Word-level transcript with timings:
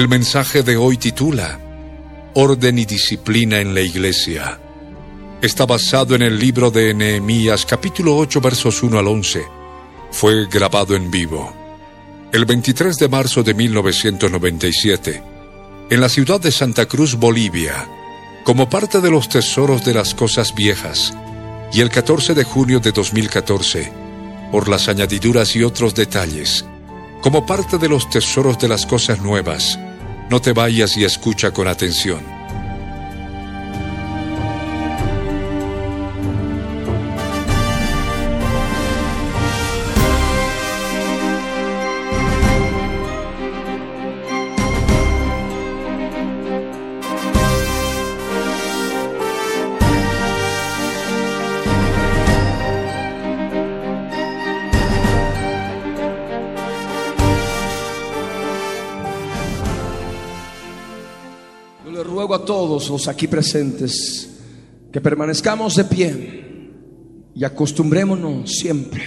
El 0.00 0.08
mensaje 0.08 0.62
de 0.62 0.78
hoy 0.78 0.96
titula 0.96 1.60
Orden 2.32 2.78
y 2.78 2.86
disciplina 2.86 3.60
en 3.60 3.74
la 3.74 3.82
iglesia. 3.82 4.58
Está 5.42 5.66
basado 5.66 6.14
en 6.14 6.22
el 6.22 6.38
libro 6.38 6.70
de 6.70 6.94
Nehemías 6.94 7.66
capítulo 7.66 8.16
8 8.16 8.40
versos 8.40 8.82
1 8.82 8.98
al 8.98 9.06
11. 9.06 9.44
Fue 10.10 10.46
grabado 10.46 10.96
en 10.96 11.10
vivo 11.10 11.52
el 12.32 12.46
23 12.46 12.96
de 12.96 13.08
marzo 13.10 13.42
de 13.42 13.52
1997 13.52 15.22
en 15.90 16.00
la 16.00 16.08
ciudad 16.08 16.40
de 16.40 16.50
Santa 16.50 16.86
Cruz, 16.86 17.16
Bolivia, 17.16 17.86
como 18.42 18.70
parte 18.70 19.02
de 19.02 19.10
los 19.10 19.28
tesoros 19.28 19.84
de 19.84 19.92
las 19.92 20.14
cosas 20.14 20.54
viejas, 20.54 21.12
y 21.74 21.82
el 21.82 21.90
14 21.90 22.32
de 22.32 22.44
junio 22.44 22.80
de 22.80 22.92
2014, 22.92 23.92
por 24.50 24.66
las 24.66 24.88
añadiduras 24.88 25.54
y 25.56 25.62
otros 25.62 25.94
detalles, 25.94 26.64
como 27.20 27.44
parte 27.44 27.76
de 27.76 27.90
los 27.90 28.08
tesoros 28.08 28.58
de 28.58 28.68
las 28.68 28.86
cosas 28.86 29.20
nuevas, 29.20 29.78
no 30.30 30.40
te 30.40 30.52
vayas 30.52 30.96
y 30.96 31.04
escucha 31.04 31.50
con 31.50 31.66
atención. 31.66 32.39
Aquí 63.08 63.28
presentes 63.28 64.28
que 64.90 65.00
permanezcamos 65.00 65.76
de 65.76 65.84
pie 65.84 66.40
y 67.34 67.44
acostumbrémonos 67.44 68.50
siempre 68.50 69.02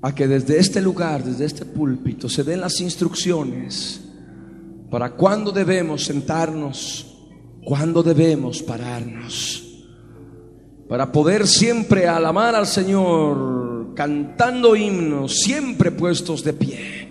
a 0.00 0.14
que 0.14 0.26
desde 0.26 0.58
este 0.58 0.80
lugar, 0.80 1.22
desde 1.22 1.44
este 1.44 1.64
púlpito, 1.64 2.28
se 2.28 2.44
den 2.44 2.60
las 2.60 2.80
instrucciones 2.80 4.00
para 4.90 5.10
cuándo 5.10 5.52
debemos 5.52 6.04
sentarnos, 6.04 7.18
cuándo 7.64 8.02
debemos 8.02 8.62
pararnos, 8.62 9.64
para 10.88 11.12
poder 11.12 11.46
siempre 11.46 12.06
alamar 12.06 12.54
al 12.54 12.66
Señor 12.66 13.92
cantando 13.94 14.74
himnos, 14.74 15.40
siempre 15.40 15.90
puestos 15.90 16.42
de 16.42 16.52
pie, 16.54 17.08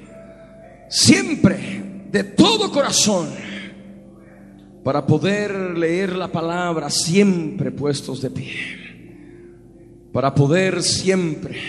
siempre 0.90 2.08
de 2.12 2.24
todo 2.24 2.72
corazón 2.72 3.47
para 4.88 5.06
poder 5.06 5.78
leer 5.78 6.16
la 6.16 6.32
palabra 6.32 6.90
siempre 6.90 7.74
puestos 7.74 8.22
de 8.22 8.30
pie, 8.30 8.54
para 10.14 10.34
poder 10.34 10.82
siempre 10.82 11.60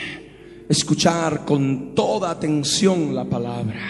escuchar 0.68 1.44
con 1.44 1.96
toda 1.96 2.30
atención 2.30 3.16
la 3.16 3.24
palabra, 3.24 3.80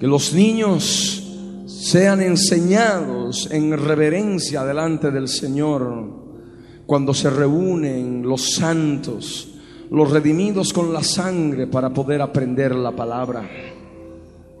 que 0.00 0.06
los 0.08 0.34
niños 0.34 1.62
sean 1.68 2.22
enseñados 2.22 3.48
en 3.52 3.78
reverencia 3.78 4.64
delante 4.64 5.12
del 5.12 5.28
Señor 5.28 6.82
cuando 6.84 7.14
se 7.14 7.30
reúnen 7.30 8.24
los 8.24 8.54
santos, 8.54 9.54
los 9.92 10.10
redimidos 10.10 10.72
con 10.72 10.92
la 10.92 11.04
sangre 11.04 11.68
para 11.68 11.90
poder 11.90 12.20
aprender 12.20 12.74
la 12.74 12.90
palabra. 12.90 13.48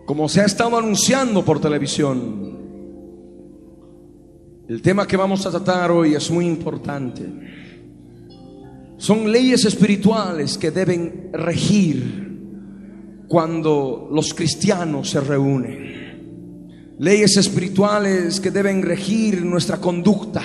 Como 0.06 0.28
se 0.28 0.42
ha 0.42 0.44
estado 0.44 0.78
anunciando 0.78 1.44
por 1.44 1.60
televisión, 1.60 2.61
el 4.68 4.80
tema 4.80 5.06
que 5.06 5.16
vamos 5.16 5.44
a 5.44 5.50
tratar 5.50 5.90
hoy 5.90 6.14
es 6.14 6.30
muy 6.30 6.46
importante. 6.46 7.26
Son 8.96 9.30
leyes 9.30 9.64
espirituales 9.64 10.56
que 10.56 10.70
deben 10.70 11.30
regir 11.32 13.24
cuando 13.26 14.08
los 14.12 14.32
cristianos 14.32 15.10
se 15.10 15.20
reúnen. 15.20 16.94
Leyes 16.98 17.36
espirituales 17.36 18.38
que 18.38 18.52
deben 18.52 18.82
regir 18.82 19.44
nuestra 19.44 19.78
conducta 19.78 20.42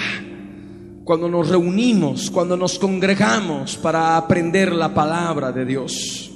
cuando 1.04 1.30
nos 1.30 1.50
reunimos, 1.50 2.32
cuando 2.32 2.58
nos 2.58 2.80
congregamos 2.80 3.78
para 3.78 4.18
aprender 4.18 4.74
la 4.74 4.94
palabra 4.94 5.52
de 5.52 5.66
Dios. 5.66 6.32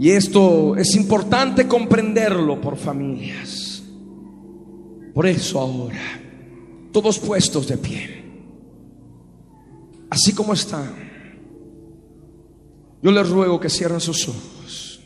Y 0.00 0.10
esto 0.10 0.74
es 0.76 0.96
importante 0.96 1.68
comprenderlo 1.68 2.58
por 2.60 2.76
familias. 2.76 3.82
Por 5.12 5.26
eso 5.26 5.60
ahora 5.60 6.23
todos 6.94 7.18
puestos 7.18 7.66
de 7.66 7.76
pie. 7.76 8.24
Así 10.08 10.32
como 10.32 10.52
están. 10.52 10.94
Yo 13.02 13.10
les 13.10 13.28
ruego 13.28 13.58
que 13.58 13.68
cierren 13.68 14.00
sus 14.00 14.28
ojos. 14.28 15.00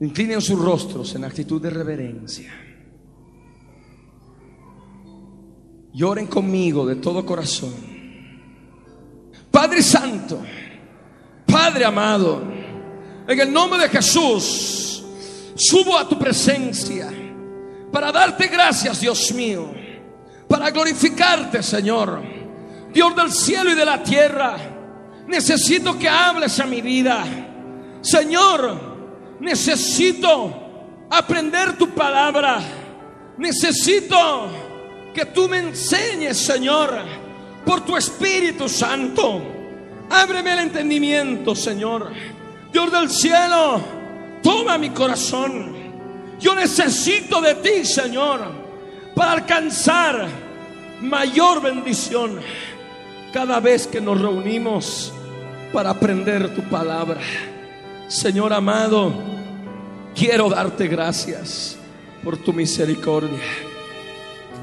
Inclinen 0.00 0.40
sus 0.40 0.58
rostros 0.58 1.14
en 1.14 1.24
actitud 1.24 1.62
de 1.62 1.70
reverencia. 1.70 2.52
Lloren 5.92 6.26
conmigo 6.26 6.84
de 6.84 6.96
todo 6.96 7.24
corazón. 7.24 7.74
Padre 9.48 9.80
Santo, 9.80 10.42
Padre 11.46 11.84
amado, 11.84 12.42
en 13.28 13.38
el 13.38 13.52
nombre 13.52 13.78
de 13.80 13.88
Jesús, 13.88 14.99
Subo 15.60 15.98
a 15.98 16.08
tu 16.08 16.18
presencia 16.18 17.12
para 17.92 18.10
darte 18.10 18.46
gracias, 18.46 18.98
Dios 18.98 19.30
mío, 19.32 19.70
para 20.48 20.70
glorificarte, 20.70 21.62
Señor, 21.62 22.22
Dios 22.90 23.14
del 23.14 23.30
cielo 23.30 23.70
y 23.70 23.74
de 23.74 23.84
la 23.84 24.02
tierra. 24.02 24.56
Necesito 25.26 25.98
que 25.98 26.08
hables 26.08 26.58
a 26.60 26.64
mi 26.64 26.80
vida. 26.80 27.26
Señor, 28.00 29.36
necesito 29.40 31.06
aprender 31.10 31.76
tu 31.76 31.90
palabra. 31.90 32.62
Necesito 33.36 34.48
que 35.12 35.26
tú 35.26 35.46
me 35.46 35.58
enseñes, 35.58 36.38
Señor, 36.38 37.00
por 37.66 37.84
tu 37.84 37.98
Espíritu 37.98 38.66
Santo. 38.66 39.42
Ábreme 40.08 40.54
el 40.54 40.58
entendimiento, 40.60 41.54
Señor. 41.54 42.10
Dios 42.72 42.90
del 42.90 43.10
cielo 43.10 43.99
Toma 44.42 44.78
mi 44.78 44.90
corazón. 44.90 45.74
Yo 46.38 46.54
necesito 46.54 47.40
de 47.40 47.54
ti, 47.56 47.84
Señor, 47.84 48.40
para 49.14 49.32
alcanzar 49.32 50.26
mayor 51.00 51.60
bendición 51.60 52.40
cada 53.32 53.60
vez 53.60 53.86
que 53.86 54.00
nos 54.00 54.20
reunimos 54.20 55.12
para 55.72 55.90
aprender 55.90 56.54
tu 56.54 56.62
palabra. 56.62 57.20
Señor 58.08 58.52
amado, 58.52 59.12
quiero 60.14 60.48
darte 60.48 60.88
gracias 60.88 61.76
por 62.24 62.38
tu 62.38 62.52
misericordia. 62.52 63.38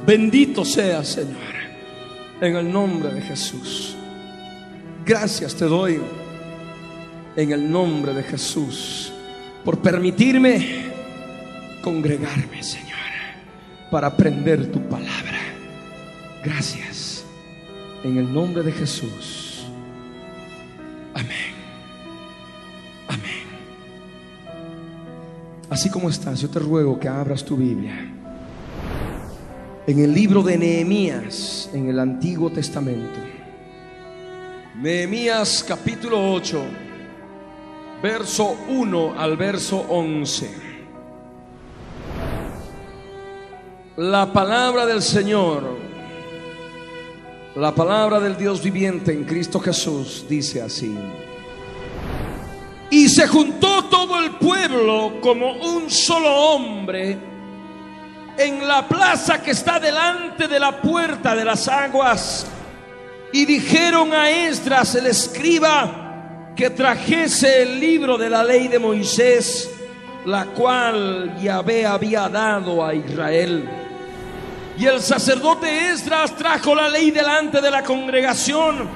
Bendito 0.06 0.66
sea, 0.66 1.04
Señor, 1.04 1.38
en 2.42 2.56
el 2.56 2.72
nombre 2.72 3.14
de 3.14 3.22
Jesús. 3.22 3.96
Gracias 5.06 5.56
te 5.56 5.66
doy 5.66 6.02
en 7.36 7.52
el 7.52 7.72
nombre 7.72 8.14
de 8.14 8.24
Jesús 8.24 9.14
por 9.68 9.80
permitirme 9.80 10.86
congregarme, 11.82 12.64
Señor, 12.64 12.96
para 13.92 14.08
aprender 14.08 14.72
tu 14.72 14.80
palabra. 14.88 15.42
Gracias. 16.42 17.26
En 18.02 18.16
el 18.16 18.34
nombre 18.34 18.64
de 18.64 18.72
Jesús. 18.72 19.66
Amén. 21.14 21.54
Amén. 23.10 23.44
Así 25.70 25.90
como 25.90 26.10
estás, 26.10 26.40
yo 26.40 26.50
te 26.50 26.60
ruego 26.60 26.98
que 26.98 27.10
abras 27.10 27.44
tu 27.44 27.58
Biblia 27.58 28.10
en 29.86 30.00
el 30.00 30.14
libro 30.14 30.44
de 30.44 30.58
Nehemías, 30.58 31.70
en 31.74 31.90
el 31.90 32.00
Antiguo 32.00 32.50
Testamento. 32.50 33.20
Nehemías 34.82 35.62
capítulo 35.68 36.32
8, 36.32 36.87
verso 38.02 38.58
1 38.68 39.16
al 39.18 39.38
verso 39.38 39.78
11. 39.90 40.68
La 43.98 44.32
palabra 44.32 44.86
del 44.86 45.02
Señor, 45.02 45.64
la 47.56 47.74
palabra 47.74 48.20
del 48.20 48.38
Dios 48.38 48.62
viviente 48.62 49.12
en 49.12 49.24
Cristo 49.24 49.60
Jesús 49.60 50.26
dice 50.30 50.62
así. 50.62 50.96
Y 52.90 53.10
se 53.10 53.28
juntó 53.28 53.86
todo 53.86 54.20
el 54.20 54.32
pueblo 54.36 55.20
como 55.20 55.54
un 55.54 55.90
solo 55.90 56.32
hombre 56.32 57.18
en 58.38 58.68
la 58.68 58.88
plaza 58.88 59.42
que 59.42 59.52
está 59.52 59.80
delante 59.80 60.48
de 60.48 60.60
la 60.60 60.80
puerta 60.80 61.36
de 61.36 61.44
las 61.44 61.68
aguas. 61.68 62.46
Y 63.34 63.46
dijeron 63.46 64.14
a 64.14 64.30
Esdras, 64.30 64.96
el 64.96 65.08
escriba, 65.08 66.07
que 66.58 66.72
trajese 66.72 67.62
el 67.62 67.80
libro 67.80 68.18
de 68.18 68.32
la 68.32 68.44
ley 68.44 68.68
de 68.68 68.80
Moisés, 68.80 69.70
la 70.26 70.46
cual 70.48 71.38
Yahvé 71.40 71.86
había 71.86 72.28
dado 72.28 72.84
a 72.84 72.96
Israel. 72.96 73.70
Y 74.76 74.86
el 74.88 75.00
sacerdote 75.00 75.92
Esdras 75.92 76.36
trajo 76.36 76.74
la 76.74 76.90
ley 76.90 77.12
delante 77.12 77.62
de 77.62 77.70
la 77.70 77.84
congregación, 77.84 78.90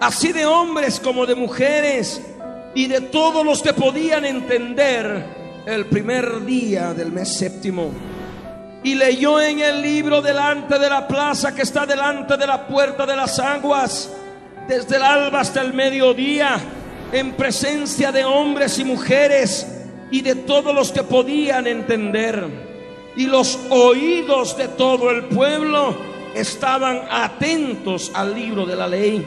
así 0.00 0.32
de 0.32 0.44
hombres 0.44 0.98
como 0.98 1.24
de 1.24 1.36
mujeres, 1.36 2.20
y 2.74 2.88
de 2.88 3.00
todos 3.00 3.46
los 3.46 3.62
que 3.62 3.72
podían 3.72 4.24
entender 4.24 5.62
el 5.66 5.86
primer 5.86 6.44
día 6.44 6.92
del 6.94 7.12
mes 7.12 7.36
séptimo 7.38 7.92
y 8.82 8.96
leyó 8.96 9.40
en 9.40 9.60
el 9.60 9.80
libro 9.80 10.20
delante 10.20 10.78
de 10.78 10.90
la 10.90 11.08
plaza 11.08 11.54
que 11.54 11.62
está 11.62 11.86
delante 11.86 12.36
de 12.36 12.46
la 12.46 12.66
puerta 12.66 13.06
de 13.06 13.16
las 13.16 13.38
aguas, 13.38 14.10
desde 14.68 14.96
el 14.96 15.02
alba 15.02 15.40
hasta 15.40 15.62
el 15.62 15.72
mediodía, 15.72 16.60
en 17.14 17.32
presencia 17.34 18.10
de 18.10 18.24
hombres 18.24 18.76
y 18.80 18.84
mujeres 18.84 19.66
y 20.10 20.20
de 20.20 20.34
todos 20.34 20.74
los 20.74 20.90
que 20.90 21.04
podían 21.04 21.68
entender. 21.68 22.44
Y 23.16 23.26
los 23.26 23.56
oídos 23.70 24.56
de 24.56 24.66
todo 24.66 25.12
el 25.12 25.26
pueblo 25.26 25.96
estaban 26.34 27.02
atentos 27.08 28.10
al 28.14 28.34
libro 28.34 28.66
de 28.66 28.74
la 28.74 28.88
ley. 28.88 29.24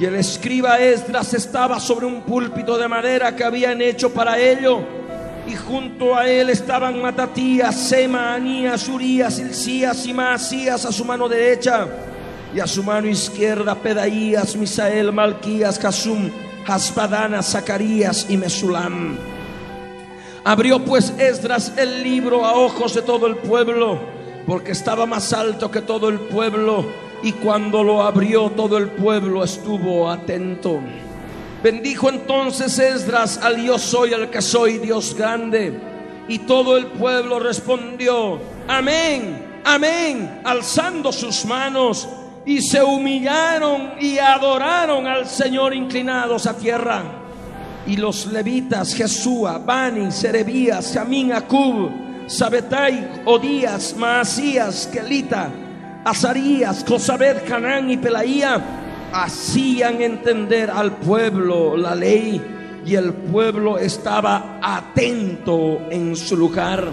Y 0.00 0.06
el 0.06 0.16
escriba 0.16 0.80
Esdras 0.80 1.34
estaba 1.34 1.78
sobre 1.78 2.06
un 2.06 2.22
púlpito 2.22 2.76
de 2.76 2.88
madera 2.88 3.36
que 3.36 3.44
habían 3.44 3.80
hecho 3.80 4.12
para 4.12 4.36
ello 4.36 4.80
y 5.46 5.54
junto 5.54 6.16
a 6.16 6.28
él 6.28 6.50
estaban 6.50 7.00
Matatías, 7.00 7.76
Sema, 7.76 8.34
Anías, 8.34 8.88
Urías, 8.88 9.38
Ilcías 9.38 10.04
y 10.04 10.12
Maasías 10.12 10.84
a 10.84 10.90
su 10.90 11.04
mano 11.04 11.28
derecha 11.28 11.86
y 12.52 12.58
a 12.58 12.66
su 12.66 12.82
mano 12.82 13.06
izquierda 13.06 13.76
Pedaías, 13.76 14.56
Misael, 14.56 15.12
Malquías, 15.12 15.78
Jasum, 15.78 16.30
Hasbadana, 16.68 17.42
Zacarías 17.42 18.26
y 18.28 18.36
Mesulam. 18.36 19.16
Abrió 20.44 20.84
pues 20.84 21.14
Esdras 21.18 21.72
el 21.76 22.02
libro 22.02 22.44
a 22.44 22.52
ojos 22.52 22.94
de 22.94 23.02
todo 23.02 23.26
el 23.26 23.36
pueblo, 23.36 23.98
porque 24.46 24.72
estaba 24.72 25.06
más 25.06 25.32
alto 25.32 25.70
que 25.70 25.80
todo 25.80 26.10
el 26.10 26.20
pueblo, 26.20 26.84
y 27.22 27.32
cuando 27.32 27.82
lo 27.82 28.02
abrió 28.02 28.50
todo 28.50 28.76
el 28.76 28.88
pueblo 28.88 29.42
estuvo 29.42 30.10
atento. 30.10 30.80
Bendijo 31.62 32.10
entonces 32.10 32.78
Esdras 32.78 33.40
al 33.42 33.62
yo 33.62 33.78
soy 33.78 34.12
el 34.12 34.28
que 34.30 34.42
soy 34.42 34.78
Dios 34.78 35.14
grande. 35.16 35.80
Y 36.28 36.40
todo 36.40 36.76
el 36.76 36.86
pueblo 36.88 37.40
respondió, 37.40 38.38
amén, 38.68 39.60
amén, 39.64 40.40
alzando 40.44 41.10
sus 41.10 41.46
manos. 41.46 42.06
Y 42.46 42.62
se 42.62 42.82
humillaron 42.82 43.92
y 44.00 44.18
adoraron 44.18 45.06
al 45.06 45.26
Señor 45.26 45.74
inclinados 45.74 46.46
a 46.46 46.56
tierra. 46.56 47.02
Y 47.86 47.96
los 47.96 48.26
levitas, 48.26 48.94
Jesúa, 48.94 49.58
Bani, 49.58 50.10
Serebías, 50.10 50.92
Jamín, 50.94 51.32
Acub, 51.32 51.90
Sabetai, 52.26 53.22
Odías, 53.24 53.94
Maasías, 53.96 54.88
Kelita, 54.92 55.50
Azarías, 56.04 56.84
Josabed, 56.86 57.44
Canán 57.46 57.90
y 57.90 57.96
Pelaía 57.96 58.62
hacían 59.12 60.02
entender 60.02 60.70
al 60.70 60.96
pueblo 60.96 61.76
la 61.76 61.94
ley 61.94 62.40
y 62.84 62.94
el 62.94 63.12
pueblo 63.12 63.78
estaba 63.78 64.58
atento 64.62 65.82
en 65.90 66.16
su 66.16 66.36
lugar. 66.36 66.88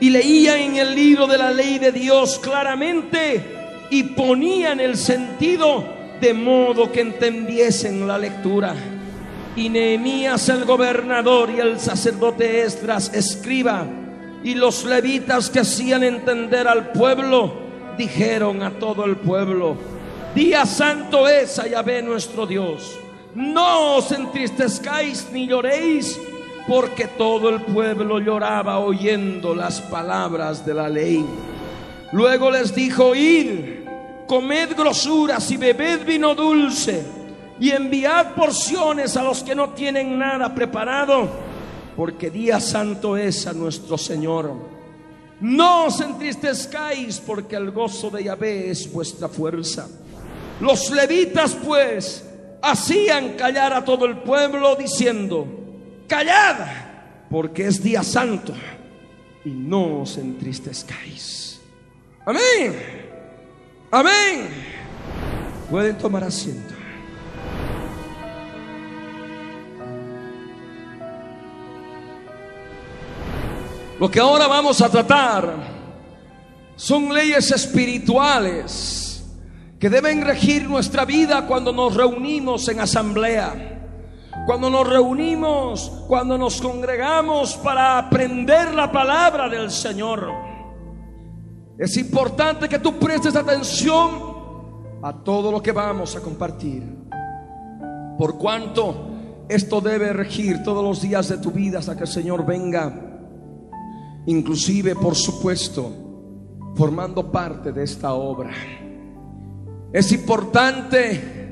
Y 0.00 0.10
leían 0.10 0.58
en 0.58 0.76
el 0.76 0.94
libro 0.94 1.26
de 1.26 1.38
la 1.38 1.50
ley 1.50 1.78
de 1.78 1.92
Dios 1.92 2.38
claramente 2.38 3.63
y 3.94 4.02
ponían 4.02 4.80
el 4.80 4.96
sentido 4.96 5.84
de 6.20 6.34
modo 6.34 6.90
que 6.90 7.00
entendiesen 7.00 8.08
la 8.08 8.18
lectura. 8.18 8.74
Y 9.54 9.68
Nehemías 9.68 10.48
el 10.48 10.64
gobernador 10.64 11.48
y 11.56 11.60
el 11.60 11.78
sacerdote 11.78 12.62
Esdras 12.62 13.14
escriba 13.14 13.86
y 14.42 14.56
los 14.56 14.84
levitas 14.84 15.48
que 15.48 15.60
hacían 15.60 16.02
entender 16.02 16.66
al 16.66 16.90
pueblo 16.90 17.52
dijeron 17.96 18.64
a 18.64 18.72
todo 18.72 19.04
el 19.04 19.14
pueblo, 19.14 19.76
Día 20.34 20.66
santo 20.66 21.28
es 21.28 21.60
a 21.60 21.68
Yahvé 21.68 22.02
nuestro 22.02 22.48
Dios. 22.48 22.98
No 23.36 23.98
os 23.98 24.10
entristezcáis 24.10 25.28
ni 25.32 25.46
lloréis, 25.46 26.18
porque 26.66 27.06
todo 27.06 27.48
el 27.48 27.60
pueblo 27.60 28.18
lloraba 28.18 28.80
oyendo 28.80 29.54
las 29.54 29.80
palabras 29.80 30.66
de 30.66 30.74
la 30.74 30.88
ley. 30.88 31.24
Luego 32.10 32.50
les 32.50 32.74
dijo, 32.74 33.14
id, 33.14 33.83
comed 34.26 34.76
grosuras 34.76 35.50
y 35.50 35.56
bebed 35.56 36.04
vino 36.04 36.34
dulce, 36.34 37.04
y 37.60 37.70
enviad 37.70 38.34
porciones 38.34 39.16
a 39.16 39.22
los 39.22 39.42
que 39.42 39.54
no 39.54 39.70
tienen 39.70 40.18
nada 40.18 40.54
preparado, 40.54 41.28
porque 41.96 42.30
día 42.30 42.60
santo 42.60 43.16
es 43.16 43.46
a 43.46 43.52
nuestro 43.52 43.96
Señor. 43.96 44.52
No 45.40 45.86
os 45.86 46.00
entristezcáis, 46.00 47.20
porque 47.20 47.56
el 47.56 47.70
gozo 47.70 48.10
de 48.10 48.24
Yahvé 48.24 48.70
es 48.70 48.90
vuestra 48.92 49.28
fuerza. 49.28 49.88
Los 50.60 50.90
levitas 50.90 51.54
pues 51.54 52.24
hacían 52.62 53.34
callar 53.34 53.72
a 53.72 53.84
todo 53.84 54.06
el 54.06 54.18
pueblo 54.18 54.76
diciendo, 54.76 55.46
callad, 56.08 56.56
porque 57.30 57.66
es 57.66 57.82
día 57.82 58.02
santo 58.02 58.54
y 59.44 59.50
no 59.50 60.02
os 60.02 60.16
entristezcáis. 60.16 61.60
Amén. 62.24 63.03
Amén. 63.94 64.48
Pueden 65.70 65.96
tomar 65.96 66.24
asiento. 66.24 66.74
Lo 74.00 74.10
que 74.10 74.18
ahora 74.18 74.48
vamos 74.48 74.82
a 74.82 74.88
tratar 74.88 75.54
son 76.74 77.14
leyes 77.14 77.52
espirituales 77.52 79.32
que 79.78 79.88
deben 79.88 80.22
regir 80.22 80.68
nuestra 80.68 81.04
vida 81.04 81.46
cuando 81.46 81.72
nos 81.72 81.94
reunimos 81.94 82.66
en 82.68 82.80
asamblea, 82.80 83.80
cuando 84.44 84.70
nos 84.70 84.88
reunimos, 84.88 86.02
cuando 86.08 86.36
nos 86.36 86.60
congregamos 86.60 87.54
para 87.58 87.98
aprender 87.98 88.74
la 88.74 88.90
palabra 88.90 89.48
del 89.48 89.70
Señor. 89.70 90.53
Es 91.76 91.96
importante 91.96 92.68
que 92.68 92.78
tú 92.78 92.98
prestes 92.98 93.34
atención 93.34 94.34
a 95.02 95.12
todo 95.24 95.50
lo 95.50 95.60
que 95.60 95.72
vamos 95.72 96.14
a 96.16 96.20
compartir, 96.20 96.82
por 98.16 98.38
cuanto 98.38 99.10
esto 99.48 99.80
debe 99.80 100.12
regir 100.12 100.62
todos 100.62 100.84
los 100.84 101.02
días 101.02 101.28
de 101.28 101.38
tu 101.38 101.50
vida 101.50 101.80
hasta 101.80 101.96
que 101.96 102.04
el 102.04 102.08
Señor 102.08 102.46
venga, 102.46 102.92
inclusive, 104.26 104.94
por 104.94 105.16
supuesto, 105.16 105.92
formando 106.76 107.30
parte 107.30 107.72
de 107.72 107.82
esta 107.82 108.14
obra. 108.14 108.52
Es 109.92 110.12
importante 110.12 111.44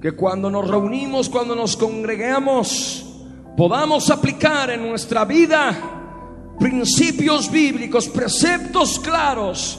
que 0.00 0.12
cuando 0.12 0.50
nos 0.50 0.66
reunimos, 0.68 1.28
cuando 1.28 1.54
nos 1.54 1.76
congregamos, 1.76 3.24
podamos 3.56 4.10
aplicar 4.10 4.70
en 4.70 4.88
nuestra 4.88 5.24
vida 5.24 6.03
principios 6.58 7.50
bíblicos, 7.50 8.08
preceptos 8.08 8.98
claros 8.98 9.78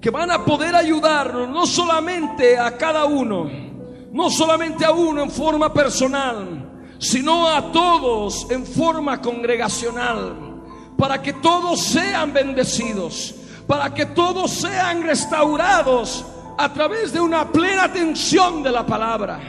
que 0.00 0.10
van 0.10 0.30
a 0.30 0.44
poder 0.44 0.74
ayudarnos 0.74 1.48
no 1.48 1.66
solamente 1.66 2.58
a 2.58 2.76
cada 2.76 3.04
uno, 3.04 3.48
no 4.12 4.30
solamente 4.30 4.84
a 4.84 4.90
uno 4.90 5.22
en 5.22 5.30
forma 5.30 5.72
personal, 5.72 6.70
sino 6.98 7.48
a 7.48 7.72
todos 7.72 8.46
en 8.50 8.66
forma 8.66 9.20
congregacional, 9.20 10.62
para 10.98 11.22
que 11.22 11.32
todos 11.32 11.80
sean 11.80 12.32
bendecidos, 12.32 13.34
para 13.66 13.94
que 13.94 14.06
todos 14.06 14.50
sean 14.50 15.02
restaurados 15.02 16.24
a 16.58 16.72
través 16.72 17.12
de 17.12 17.20
una 17.20 17.50
plena 17.50 17.84
atención 17.84 18.62
de 18.62 18.70
la 18.70 18.84
palabra. 18.84 19.40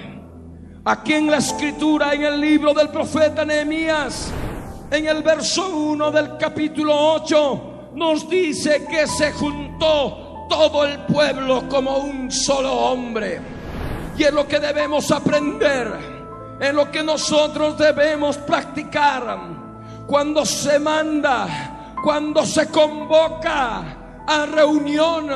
Aquí 0.85 1.13
en 1.13 1.31
la 1.31 1.37
escritura, 1.37 2.13
en 2.13 2.23
el 2.23 2.41
libro 2.41 2.73
del 2.73 2.89
profeta 2.89 3.45
Nehemías, 3.45 4.31
en 4.93 5.07
el 5.07 5.23
verso 5.23 5.69
1 5.69 6.11
del 6.11 6.37
capítulo 6.37 7.13
8, 7.13 7.91
nos 7.95 8.29
dice 8.29 8.85
que 8.85 9.07
se 9.07 9.31
juntó 9.31 10.45
todo 10.47 10.85
el 10.85 10.99
pueblo 11.05 11.67
como 11.67 11.97
un 11.97 12.31
solo 12.31 12.71
hombre. 12.71 13.41
Y 14.15 14.23
es 14.23 14.31
lo 14.31 14.47
que 14.47 14.59
debemos 14.59 15.09
aprender, 15.11 16.57
es 16.59 16.71
lo 16.73 16.91
que 16.91 17.01
nosotros 17.01 17.75
debemos 17.75 18.37
practicar 18.37 19.39
cuando 20.05 20.45
se 20.45 20.77
manda, 20.77 21.95
cuando 22.03 22.45
se 22.45 22.67
convoca 22.69 24.23
a 24.27 24.45
reunión. 24.45 25.27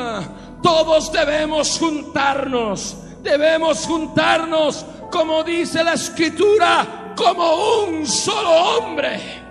Todos 0.62 1.12
debemos 1.12 1.80
juntarnos, 1.80 2.98
debemos 3.24 3.88
juntarnos, 3.88 4.86
como 5.12 5.44
dice 5.44 5.84
la 5.84 5.94
escritura, 5.94 7.14
como 7.16 7.86
un 7.86 8.06
solo 8.06 8.52
hombre, 8.52 9.47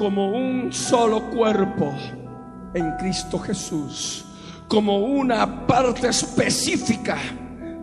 como 0.00 0.30
un 0.30 0.72
solo 0.72 1.28
cuerpo 1.28 1.94
en 2.72 2.96
Cristo 2.96 3.38
Jesús, 3.38 4.24
como 4.66 4.96
una 4.96 5.66
parte 5.66 6.08
específica 6.08 7.18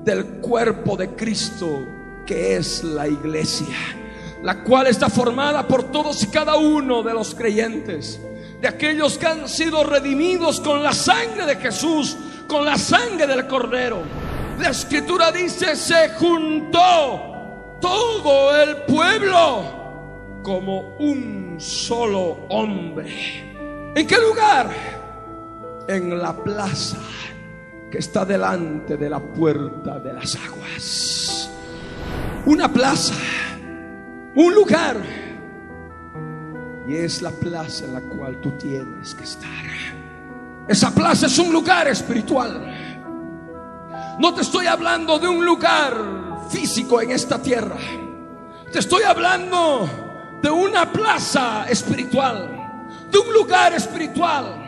del 0.03 0.25
cuerpo 0.41 0.97
de 0.97 1.09
Cristo 1.09 1.67
que 2.25 2.55
es 2.55 2.83
la 2.83 3.07
iglesia, 3.07 3.77
la 4.41 4.63
cual 4.63 4.87
está 4.87 5.09
formada 5.09 5.67
por 5.67 5.91
todos 5.91 6.23
y 6.23 6.27
cada 6.29 6.55
uno 6.55 7.03
de 7.03 7.13
los 7.13 7.35
creyentes, 7.35 8.19
de 8.61 8.67
aquellos 8.67 9.19
que 9.19 9.27
han 9.27 9.47
sido 9.47 9.83
redimidos 9.83 10.59
con 10.59 10.81
la 10.81 10.93
sangre 10.93 11.45
de 11.45 11.57
Jesús, 11.57 12.17
con 12.47 12.65
la 12.65 12.79
sangre 12.79 13.27
del 13.27 13.45
Cordero. 13.45 13.99
La 14.59 14.69
escritura 14.69 15.31
dice, 15.31 15.75
se 15.75 16.09
juntó 16.15 17.77
todo 17.79 18.59
el 18.59 18.75
pueblo 18.87 20.41
como 20.41 20.95
un 20.97 21.46
solo 21.57 22.45
hombre. 22.49 23.91
¿En 23.95 24.05
qué 24.05 24.17
lugar? 24.17 24.69
En 25.87 26.17
la 26.17 26.35
plaza 26.35 26.97
que 27.91 27.99
está 27.99 28.25
delante 28.25 28.97
de 28.97 29.09
la 29.09 29.19
puerta 29.19 29.99
de 29.99 30.13
las 30.13 30.35
aguas. 30.35 31.49
Una 32.45 32.71
plaza, 32.71 33.15
un 34.35 34.53
lugar. 34.53 34.97
Y 36.87 36.95
es 36.95 37.21
la 37.21 37.31
plaza 37.31 37.85
en 37.85 37.93
la 37.93 38.01
cual 38.01 38.39
tú 38.39 38.51
tienes 38.51 39.13
que 39.13 39.23
estar. 39.23 39.65
Esa 40.67 40.93
plaza 40.93 41.27
es 41.27 41.39
un 41.39 41.51
lugar 41.51 41.87
espiritual. 41.87 42.77
No 44.19 44.33
te 44.33 44.41
estoy 44.41 44.67
hablando 44.67 45.19
de 45.19 45.27
un 45.27 45.45
lugar 45.45 45.93
físico 46.49 47.01
en 47.01 47.11
esta 47.11 47.41
tierra. 47.41 47.77
Te 48.71 48.79
estoy 48.79 49.03
hablando 49.03 49.89
de 50.47 50.51
una 50.51 50.89
plaza 50.89 51.65
espiritual, 51.67 52.87
de 53.11 53.17
un 53.17 53.33
lugar 53.33 53.73
espiritual 53.73 54.63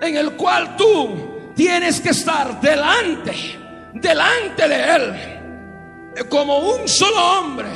en 0.00 0.16
el 0.16 0.32
cual 0.32 0.76
tú 0.76 1.52
tienes 1.54 2.00
que 2.00 2.08
estar 2.08 2.60
delante, 2.60 3.92
delante 3.94 4.66
de 4.66 4.96
Él, 4.96 6.26
como 6.28 6.58
un 6.58 6.88
solo 6.88 7.38
hombre, 7.38 7.68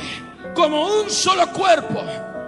como 0.53 0.99
un 0.99 1.09
solo 1.09 1.47
cuerpo, 1.53 2.03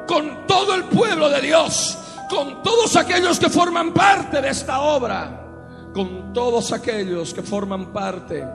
con 0.06 0.46
todo 0.46 0.75
el 0.75 0.84
pueblo 0.84 1.29
de 1.29 1.44
Dios, 1.44 1.98
con 2.29 2.62
todos 2.62 2.98
aquellos 2.98 3.39
que 3.39 3.48
forman 3.48 3.94
parte 3.94 4.41
de 4.41 4.50
esta 4.50 4.82
obra, 4.82 5.46
con 5.94 6.34
todos 6.34 6.74
aquellos 6.74 7.34
que 7.34 7.41
forman 7.41 7.94
parte 7.94 8.46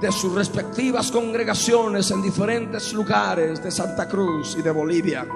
de 0.00 0.10
sus 0.10 0.34
respectivas 0.34 1.10
congregaciones 1.10 2.10
en 2.10 2.22
diferentes 2.22 2.90
lugares 2.94 3.62
de 3.62 3.70
Santa 3.70 4.08
Cruz 4.08 4.56
y 4.58 4.62
de 4.62 4.70
Bolivia. 4.70 5.26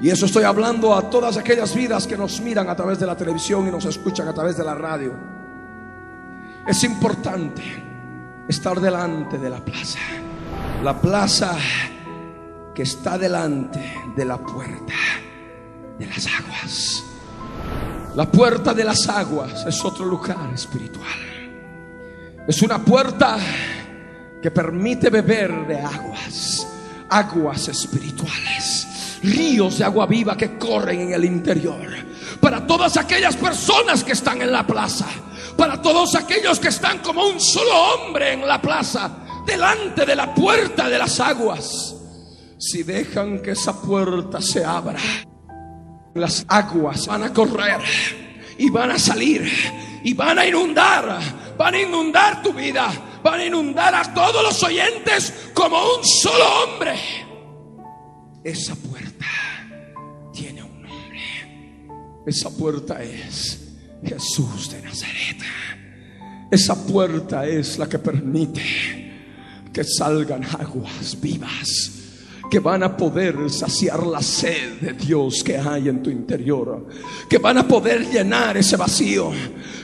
Y 0.00 0.10
eso 0.10 0.26
estoy 0.26 0.44
hablando 0.44 0.94
a 0.94 1.10
todas 1.10 1.36
aquellas 1.36 1.74
vidas 1.74 2.06
que 2.06 2.16
nos 2.16 2.40
miran 2.40 2.68
a 2.68 2.76
través 2.76 2.98
de 3.00 3.06
la 3.06 3.16
televisión 3.16 3.66
y 3.66 3.70
nos 3.70 3.84
escuchan 3.84 4.28
a 4.28 4.34
través 4.34 4.56
de 4.56 4.64
la 4.64 4.74
radio. 4.74 5.12
Es 6.66 6.84
importante 6.84 7.62
estar 8.48 8.80
delante 8.80 9.38
de 9.38 9.50
la 9.50 9.64
plaza. 9.64 9.98
La 10.84 11.00
plaza 11.00 11.56
que 12.74 12.82
está 12.82 13.18
delante 13.18 13.80
de 14.14 14.24
la 14.24 14.38
puerta 14.38 14.94
de 15.98 16.06
las 16.06 16.26
aguas. 16.26 17.04
La 18.14 18.30
puerta 18.30 18.72
de 18.72 18.84
las 18.84 19.08
aguas 19.08 19.66
es 19.66 19.84
otro 19.84 20.04
lugar 20.04 20.50
espiritual. 20.54 21.06
Es 22.46 22.62
una 22.62 22.78
puerta 22.78 23.36
que 24.40 24.50
permite 24.50 25.10
beber 25.10 25.66
de 25.66 25.80
aguas, 25.80 26.66
aguas 27.08 27.68
espirituales, 27.68 28.86
ríos 29.22 29.78
de 29.78 29.84
agua 29.84 30.06
viva 30.06 30.36
que 30.36 30.58
corren 30.58 31.00
en 31.00 31.12
el 31.12 31.24
interior. 31.24 31.88
Para 32.40 32.66
todas 32.66 32.96
aquellas 32.96 33.36
personas 33.36 34.04
que 34.04 34.12
están 34.12 34.42
en 34.42 34.52
la 34.52 34.66
plaza 34.66 35.06
para 35.58 35.82
todos 35.82 36.14
aquellos 36.14 36.60
que 36.60 36.68
están 36.68 37.00
como 37.00 37.26
un 37.26 37.40
solo 37.40 37.74
hombre 37.74 38.34
en 38.34 38.46
la 38.46 38.62
plaza, 38.62 39.10
delante 39.44 40.06
de 40.06 40.14
la 40.14 40.32
puerta 40.32 40.88
de 40.88 40.96
las 40.96 41.18
aguas. 41.18 41.96
Si 42.58 42.84
dejan 42.84 43.42
que 43.42 43.50
esa 43.50 43.82
puerta 43.82 44.40
se 44.40 44.64
abra, 44.64 45.00
las 46.14 46.46
aguas 46.46 47.08
van 47.08 47.24
a 47.24 47.32
correr 47.32 47.80
y 48.56 48.70
van 48.70 48.92
a 48.92 48.98
salir 49.00 49.50
y 50.04 50.14
van 50.14 50.38
a 50.38 50.46
inundar, 50.46 51.18
van 51.58 51.74
a 51.74 51.80
inundar 51.80 52.40
tu 52.40 52.52
vida, 52.52 52.92
van 53.24 53.40
a 53.40 53.44
inundar 53.44 53.96
a 53.96 54.14
todos 54.14 54.40
los 54.44 54.62
oyentes 54.62 55.50
como 55.54 55.76
un 55.76 56.04
solo 56.04 56.44
hombre. 56.62 56.94
Esa 58.44 58.76
puerta 58.76 59.07
Esa 62.28 62.50
puerta 62.50 63.02
es 63.02 63.58
Jesús 64.04 64.70
de 64.70 64.82
Nazaret. 64.82 65.38
Esa 66.50 66.74
puerta 66.74 67.46
es 67.46 67.78
la 67.78 67.88
que 67.88 67.98
permite 67.98 68.60
que 69.72 69.82
salgan 69.82 70.44
aguas 70.44 71.18
vivas 71.18 71.92
que 72.50 72.60
van 72.60 72.82
a 72.82 72.96
poder 72.96 73.50
saciar 73.50 74.06
la 74.06 74.22
sed 74.22 74.80
de 74.80 74.92
Dios 74.92 75.42
que 75.42 75.58
hay 75.58 75.88
en 75.88 76.02
tu 76.02 76.10
interior, 76.10 76.86
que 77.28 77.38
van 77.38 77.58
a 77.58 77.68
poder 77.68 78.06
llenar 78.10 78.56
ese 78.56 78.76
vacío, 78.76 79.30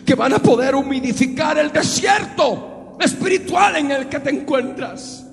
que 0.04 0.14
van 0.14 0.32
a 0.34 0.38
poder 0.38 0.74
humidificar 0.74 1.58
el 1.58 1.70
desierto 1.72 2.96
espiritual 3.00 3.76
en 3.76 3.90
el 3.90 4.08
que 4.08 4.20
te 4.20 4.30
encuentras. 4.30 5.26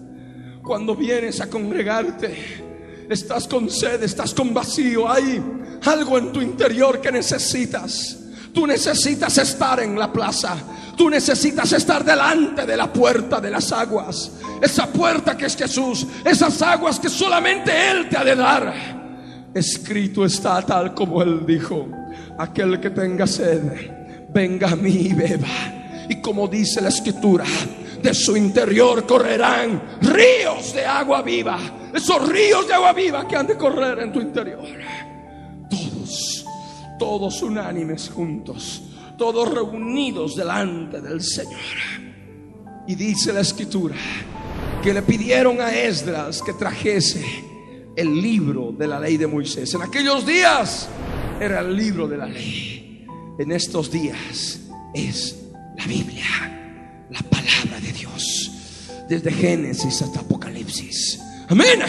Cuando 0.62 0.96
vienes 0.96 1.40
a 1.40 1.50
congregarte, 1.50 2.71
estás 3.14 3.48
con 3.48 3.70
sed, 3.70 4.02
estás 4.04 4.34
con 4.34 4.54
vacío, 4.54 5.10
hay 5.10 5.42
algo 5.86 6.18
en 6.18 6.32
tu 6.32 6.42
interior 6.42 7.02
que 7.02 7.12
necesitas. 7.12 8.18
Tú 8.54 8.68
necesitas 8.68 9.38
estar 9.38 9.80
en 9.80 9.98
la 9.98 10.12
plaza. 10.12 10.56
Tú 10.98 11.10
necesitas 11.10 11.72
estar 11.72 12.04
delante 12.04 12.66
de 12.66 12.76
la 12.76 12.92
puerta 12.92 13.40
de 13.40 13.50
las 13.50 13.72
aguas. 13.72 14.32
Esa 14.62 14.88
puerta 14.88 15.38
que 15.38 15.46
es 15.46 15.56
Jesús. 15.56 16.06
Esas 16.26 16.62
aguas 16.62 17.00
que 17.00 17.10
solamente 17.10 17.72
Él 17.92 18.10
te 18.10 18.18
ha 18.18 18.24
de 18.24 18.36
dar. 18.36 19.52
Escrito 19.54 20.26
está 20.26 20.62
tal 20.62 20.94
como 20.94 21.22
Él 21.22 21.46
dijo. 21.46 21.88
Aquel 22.38 22.80
que 22.80 22.90
tenga 22.90 23.26
sed, 23.26 23.62
venga 24.30 24.72
a 24.72 24.76
mí 24.76 25.08
y 25.10 25.14
beba. 25.14 25.48
Y 26.10 26.22
como 26.22 26.48
dice 26.48 26.82
la 26.82 26.90
escritura, 26.90 27.46
de 28.02 28.14
su 28.14 28.36
interior 28.36 29.06
correrán 29.06 30.00
ríos 30.02 30.74
de 30.74 30.86
agua 30.86 31.22
viva. 31.22 31.60
Esos 31.94 32.28
ríos 32.28 32.68
de 32.68 32.74
agua 32.74 32.94
viva 32.94 33.28
que 33.28 33.36
han 33.36 33.48
de 33.48 33.58
correr 33.58 34.00
en 34.00 34.12
tu 34.12 34.20
interior 34.22 34.68
todos 37.02 37.42
unánimes 37.42 38.12
juntos, 38.12 38.84
todos 39.18 39.52
reunidos 39.52 40.36
delante 40.36 41.02
del 41.02 41.20
Señor. 41.20 41.60
Y 42.88 42.94
dice 42.94 43.34
la 43.34 43.40
escritura 43.40 43.96
que 44.84 44.94
le 44.94 45.02
pidieron 45.02 45.60
a 45.62 45.74
Esdras 45.74 46.44
que 46.44 46.54
trajese 46.54 47.26
el 47.96 48.22
libro 48.22 48.72
de 48.72 48.86
la 48.86 49.00
ley 49.00 49.18
de 49.18 49.26
Moisés. 49.26 49.74
En 49.74 49.82
aquellos 49.82 50.28
días 50.28 50.90
era 51.40 51.62
el 51.62 51.76
libro 51.76 52.08
de 52.08 52.18
la 52.18 52.28
ley. 52.28 53.08
En 53.40 53.52
estos 53.52 53.90
días 53.90 54.60
es 54.94 55.44
la 55.76 55.88
Biblia, 55.88 56.61
la 57.12 57.22
palabra 57.22 57.80
de 57.82 57.94
Dios, 57.94 58.52
desde 59.08 59.32
Génesis 59.32 60.02
hasta 60.02 60.22
Apocalipsis. 60.22 61.20
Amén. 61.50 61.80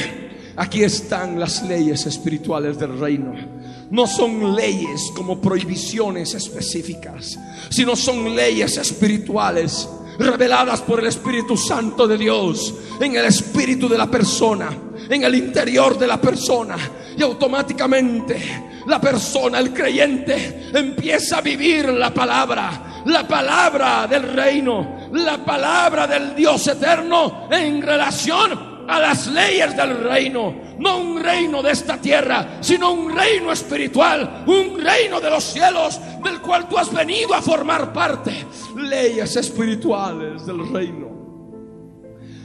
Aquí 0.57 0.83
están 0.83 1.41
las 1.41 1.63
leyes 1.63 2.05
espirituales 2.07 2.79
del 2.79 2.99
reino 2.99 3.63
no 3.93 4.07
son 4.07 4.57
leyes 4.57 5.13
como 5.15 5.39
prohibiciones 5.39 6.33
específicas, 6.33 7.39
sino 7.69 7.95
son 7.95 8.35
leyes 8.35 8.79
espirituales 8.79 9.87
reveladas 10.19 10.81
por 10.81 11.01
el 11.01 11.09
Espíritu 11.09 11.59
Santo 11.59 12.09
de 12.09 12.17
Dios 12.17 12.75
en 12.99 13.17
el 13.17 13.27
espíritu 13.27 13.91
de 13.91 13.99
la 13.99 14.11
persona, 14.11 14.71
en 15.11 15.23
el 15.23 15.35
interior 15.35 15.99
de 15.99 16.07
la 16.07 16.19
persona. 16.19 16.77
Y 17.19 17.23
automáticamente 17.23 18.81
la 18.87 18.99
persona, 18.99 19.59
el 19.59 19.75
creyente, 19.75 20.71
empieza 20.73 21.37
a 21.37 21.43
vivir 21.43 21.91
la 21.91 22.15
palabra, 22.15 22.92
la 23.07 23.27
palabra 23.27 24.07
del 24.07 24.23
reino, 24.23 25.09
la 25.13 25.39
palabra 25.39 26.07
del 26.07 26.35
Dios 26.35 26.67
eterno 26.67 27.49
en 27.51 27.83
relación 27.83 28.73
a 28.89 28.99
las 28.99 29.29
leyes 29.29 29.77
del 29.77 30.03
reino 30.05 30.73
no 30.83 30.99
un 30.99 31.23
reino 31.23 31.63
de 31.63 31.71
esta 31.71 31.97
tierra, 31.97 32.59
sino 32.61 32.93
un 32.93 33.15
reino 33.15 33.53
espiritual, 33.53 34.45
un 34.47 34.81
reino 34.81 35.21
de 35.21 35.31
los 35.31 35.45
cielos, 35.45 36.01
del 36.25 36.41
cual 36.41 36.69
tú 36.69 36.77
has 36.77 36.93
venido 36.93 37.35
a 37.35 37.41
formar 37.41 37.93
parte. 37.93 38.33
Leyes 38.77 39.37
espirituales 39.37 40.45
del 40.45 40.69
reino. 40.73 41.09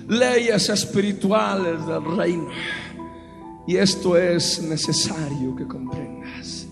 Leyes 0.08 0.70
espirituales 0.70 1.86
del 1.88 2.16
reino. 2.16 2.50
Y 3.68 3.76
esto 3.76 4.16
es 4.16 4.62
necesario 4.62 5.56
que 5.56 5.68
comprendas. 5.68 6.68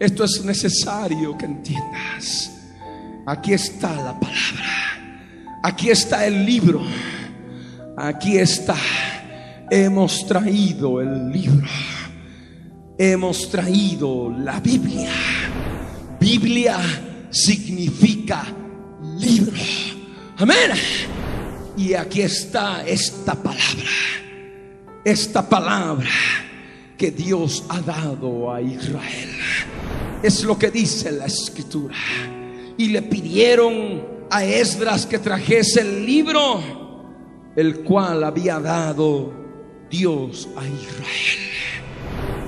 Esto 0.00 0.24
es 0.24 0.44
necesario 0.44 1.36
que 1.36 1.44
entiendas. 1.44 2.55
Aquí 3.26 3.52
está 3.52 3.94
la 3.94 4.18
palabra. 4.18 5.60
Aquí 5.62 5.90
está 5.90 6.26
el 6.26 6.46
libro. 6.46 6.82
Aquí 7.96 8.38
está 8.38 8.76
hemos 9.70 10.26
traído 10.26 11.00
el 11.00 11.30
libro, 11.30 11.66
hemos 12.98 13.50
traído 13.50 14.30
la 14.30 14.60
Biblia. 14.60 15.10
Biblia 16.20 16.78
significa 17.30 18.44
libro. 19.18 19.60
Amén. 20.38 20.72
Y 21.76 21.94
aquí 21.94 22.22
está 22.22 22.86
esta 22.86 23.34
palabra, 23.34 23.90
esta 25.04 25.46
palabra 25.46 26.08
que 26.96 27.10
Dios 27.10 27.64
ha 27.68 27.80
dado 27.80 28.52
a 28.52 28.60
Israel. 28.60 29.30
Es 30.22 30.42
lo 30.44 30.58
que 30.58 30.70
dice 30.70 31.12
la 31.12 31.26
escritura. 31.26 31.94
Y 32.78 32.88
le 32.88 33.02
pidieron 33.02 34.04
a 34.30 34.44
Esdras 34.44 35.06
que 35.06 35.18
trajese 35.18 35.80
el 35.80 36.04
libro, 36.04 36.60
el 37.54 37.80
cual 37.80 38.24
había 38.24 38.58
dado 38.60 39.32
Dios 39.90 40.48
a 40.56 40.66
Israel. 40.66 41.46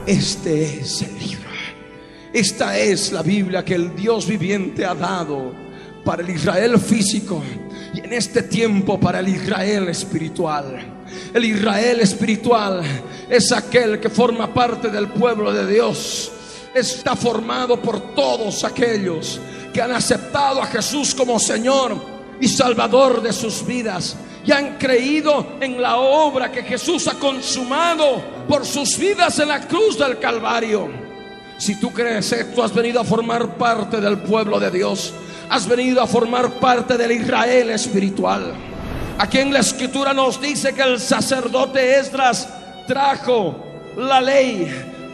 Este 0.06 0.80
es 0.80 1.02
el 1.02 1.18
libro. 1.18 1.48
Esta 2.32 2.78
es 2.78 3.10
la 3.10 3.22
Biblia 3.22 3.64
que 3.64 3.74
el 3.74 3.96
Dios 3.96 4.26
viviente 4.26 4.84
ha 4.84 4.94
dado 4.94 5.52
para 6.04 6.22
el 6.22 6.30
Israel 6.30 6.78
físico 6.78 7.42
y 7.94 8.00
en 8.00 8.12
este 8.12 8.42
tiempo 8.42 9.00
para 9.00 9.20
el 9.20 9.28
Israel 9.28 9.88
espiritual. 9.88 10.98
El 11.32 11.44
Israel 11.44 12.00
espiritual 12.00 12.82
es 13.28 13.50
aquel 13.52 13.98
que 13.98 14.10
forma 14.10 14.52
parte 14.52 14.90
del 14.90 15.08
pueblo 15.08 15.52
de 15.52 15.72
Dios. 15.72 16.32
Está 16.74 17.16
formado 17.16 17.80
por 17.80 18.14
todos 18.14 18.62
aquellos 18.64 19.40
han 19.80 19.92
aceptado 19.92 20.62
a 20.62 20.66
Jesús 20.66 21.14
como 21.14 21.38
Señor 21.38 21.96
y 22.40 22.48
Salvador 22.48 23.22
de 23.22 23.32
sus 23.32 23.66
vidas 23.66 24.16
y 24.48 24.52
han 24.52 24.78
creído 24.78 25.46
en 25.60 25.80
la 25.82 25.98
obra 25.98 26.50
que 26.50 26.62
Jesús 26.62 27.06
ha 27.06 27.14
consumado 27.14 28.22
por 28.48 28.64
sus 28.64 28.96
vidas 28.96 29.38
en 29.40 29.48
la 29.48 29.60
cruz 29.60 29.98
del 29.98 30.18
Calvario. 30.18 30.88
Si 31.58 31.74
tú 31.78 31.92
crees 31.92 32.32
esto, 32.32 32.62
has 32.62 32.72
venido 32.72 33.00
a 33.00 33.04
formar 33.04 33.56
parte 33.56 34.00
del 34.00 34.18
pueblo 34.18 34.58
de 34.58 34.70
Dios. 34.70 35.12
Has 35.50 35.66
venido 35.68 36.00
a 36.00 36.06
formar 36.06 36.50
parte 36.52 36.96
del 36.96 37.12
Israel 37.12 37.70
espiritual. 37.70 38.54
Aquí 39.18 39.38
en 39.38 39.52
la 39.52 39.58
escritura 39.58 40.14
nos 40.14 40.40
dice 40.40 40.72
que 40.72 40.82
el 40.82 40.98
sacerdote 40.98 41.98
Esdras 41.98 42.48
trajo 42.86 43.54
la 43.96 44.20
ley, 44.20 44.66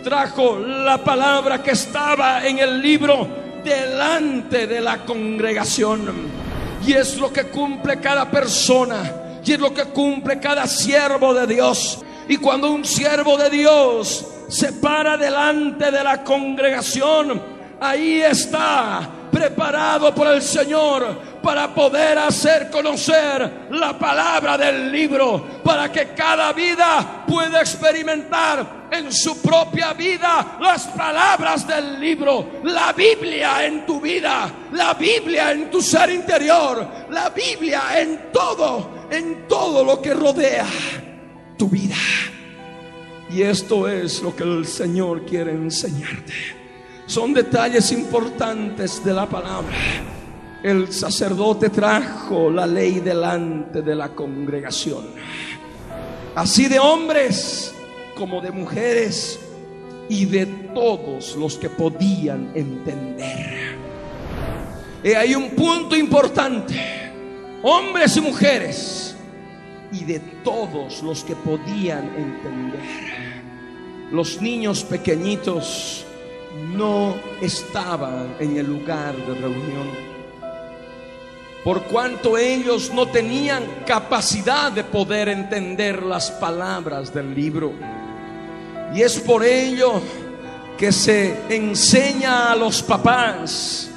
trajo 0.05 0.59
la 0.59 1.03
palabra 1.03 1.62
que 1.62 1.72
estaba 1.72 2.46
en 2.46 2.59
el 2.59 2.81
libro 2.81 3.43
delante 3.64 4.66
de 4.66 4.81
la 4.81 5.05
congregación. 5.05 6.12
Y 6.87 6.92
es 6.92 7.16
lo 7.16 7.33
que 7.33 7.44
cumple 7.44 7.98
cada 7.98 8.31
persona 8.31 9.40
y 9.44 9.53
es 9.53 9.59
lo 9.59 9.72
que 9.72 9.85
cumple 9.85 10.38
cada 10.38 10.66
siervo 10.66 11.35
de 11.35 11.46
Dios. 11.46 11.98
Y 12.29 12.37
cuando 12.37 12.70
un 12.70 12.85
siervo 12.85 13.37
de 13.37 13.50
Dios 13.50 14.27
se 14.48 14.72
para 14.74 15.16
delante 15.16 15.90
de 15.90 16.05
la 16.05 16.22
congregación, 16.22 17.42
ahí 17.81 18.20
está 18.20 19.09
preparado 19.35 20.14
por 20.14 20.29
el 20.29 20.40
Señor 20.40 21.35
para 21.42 21.75
poder 21.75 22.16
hacer 22.18 22.70
conocer 22.70 23.66
la 23.73 23.99
palabra 23.99 24.57
del 24.57 24.92
libro, 24.92 25.61
para 25.64 25.90
que 25.90 26.14
cada 26.14 26.53
vida 26.53 27.25
pueda 27.27 27.61
experimentar 27.61 28.87
en 28.92 29.12
su 29.12 29.42
propia 29.42 29.92
vida 29.92 30.57
las 30.61 30.87
palabras 30.87 31.66
del 31.66 31.99
libro, 31.99 32.61
la 32.62 32.92
Biblia 32.92 33.66
en 33.66 33.85
tu 33.85 34.01
vida, 34.01 34.49
la 34.73 34.94
Biblia 34.94 35.51
en 35.51 35.68
tu 35.68 35.83
ser 35.83 36.11
interior, 36.11 36.87
la 37.11 37.31
Biblia 37.31 38.01
en 38.01 38.31
todo 38.33 39.09
en 39.11 39.49
todo 39.49 39.85
lo 39.85 40.01
que 40.01 40.14
rodea 40.14 40.66
tu 41.59 41.68
vida. 41.68 41.97
Y 43.31 43.42
esto 43.42 43.88
es 43.88 44.23
lo 44.23 44.35
que 44.35 44.44
el 44.44 44.64
Señor 44.64 45.25
quiere 45.27 45.51
enseñarte. 45.51 46.63
Son 47.07 47.33
detalles 47.33 47.93
importantes 47.93 49.05
de 49.05 49.12
la 49.12 49.27
palabra. 49.27 49.75
El 50.62 50.93
sacerdote 50.93 51.69
trajo 51.69 52.51
la 52.51 52.67
ley 52.67 53.01
delante 53.01 53.83
de 53.83 53.95
la 53.95 54.09
congregación. 54.11 55.05
Así 56.35 56.67
de 56.69 56.79
hombres 56.79 57.75
como 58.17 58.40
de 58.40 58.51
mujeres 58.51 59.38
y 60.09 60.25
de 60.25 60.47
todos 60.75 61.37
los 61.37 61.57
que 61.57 61.69
podían 61.69 62.53
entender. 62.55 63.77
Y 65.03 65.12
hay 65.12 65.35
un 65.35 65.51
punto 65.51 65.95
importante 65.95 66.95
hombres 67.67 68.14
y 68.19 68.21
mujeres, 68.21 69.17
y 69.90 70.05
de 70.05 70.21
todos 70.45 71.03
los 71.03 71.25
que 71.25 71.35
podían 71.35 72.05
entender. 72.14 72.81
Los 74.12 74.43
niños 74.43 74.85
pequeñitos 74.85 76.04
no 76.55 77.17
estaban 77.40 78.37
en 78.38 78.57
el 78.57 78.67
lugar 78.67 79.17
de 79.17 79.35
reunión, 79.35 79.88
por 81.64 81.85
cuanto 81.85 82.37
ellos 82.37 82.93
no 82.93 83.09
tenían 83.09 83.64
capacidad 83.87 84.71
de 84.71 84.85
poder 84.85 85.29
entender 85.29 86.03
las 86.03 86.31
palabras 86.31 87.12
del 87.12 87.35
libro. 87.35 87.73
Y 88.95 89.03
es 89.03 89.19
por 89.19 89.43
ello 89.45 90.01
que 90.77 90.93
se 90.93 91.40
enseña 91.49 92.53
a 92.53 92.57
los 92.57 92.83
papás 92.83 93.90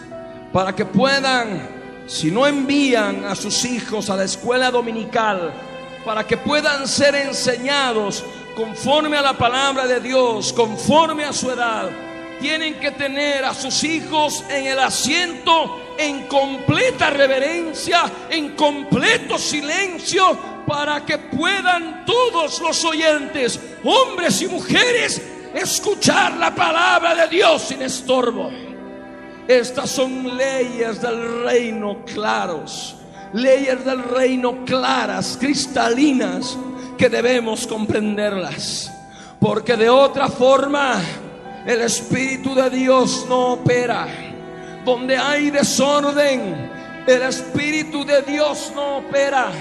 para 0.53 0.73
que 0.73 0.85
puedan 0.85 1.77
si 2.07 2.31
no 2.31 2.47
envían 2.47 3.25
a 3.25 3.35
sus 3.35 3.65
hijos 3.65 4.09
a 4.09 4.15
la 4.15 4.23
escuela 4.23 4.71
dominical 4.71 5.51
para 6.05 6.25
que 6.25 6.37
puedan 6.37 6.87
ser 6.87 7.15
enseñados 7.15 8.23
conforme 8.55 9.17
a 9.17 9.21
la 9.21 9.33
palabra 9.33 9.85
de 9.85 9.99
Dios, 9.99 10.53
conforme 10.53 11.25
a 11.25 11.33
su 11.33 11.51
edad, 11.51 11.89
tienen 12.39 12.75
que 12.79 12.91
tener 12.91 13.45
a 13.45 13.53
sus 13.53 13.83
hijos 13.83 14.43
en 14.49 14.67
el 14.67 14.79
asiento 14.79 15.81
en 15.97 16.27
completa 16.27 17.09
reverencia, 17.09 18.03
en 18.29 18.55
completo 18.55 19.37
silencio, 19.37 20.37
para 20.67 21.05
que 21.05 21.17
puedan 21.17 22.05
todos 22.05 22.59
los 22.59 22.83
oyentes, 22.85 23.59
hombres 23.83 24.41
y 24.41 24.47
mujeres, 24.47 25.21
escuchar 25.53 26.37
la 26.37 26.53
palabra 26.53 27.15
de 27.15 27.27
Dios 27.27 27.63
sin 27.63 27.81
estorbo. 27.81 28.51
Estas 29.47 29.89
son 29.89 30.37
leyes 30.37 31.01
del 31.01 31.43
reino 31.43 32.03
claros, 32.05 32.95
leyes 33.33 33.83
del 33.85 34.03
reino 34.03 34.65
claras, 34.65 35.37
cristalinas, 35.39 36.57
que 36.97 37.09
debemos 37.09 37.65
comprenderlas. 37.65 38.91
Porque 39.39 39.77
de 39.77 39.89
otra 39.89 40.27
forma 40.27 40.99
el 41.67 41.81
Espíritu 41.81 42.55
de 42.55 42.69
Dios 42.69 43.25
no 43.27 43.53
opera. 43.53 44.07
Donde 44.85 45.17
hay 45.17 45.49
desorden, 45.49 46.71
el 47.05 47.21
Espíritu 47.23 48.05
de 48.05 48.21
Dios 48.21 48.71
no 48.73 48.99
opera. 48.99 49.51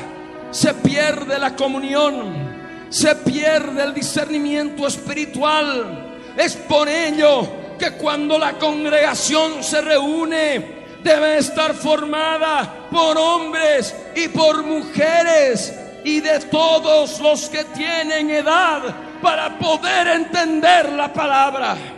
Se 0.53 0.73
pierde 0.73 1.37
la 1.37 1.57
comunión, 1.57 2.87
se 2.89 3.17
pierde 3.17 3.83
el 3.83 3.93
discernimiento 3.93 4.87
espiritual. 4.87 6.17
Es 6.37 6.55
por 6.55 6.89
ello 6.89 7.49
que 7.77 7.91
cuando 7.93 8.39
la 8.39 8.53
congregación 8.53 9.65
se 9.65 9.81
reúne, 9.81 10.77
debe 11.03 11.39
estar 11.39 11.75
formada 11.75 12.87
por 12.89 13.19
hombres 13.19 13.97
y 14.15 14.29
por 14.29 14.63
mujeres 14.63 15.75
y 16.05 16.21
de 16.21 16.39
todos 16.39 17.19
los 17.19 17.49
que 17.49 17.65
tienen 17.65 18.31
edad 18.31 18.83
para 19.21 19.59
poder 19.59 20.07
entender 20.07 20.93
la 20.93 21.13
palabra. 21.13 21.96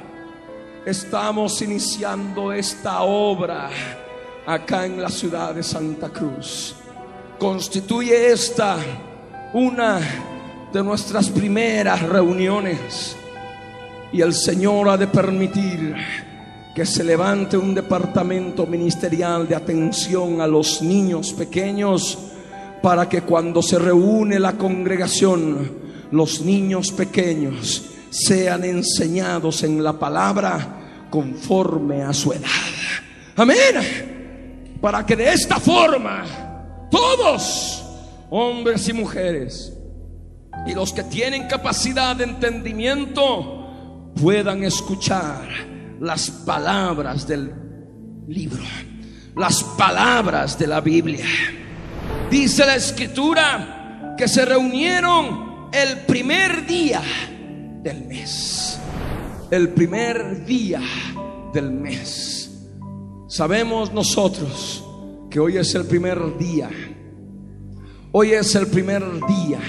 Estamos 0.86 1.60
iniciando 1.60 2.52
esta 2.52 3.02
obra 3.02 3.68
acá 4.46 4.86
en 4.86 5.02
la 5.02 5.08
ciudad 5.10 5.54
de 5.54 5.62
Santa 5.62 6.08
Cruz. 6.08 6.74
Constituye 7.38 8.30
esta 8.30 8.78
una 9.52 10.00
de 10.72 10.82
nuestras 10.82 11.28
primeras 11.28 12.02
reuniones 12.02 13.16
y 14.12 14.20
el 14.22 14.32
Señor 14.32 14.88
ha 14.88 14.96
de 14.96 15.08
permitir 15.08 15.94
que 16.74 16.86
se 16.86 17.04
levante 17.04 17.56
un 17.56 17.74
departamento 17.74 18.64
ministerial 18.66 19.46
de 19.46 19.56
atención 19.56 20.40
a 20.40 20.46
los 20.46 20.80
niños 20.80 21.32
pequeños 21.32 22.18
para 22.80 23.08
que 23.08 23.22
cuando 23.22 23.60
se 23.62 23.78
reúne 23.78 24.38
la 24.38 24.52
congregación 24.52 25.88
los 26.12 26.40
niños 26.40 26.92
pequeños 26.92 27.97
sean 28.10 28.64
enseñados 28.64 29.62
en 29.62 29.82
la 29.82 29.92
palabra 29.92 31.06
conforme 31.10 32.02
a 32.02 32.12
su 32.12 32.32
edad. 32.32 32.48
Amén. 33.36 34.76
Para 34.80 35.04
que 35.04 35.16
de 35.16 35.32
esta 35.32 35.58
forma 35.58 36.24
todos, 36.90 37.84
hombres 38.30 38.88
y 38.88 38.92
mujeres, 38.92 39.72
y 40.66 40.74
los 40.74 40.92
que 40.92 41.04
tienen 41.04 41.48
capacidad 41.48 42.16
de 42.16 42.24
entendimiento, 42.24 44.12
puedan 44.20 44.64
escuchar 44.64 45.48
las 46.00 46.30
palabras 46.30 47.26
del 47.26 47.52
libro, 48.26 48.62
las 49.36 49.62
palabras 49.62 50.58
de 50.58 50.66
la 50.66 50.80
Biblia. 50.80 51.26
Dice 52.30 52.66
la 52.66 52.76
escritura 52.76 54.14
que 54.16 54.28
se 54.28 54.44
reunieron 54.44 55.68
el 55.72 56.00
primer 56.00 56.66
día 56.66 57.02
del 57.82 58.04
mes. 58.06 58.78
El 59.50 59.70
primer 59.70 60.44
día 60.44 60.80
del 61.52 61.70
mes. 61.70 62.50
Sabemos 63.28 63.92
nosotros 63.92 64.84
que 65.30 65.40
hoy 65.40 65.56
es 65.56 65.74
el 65.74 65.84
primer 65.86 66.36
día. 66.38 66.70
Hoy 68.12 68.32
es 68.32 68.54
el 68.54 68.66
primer 68.66 69.02
día 69.26 69.60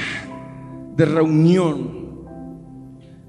de 0.96 1.06
reunión 1.06 2.00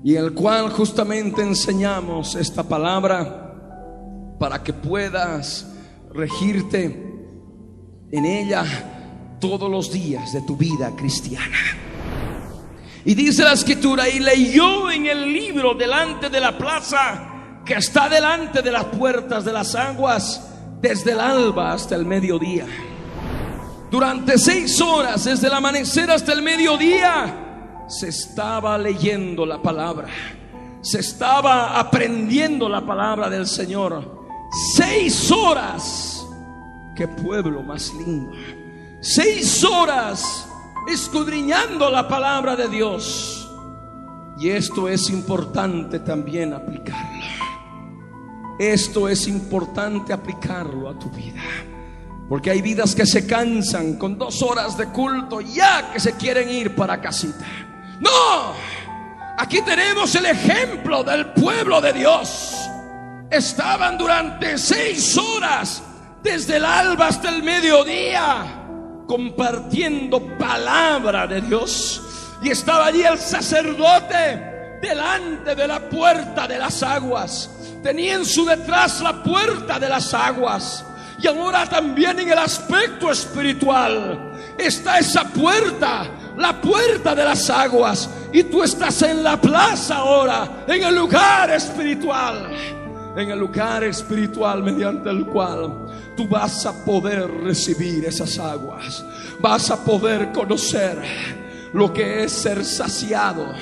y 0.03 0.17
en 0.17 0.25
el 0.25 0.35
cual 0.35 0.71
justamente 0.71 1.43
enseñamos 1.43 2.35
esta 2.35 2.63
palabra 2.63 4.37
para 4.39 4.63
que 4.63 4.73
puedas 4.73 5.67
regirte 6.13 7.07
en 8.11 8.25
ella 8.25 8.65
todos 9.41 9.71
los 9.71 9.93
días 9.93 10.33
de 10.33 10.41
tu 10.43 10.57
vida 10.57 10.95
cristiana. 10.97 11.90
Y 13.05 13.15
dice 13.15 13.45
la 13.45 13.53
escritura, 13.53 14.09
y 14.09 14.21
leyó 14.21 14.91
en 14.91 15.07
el 15.07 15.33
libro 15.33 15.75
delante 15.75 16.29
de 16.29 16.41
la 16.41 16.57
plaza 16.57 17.27
que 17.65 17.75
está 17.75 18.09
delante 18.09 18.63
de 18.63 18.71
las 18.71 18.85
puertas 18.85 19.45
de 19.45 19.53
las 19.53 19.75
aguas, 19.75 20.49
desde 20.81 21.13
el 21.13 21.21
alba 21.21 21.73
hasta 21.73 21.95
el 21.95 22.05
mediodía. 22.05 22.67
Durante 23.91 24.39
seis 24.39 24.81
horas, 24.81 25.25
desde 25.25 25.47
el 25.47 25.55
amanecer 25.55 26.11
hasta 26.11 26.33
el 26.33 26.43
mediodía, 26.43 27.85
se 27.89 28.09
estaba 28.09 28.79
leyendo 28.79 29.45
la 29.45 29.61
palabra, 29.61 30.09
se 30.81 31.01
estaba 31.01 31.79
aprendiendo 31.79 32.69
la 32.69 32.85
palabra 32.85 33.29
del 33.29 33.47
Señor. 33.47 34.21
Seis 34.75 35.31
horas, 35.31 36.25
qué 36.97 37.09
pueblo 37.09 37.63
más 37.63 37.93
lindo. 37.95 38.33
Seis 39.01 39.65
horas 39.65 40.50
escudriñando 40.89 41.91
la 41.91 42.09
palabra 42.09 42.57
de 42.57 42.69
Dios. 42.69 43.51
Y 44.39 44.51
esto 44.51 44.89
es 44.89 45.11
importante 45.11 45.99
también 46.01 46.55
aplicarlo. 46.55 47.25
Esto 48.59 49.09
es 49.09 49.27
importante 49.27 50.13
aplicarlo 50.13 50.89
a 50.89 50.99
tu 50.99 51.11
vida. 51.11 51.43
Porque 52.29 52.51
hay 52.51 52.63
vidas 52.63 52.95
que 52.95 53.07
se 53.07 53.27
cansan 53.27 53.97
con 53.97 54.17
dos 54.17 54.43
horas 54.43 54.77
de 54.77 54.87
culto 54.87 55.41
ya 55.41 55.91
que 55.93 56.01
se 56.01 56.13
quieren 56.17 56.49
ir 56.49 56.75
para 56.75 57.01
casita. 57.01 57.45
No, 58.01 58.55
aquí 59.37 59.61
tenemos 59.63 60.15
el 60.15 60.27
ejemplo 60.27 61.03
del 61.03 61.27
pueblo 61.33 61.81
de 61.81 61.93
Dios. 61.93 62.57
Estaban 63.31 63.99
durante 63.99 64.59
seis 64.59 65.17
horas, 65.19 65.83
desde 66.23 66.57
el 66.57 66.65
alba 66.65 67.09
hasta 67.09 67.29
el 67.29 67.43
mediodía 67.43 68.60
compartiendo 69.11 70.21
palabra 70.39 71.27
de 71.27 71.41
Dios. 71.41 72.01
Y 72.41 72.51
estaba 72.51 72.87
allí 72.87 73.03
el 73.03 73.19
sacerdote 73.19 74.79
delante 74.81 75.57
de 75.57 75.67
la 75.67 75.81
puerta 75.81 76.47
de 76.47 76.57
las 76.57 76.81
aguas. 76.85 77.51
Tenía 77.83 78.15
en 78.15 78.25
su 78.25 78.45
detrás 78.45 79.01
la 79.01 79.21
puerta 79.21 79.81
de 79.81 79.89
las 79.89 80.15
aguas. 80.15 80.85
Y 81.21 81.27
ahora 81.27 81.69
también 81.69 82.21
en 82.21 82.31
el 82.31 82.39
aspecto 82.39 83.11
espiritual 83.11 84.33
está 84.57 85.01
esa 85.01 85.25
puerta, 85.25 86.05
la 86.37 86.61
puerta 86.61 87.13
de 87.13 87.25
las 87.25 87.51
aguas. 87.51 88.09
Y 88.33 88.45
tú 88.45 88.63
estás 88.63 89.03
en 89.03 89.25
la 89.25 89.41
plaza 89.41 89.97
ahora, 89.97 90.63
en 90.69 90.85
el 90.85 90.95
lugar 90.95 91.51
espiritual. 91.51 92.49
En 93.17 93.29
el 93.29 93.41
lugar 93.41 93.83
espiritual 93.83 94.63
mediante 94.63 95.11
el 95.11 95.27
cual 95.27 95.90
tú 96.21 96.29
vas 96.29 96.67
a 96.67 96.85
poder 96.85 97.31
recibir 97.45 98.05
esas 98.05 98.39
aguas. 98.39 99.03
Vas 99.39 99.71
a 99.71 99.83
poder 99.83 100.33
conocer 100.33 100.99
lo 101.73 101.95
que 101.95 102.25
es 102.25 102.33
ser 102.33 102.63
saciado 102.63 103.55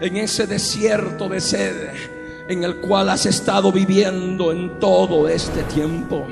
en 0.00 0.16
ese 0.16 0.48
desierto 0.48 1.28
de 1.28 1.40
sed 1.40 1.88
en 2.48 2.64
el 2.64 2.78
cual 2.78 3.10
has 3.10 3.26
estado 3.26 3.70
viviendo 3.70 4.50
en 4.50 4.80
todo 4.80 5.28
este 5.28 5.62
tiempo. 5.62 6.26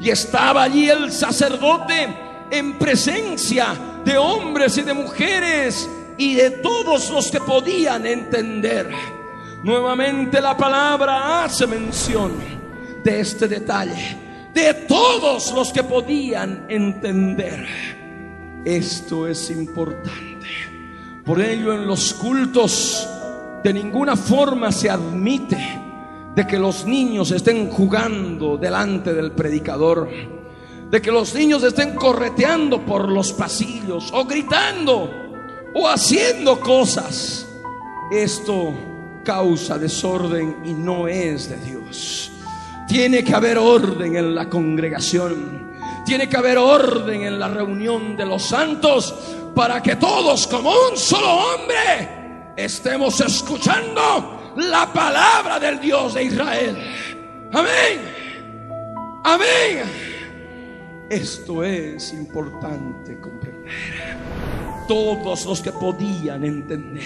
Y 0.00 0.10
estaba 0.10 0.62
allí 0.62 0.88
el 0.88 1.10
sacerdote 1.10 2.16
en 2.48 2.78
presencia 2.78 3.74
de 4.04 4.16
hombres 4.16 4.78
y 4.78 4.82
de 4.82 4.94
mujeres 4.94 5.90
y 6.16 6.34
de 6.34 6.50
todos 6.50 7.10
los 7.10 7.28
que 7.28 7.40
podían 7.40 8.06
entender. 8.06 8.88
Nuevamente 9.64 10.40
la 10.40 10.56
palabra 10.56 11.42
hace 11.42 11.66
mención 11.66 12.34
de 13.02 13.18
este 13.18 13.48
detalle 13.48 14.27
de 14.54 14.74
todos 14.74 15.52
los 15.52 15.72
que 15.72 15.82
podían 15.82 16.66
entender. 16.68 17.66
Esto 18.64 19.26
es 19.26 19.50
importante. 19.50 20.46
Por 21.24 21.40
ello 21.40 21.74
en 21.74 21.86
los 21.86 22.14
cultos 22.14 23.08
de 23.62 23.72
ninguna 23.72 24.16
forma 24.16 24.72
se 24.72 24.88
admite 24.88 25.58
de 26.34 26.46
que 26.46 26.58
los 26.58 26.86
niños 26.86 27.30
estén 27.32 27.68
jugando 27.68 28.56
delante 28.56 29.12
del 29.12 29.32
predicador, 29.32 30.08
de 30.90 31.02
que 31.02 31.10
los 31.10 31.34
niños 31.34 31.62
estén 31.64 31.94
correteando 31.94 32.80
por 32.84 33.10
los 33.10 33.32
pasillos 33.32 34.10
o 34.12 34.24
gritando 34.24 35.10
o 35.74 35.88
haciendo 35.88 36.60
cosas. 36.60 37.48
Esto 38.10 38.72
causa 39.24 39.78
desorden 39.78 40.58
y 40.64 40.72
no 40.72 41.08
es 41.08 41.50
de 41.50 41.56
Dios. 41.58 42.32
Tiene 42.88 43.22
que 43.22 43.34
haber 43.34 43.58
orden 43.58 44.16
en 44.16 44.34
la 44.34 44.48
congregación. 44.48 45.68
Tiene 46.06 46.28
que 46.28 46.36
haber 46.38 46.56
orden 46.56 47.22
en 47.22 47.38
la 47.38 47.48
reunión 47.48 48.16
de 48.16 48.24
los 48.24 48.42
santos 48.42 49.14
para 49.54 49.82
que 49.82 49.96
todos 49.96 50.46
como 50.46 50.70
un 50.70 50.96
solo 50.96 51.30
hombre 51.30 52.54
estemos 52.56 53.20
escuchando 53.20 54.52
la 54.56 54.90
palabra 54.92 55.60
del 55.60 55.78
Dios 55.78 56.14
de 56.14 56.24
Israel. 56.24 56.76
Amén. 57.52 58.00
Amén. 59.24 59.82
Esto 61.10 61.62
es 61.62 62.12
importante 62.14 63.20
comprender. 63.20 63.72
Todos 64.88 65.44
los 65.44 65.60
que 65.60 65.72
podían 65.72 66.44
entender 66.44 67.02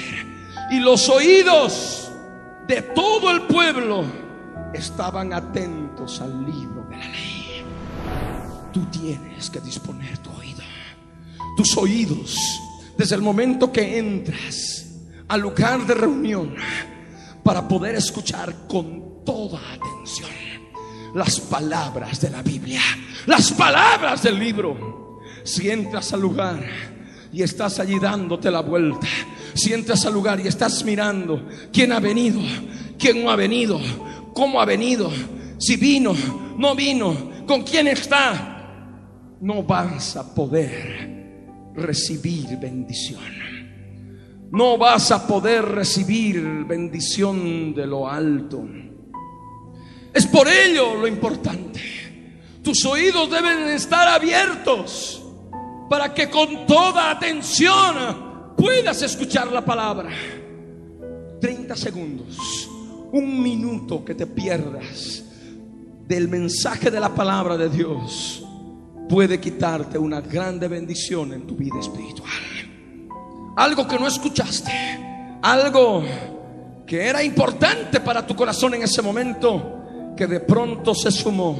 y 0.70 0.78
los 0.78 1.08
oídos 1.08 2.10
de 2.66 2.82
todo 2.82 3.30
el 3.30 3.42
pueblo 3.42 4.04
estaban 4.74 5.32
atentos 5.32 6.20
al 6.20 6.44
libro 6.44 6.84
de 6.88 6.96
la 6.96 7.08
ley. 7.08 7.64
Tú 8.72 8.84
tienes 8.86 9.50
que 9.50 9.60
disponer 9.60 10.18
tu 10.18 10.30
oído, 10.30 10.62
tus 11.56 11.76
oídos, 11.76 12.36
desde 12.96 13.16
el 13.16 13.22
momento 13.22 13.70
que 13.70 13.98
entras 13.98 14.86
al 15.28 15.40
lugar 15.40 15.86
de 15.86 15.94
reunión 15.94 16.54
para 17.42 17.66
poder 17.66 17.96
escuchar 17.96 18.66
con 18.68 19.24
toda 19.24 19.60
atención 19.74 20.30
las 21.14 21.40
palabras 21.40 22.20
de 22.20 22.30
la 22.30 22.42
Biblia, 22.42 22.80
las 23.26 23.52
palabras 23.52 24.22
del 24.22 24.38
libro. 24.38 25.20
Si 25.44 25.68
entras 25.70 26.12
al 26.12 26.20
lugar 26.20 26.64
y 27.32 27.42
estás 27.42 27.78
allí 27.80 27.98
dándote 27.98 28.50
la 28.50 28.60
vuelta, 28.60 29.06
si 29.54 29.72
entras 29.72 30.06
al 30.06 30.14
lugar 30.14 30.40
y 30.40 30.48
estás 30.48 30.84
mirando 30.84 31.46
quién 31.72 31.92
ha 31.92 32.00
venido, 32.00 32.40
quién 32.98 33.24
no 33.24 33.30
ha 33.30 33.36
venido, 33.36 33.80
cómo 34.34 34.60
ha 34.60 34.64
venido, 34.64 35.10
si 35.58 35.76
vino, 35.76 36.14
no 36.58 36.74
vino, 36.74 37.44
con 37.46 37.62
quién 37.62 37.88
está, 37.88 38.52
no 39.40 39.62
vas 39.62 40.16
a 40.16 40.34
poder 40.34 41.72
recibir 41.74 42.58
bendición. 42.58 43.20
No 44.50 44.76
vas 44.76 45.10
a 45.10 45.26
poder 45.26 45.64
recibir 45.64 46.42
bendición 46.66 47.74
de 47.74 47.86
lo 47.86 48.08
alto. 48.08 48.62
Es 50.12 50.26
por 50.26 50.46
ello 50.46 50.94
lo 50.96 51.06
importante. 51.06 51.80
Tus 52.62 52.84
oídos 52.84 53.30
deben 53.30 53.70
estar 53.70 54.06
abiertos 54.08 55.24
para 55.88 56.12
que 56.12 56.28
con 56.28 56.66
toda 56.66 57.10
atención 57.10 58.54
puedas 58.56 59.00
escuchar 59.02 59.50
la 59.50 59.64
palabra. 59.64 60.10
30 61.40 61.74
segundos 61.74 62.68
un 63.12 63.42
minuto 63.42 64.04
que 64.04 64.14
te 64.14 64.26
pierdas 64.26 65.22
del 66.06 66.28
mensaje 66.28 66.90
de 66.90 66.98
la 66.98 67.14
palabra 67.14 67.56
de 67.56 67.68
Dios 67.68 68.44
puede 69.08 69.38
quitarte 69.38 69.98
una 69.98 70.20
grande 70.20 70.68
bendición 70.68 71.32
en 71.34 71.46
tu 71.46 71.54
vida 71.54 71.78
espiritual. 71.78 72.30
algo 73.56 73.86
que 73.86 73.98
no 73.98 74.06
escuchaste, 74.06 74.72
algo 75.42 76.02
que 76.86 77.06
era 77.06 77.22
importante 77.22 78.00
para 78.00 78.26
tu 78.26 78.34
corazón 78.34 78.74
en 78.74 78.82
ese 78.82 79.02
momento, 79.02 80.14
que 80.16 80.26
de 80.26 80.40
pronto 80.40 80.94
se 80.94 81.10
sumó, 81.10 81.58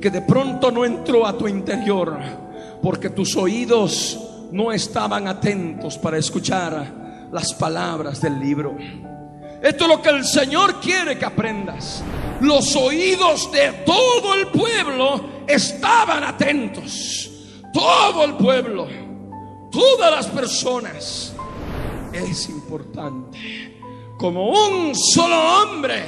que 0.00 0.10
de 0.10 0.22
pronto 0.22 0.72
no 0.72 0.84
entró 0.84 1.24
a 1.24 1.38
tu 1.38 1.46
interior, 1.46 2.18
porque 2.82 3.10
tus 3.10 3.36
oídos 3.36 4.18
no 4.50 4.72
estaban 4.72 5.28
atentos 5.28 5.96
para 5.96 6.18
escuchar 6.18 7.28
las 7.30 7.54
palabras 7.54 8.20
del 8.20 8.40
libro. 8.40 8.76
Esto 9.62 9.84
es 9.84 9.90
lo 9.90 10.02
que 10.02 10.08
el 10.08 10.24
Señor 10.24 10.80
quiere 10.80 11.16
que 11.16 11.24
aprendas. 11.24 12.02
Los 12.40 12.74
oídos 12.74 13.50
de 13.52 13.72
todo 13.86 14.34
el 14.34 14.48
pueblo 14.48 15.44
estaban 15.46 16.24
atentos. 16.24 17.30
Todo 17.72 18.24
el 18.24 18.34
pueblo, 18.34 18.88
todas 19.70 20.10
las 20.10 20.26
personas. 20.26 21.32
Es 22.12 22.48
importante, 22.48 23.78
como 24.18 24.48
un 24.50 24.94
solo 24.96 25.62
hombre, 25.62 26.04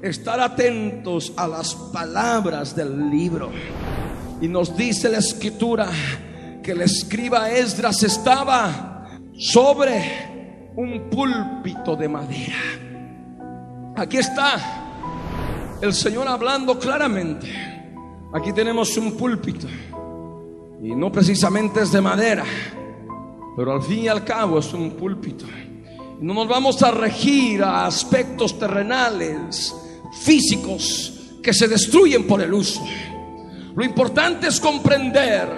estar 0.00 0.38
atentos 0.38 1.32
a 1.36 1.48
las 1.48 1.74
palabras 1.74 2.76
del 2.76 3.10
libro. 3.10 3.50
Y 4.40 4.46
nos 4.46 4.76
dice 4.76 5.08
la 5.08 5.18
escritura 5.18 5.88
que 6.62 6.70
el 6.70 6.82
escriba 6.82 7.50
Esdras 7.50 8.04
estaba 8.04 9.08
sobre 9.36 10.72
un 10.76 11.10
púlpito 11.10 11.96
de 11.96 12.08
madera. 12.08 12.83
Aquí 13.96 14.16
está 14.16 15.76
el 15.80 15.94
Señor 15.94 16.26
hablando 16.26 16.78
claramente. 16.80 17.46
Aquí 18.32 18.52
tenemos 18.52 18.96
un 18.96 19.16
púlpito 19.16 19.68
y 20.82 20.96
no 20.96 21.12
precisamente 21.12 21.80
es 21.80 21.92
de 21.92 22.00
madera, 22.00 22.44
pero 23.56 23.72
al 23.72 23.82
fin 23.82 24.00
y 24.00 24.08
al 24.08 24.24
cabo 24.24 24.58
es 24.58 24.72
un 24.72 24.92
púlpito. 24.92 25.44
No 26.20 26.34
nos 26.34 26.48
vamos 26.48 26.82
a 26.82 26.90
regir 26.90 27.62
a 27.62 27.86
aspectos 27.86 28.58
terrenales, 28.58 29.72
físicos, 30.22 31.36
que 31.40 31.54
se 31.54 31.68
destruyen 31.68 32.26
por 32.26 32.42
el 32.42 32.52
uso. 32.52 32.84
Lo 33.76 33.84
importante 33.84 34.48
es 34.48 34.58
comprender 34.58 35.48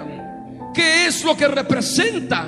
qué 0.75 1.07
es 1.07 1.23
lo 1.23 1.35
que 1.35 1.47
representa, 1.47 2.47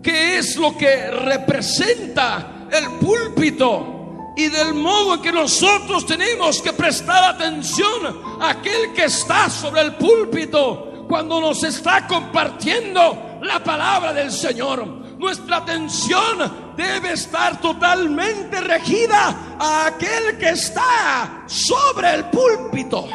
qué 0.00 0.38
es 0.38 0.56
lo 0.56 0.76
que 0.76 1.10
representa 1.10 2.68
el 2.70 2.98
púlpito 3.04 3.95
y 4.36 4.48
del 4.48 4.74
modo 4.74 5.20
que 5.20 5.32
nosotros 5.32 6.04
tenemos 6.04 6.60
que 6.60 6.74
prestar 6.74 7.24
atención 7.24 8.38
a 8.38 8.50
aquel 8.50 8.92
que 8.92 9.04
está 9.04 9.48
sobre 9.48 9.80
el 9.80 9.94
púlpito 9.94 11.06
cuando 11.08 11.40
nos 11.40 11.64
está 11.64 12.06
compartiendo 12.06 13.38
la 13.42 13.64
palabra 13.64 14.12
del 14.12 14.30
Señor. 14.30 14.86
Nuestra 15.18 15.58
atención 15.58 16.74
debe 16.76 17.12
estar 17.12 17.58
totalmente 17.62 18.60
regida 18.60 19.56
a 19.58 19.86
aquel 19.86 20.36
que 20.38 20.50
está 20.50 21.44
sobre 21.46 22.14
el 22.14 22.24
púlpito. 22.26 23.08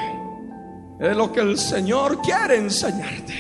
Es 1.00 1.16
lo 1.16 1.32
que 1.32 1.42
el 1.42 1.60
Señor 1.60 2.20
quiere 2.22 2.56
enseñarte. 2.56 3.36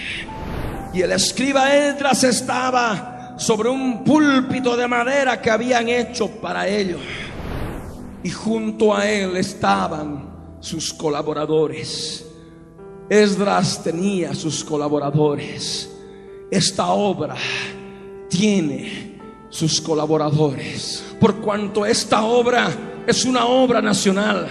Y 0.93 1.01
el 1.01 1.13
escriba 1.13 1.73
Edras 1.73 2.23
estaba 2.23 3.35
sobre 3.39 3.69
un 3.69 4.03
púlpito 4.03 4.77
de 4.77 4.87
madera 4.87 5.41
que 5.41 5.49
habían 5.49 5.89
hecho 5.89 6.29
para 6.29 6.67
ellos. 6.67 7.01
Y 8.23 8.29
junto 8.29 8.95
a 8.95 9.09
él 9.09 9.35
estaban 9.37 10.57
sus 10.59 10.93
colaboradores. 10.93 12.25
Esdras 13.09 13.83
tenía 13.83 14.33
sus 14.33 14.63
colaboradores. 14.63 15.89
Esta 16.49 16.87
obra 16.91 17.35
tiene 18.29 19.19
sus 19.49 19.81
colaboradores. 19.81 21.03
Por 21.19 21.35
cuanto 21.41 21.85
esta 21.85 22.23
obra 22.23 22.69
es 23.05 23.25
una 23.25 23.45
obra 23.45 23.81
nacional, 23.81 24.47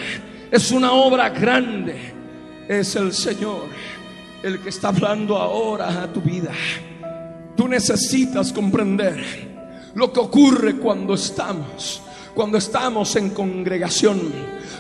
es 0.51 0.71
una 0.71 0.93
obra 0.93 1.31
grande, 1.31 2.13
es 2.69 2.97
el 2.97 3.13
Señor 3.13 3.69
el 4.43 4.61
que 4.61 4.71
está 4.71 4.89
hablando 4.89 5.37
ahora 5.37 6.03
a 6.03 6.13
tu 6.13 6.21
vida. 6.21 6.53
Tú 7.57 7.69
necesitas 7.69 8.53
comprender 8.53 9.93
lo 9.95 10.13
que 10.13 10.21
ocurre 10.21 10.77
cuando 10.77 11.15
estamos, 11.15 12.03
cuando 12.41 12.57
estamos 12.57 13.15
en 13.17 13.29
congregación, 13.35 14.19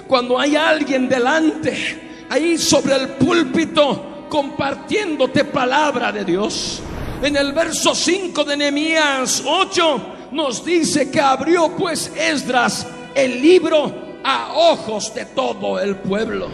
cuando 0.09 0.39
hay 0.39 0.57
alguien 0.57 1.07
delante, 1.11 2.25
ahí 2.31 2.57
sobre 2.57 2.97
el 2.97 3.09
púlpito, 3.09 4.25
compartiéndote 4.31 5.45
palabra 5.45 6.11
de 6.11 6.25
Dios. 6.25 6.81
En 7.23 7.37
el 7.37 7.53
verso 7.53 7.95
5 7.95 8.45
de 8.45 8.57
Nehemías 8.57 9.43
8 9.45 10.03
nos 10.33 10.65
dice 10.65 11.11
que 11.11 11.21
abrió 11.21 11.77
pues 11.77 12.11
Esdras 12.17 12.87
el 13.15 13.43
libro 13.43 13.93
a 14.25 14.55
ojos 14.55 15.15
de 15.15 15.27
todo 15.27 15.79
el 15.79 15.97
pueblo. 15.97 16.49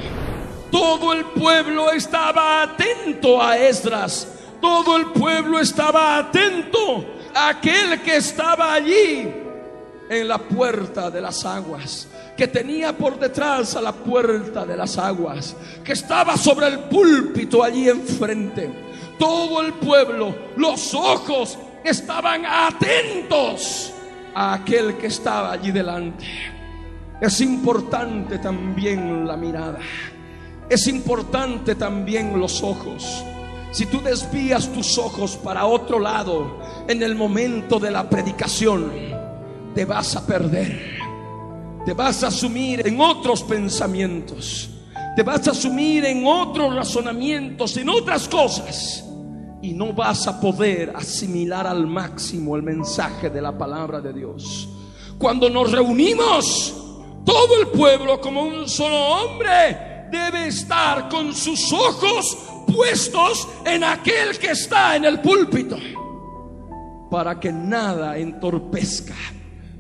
Todo 0.73 1.13
el 1.13 1.25
pueblo 1.27 1.93
estaba 1.93 2.65
atento 2.65 3.41
a 3.41 3.57
Esdras. 3.57 4.27
Todo 4.61 4.97
el 4.97 5.07
pueblo 5.13 5.61
estaba 5.61 6.19
atento 6.19 7.05
a 7.33 7.51
aquel 7.51 8.03
que 8.03 8.17
estaba 8.17 8.73
allí 8.73 9.46
en 10.09 10.29
la 10.29 10.39
puerta 10.39 11.11
de 11.11 11.21
las 11.21 11.45
aguas, 11.45 12.09
que 12.37 12.49
tenía 12.49 12.97
por 12.97 13.19
detrás 13.19 13.77
a 13.77 13.81
la 13.81 13.93
puerta 13.93 14.65
de 14.65 14.77
las 14.77 14.99
aguas, 14.99 15.57
que 15.85 15.93
estaba 15.93 16.37
sobre 16.37 16.69
el 16.69 16.79
púlpito 16.81 17.63
allí 17.63 17.89
enfrente. 17.89 18.71
Todo 19.19 19.63
el 19.63 19.75
pueblo, 19.75 20.35
los 20.57 20.95
ojos 20.95 21.59
estaban 21.83 22.45
atentos 22.45 23.93
a 24.35 24.55
aquel 24.55 24.97
que 24.97 25.07
estaba 25.07 25.53
allí 25.53 25.71
delante. 25.71 26.27
Es 27.21 27.41
importante 27.41 28.39
también 28.39 29.27
la 29.27 29.37
mirada. 29.37 29.79
Es 30.69 30.87
importante 30.89 31.75
también 31.75 32.39
los 32.39 32.63
ojos. 32.63 33.25
Si 33.71 33.87
tú 33.87 34.01
desvías 34.03 34.69
tus 34.73 34.99
ojos 34.99 35.37
para 35.37 35.67
otro 35.67 35.99
lado 35.99 36.61
en 36.89 37.03
el 37.03 37.15
momento 37.15 37.79
de 37.79 37.91
la 37.91 38.09
predicación, 38.09 38.91
te 39.77 39.85
vas 39.85 40.17
a 40.17 40.27
perder. 40.27 40.97
Te 41.85 41.93
vas 41.93 42.25
a 42.25 42.31
sumir 42.31 42.87
en 42.87 42.99
otros 42.99 43.43
pensamientos. 43.43 44.71
Te 45.15 45.23
vas 45.23 45.47
a 45.49 45.55
sumir 45.55 46.07
en 46.07 46.27
otros 46.27 46.75
razonamientos, 46.75 47.77
en 47.77 47.91
otras 47.91 48.27
cosas. 48.27 49.05
Y 49.61 49.75
no 49.75 49.93
vas 49.93 50.27
a 50.29 50.41
poder 50.41 50.95
asimilar 50.97 51.67
al 51.67 51.87
máximo 51.87 52.57
el 52.57 52.63
mensaje 52.63 53.29
de 53.29 53.43
la 53.43 53.57
palabra 53.57 54.01
de 54.01 54.15
Dios. 54.15 54.67
Cuando 55.19 55.51
nos 55.51 55.71
reunimos, 55.71 56.75
todo 57.27 57.61
el 57.61 57.69
pueblo 57.69 58.19
como 58.19 58.45
un 58.45 58.67
solo 58.67 58.97
hombre, 58.97 60.09
debe 60.11 60.47
estar 60.47 61.11
con 61.11 61.35
sus 61.35 61.71
ojos 61.71 62.39
puestos 62.67 63.47
en 63.67 63.85
aquel 63.85 64.39
que 64.39 64.53
está 64.53 64.97
en 64.97 65.05
el 65.05 65.21
púlpito, 65.21 65.77
para 67.11 67.39
que 67.39 67.53
nada 67.53 68.17
entorpezca 68.17 69.15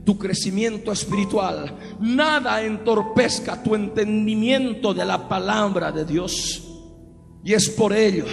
tu 0.07 0.16
crecimiento 0.16 0.92
espiritual, 0.92 1.77
nada 2.01 2.62
entorpezca 2.62 3.61
tu 3.61 3.75
entendimiento 3.75 4.95
de 4.95 5.05
la 5.05 5.29
palabra 5.29 5.90
de 5.90 6.05
Dios. 6.05 6.62
Y 7.42 7.53
es 7.53 7.69
por 7.69 7.92
ello, 7.92 8.25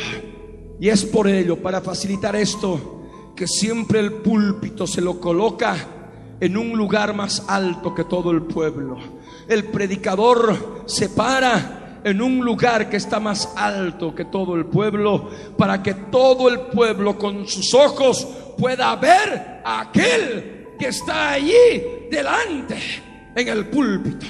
y 0.79 0.89
es 0.89 1.03
por 1.03 1.27
ello, 1.27 1.57
para 1.57 1.81
facilitar 1.81 2.35
esto, 2.35 3.33
que 3.35 3.47
siempre 3.47 3.99
el 3.99 4.13
púlpito 4.13 4.85
se 4.85 5.01
lo 5.01 5.19
coloca 5.19 5.75
en 6.39 6.57
un 6.57 6.77
lugar 6.77 7.15
más 7.15 7.43
alto 7.47 7.95
que 7.95 8.03
todo 8.03 8.29
el 8.29 8.43
pueblo. 8.43 8.99
El 9.47 9.63
predicador 9.65 10.83
se 10.85 11.09
para 11.09 12.01
en 12.03 12.21
un 12.21 12.45
lugar 12.45 12.87
que 12.87 12.97
está 12.97 13.19
más 13.19 13.51
alto 13.55 14.13
que 14.13 14.25
todo 14.25 14.55
el 14.55 14.67
pueblo, 14.67 15.27
para 15.57 15.81
que 15.81 15.95
todo 15.95 16.49
el 16.49 16.59
pueblo 16.67 17.17
con 17.17 17.47
sus 17.47 17.73
ojos 17.73 18.27
pueda 18.59 18.95
ver 18.95 19.61
a 19.65 19.81
aquel 19.81 20.62
que 20.77 20.87
está 20.87 21.31
allí 21.31 22.07
delante 22.09 22.77
en 23.35 23.47
el 23.47 23.67
púlpito. 23.67 24.25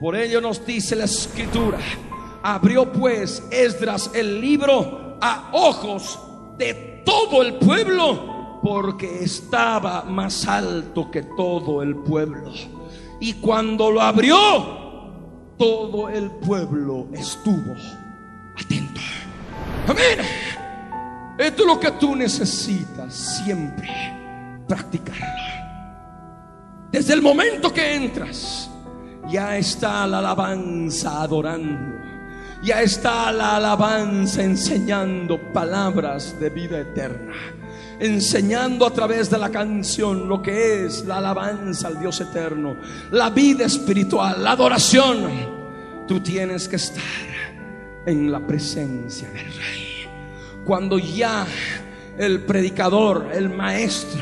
Por 0.00 0.16
ello 0.16 0.40
nos 0.40 0.64
dice 0.64 0.96
la 0.96 1.04
escritura, 1.04 1.78
abrió 2.42 2.90
pues 2.90 3.42
Esdras 3.50 4.10
el 4.14 4.40
libro 4.40 5.18
a 5.20 5.50
ojos 5.52 6.18
de 6.56 7.02
todo 7.04 7.42
el 7.42 7.54
pueblo, 7.54 8.60
porque 8.62 9.24
estaba 9.24 10.04
más 10.04 10.46
alto 10.46 11.10
que 11.10 11.22
todo 11.22 11.82
el 11.82 11.96
pueblo. 11.96 12.52
Y 13.20 13.34
cuando 13.34 13.90
lo 13.90 14.00
abrió, 14.00 14.36
todo 15.58 16.08
el 16.08 16.30
pueblo 16.30 17.08
estuvo 17.12 17.74
atento. 18.56 19.00
Amén. 19.86 20.18
Esto 21.38 21.62
es 21.62 21.66
lo 21.66 21.80
que 21.80 21.90
tú 21.92 22.16
necesitas 22.16 23.14
siempre 23.44 24.19
practicarlo. 24.70 25.26
Desde 26.92 27.14
el 27.14 27.22
momento 27.22 27.74
que 27.74 27.96
entras, 27.96 28.70
ya 29.28 29.56
está 29.56 30.06
la 30.06 30.18
alabanza 30.18 31.22
adorando. 31.22 31.98
Ya 32.62 32.80
está 32.80 33.32
la 33.32 33.56
alabanza 33.56 34.44
enseñando 34.44 35.40
palabras 35.52 36.38
de 36.38 36.50
vida 36.50 36.78
eterna. 36.80 37.34
enseñando 37.98 38.86
a 38.86 38.92
través 38.94 39.28
de 39.28 39.36
la 39.36 39.50
canción 39.50 40.26
lo 40.26 40.40
que 40.40 40.86
es 40.86 41.04
la 41.04 41.18
alabanza 41.18 41.88
al 41.88 42.00
Dios 42.00 42.18
eterno, 42.22 42.76
la 43.10 43.28
vida 43.28 43.66
espiritual, 43.66 44.42
la 44.42 44.52
adoración, 44.52 45.28
tú 46.08 46.18
tienes 46.20 46.66
que 46.66 46.76
estar 46.76 47.04
en 48.06 48.32
la 48.32 48.40
presencia 48.40 49.28
del 49.28 49.52
Rey. 49.52 50.08
Cuando 50.64 50.98
ya 50.98 51.46
el 52.16 52.40
predicador, 52.40 53.30
el 53.34 53.50
maestro, 53.50 54.20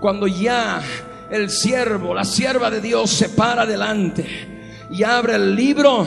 cuando 0.00 0.26
ya 0.26 0.82
el 1.30 1.50
siervo, 1.50 2.14
la 2.14 2.24
sierva 2.24 2.70
de 2.70 2.80
Dios 2.80 3.10
se 3.10 3.28
para 3.28 3.66
delante 3.66 4.86
y 4.90 5.02
abre 5.04 5.36
el 5.36 5.54
libro, 5.54 6.06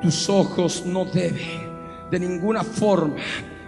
tus 0.00 0.28
ojos 0.28 0.84
no 0.86 1.04
deben 1.06 1.72
de 2.10 2.20
ninguna 2.20 2.62
forma 2.62 3.16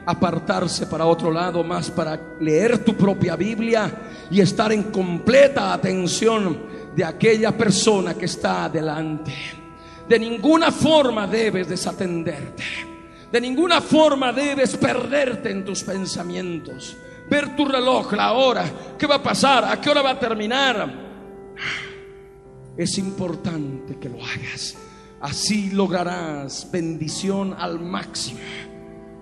apartarse 0.06 0.86
para 0.86 1.06
otro 1.06 1.30
lado 1.30 1.64
más 1.64 1.90
para 1.90 2.36
leer 2.38 2.84
tu 2.84 2.94
propia 2.94 3.36
Biblia 3.36 3.90
y 4.30 4.40
estar 4.40 4.70
en 4.72 4.84
completa 4.84 5.72
atención 5.72 6.74
de 6.94 7.04
aquella 7.04 7.56
persona 7.56 8.14
que 8.14 8.26
está 8.26 8.66
adelante. 8.66 9.32
De 10.06 10.18
ninguna 10.18 10.70
forma 10.70 11.26
debes 11.26 11.68
desatenderte. 11.68 12.62
De 13.32 13.40
ninguna 13.40 13.80
forma 13.80 14.32
debes 14.32 14.76
perderte 14.76 15.50
en 15.50 15.64
tus 15.64 15.82
pensamientos. 15.82 16.96
Ver 17.28 17.56
tu 17.56 17.64
reloj, 17.64 18.12
la 18.12 18.32
hora, 18.32 18.64
qué 18.98 19.06
va 19.06 19.16
a 19.16 19.22
pasar, 19.22 19.64
a 19.64 19.80
qué 19.80 19.90
hora 19.90 20.02
va 20.02 20.10
a 20.10 20.18
terminar. 20.18 21.04
Es 22.76 22.98
importante 22.98 23.98
que 23.98 24.08
lo 24.08 24.18
hagas. 24.22 24.76
Así 25.20 25.70
lograrás 25.70 26.68
bendición 26.70 27.54
al 27.58 27.80
máximo 27.80 28.40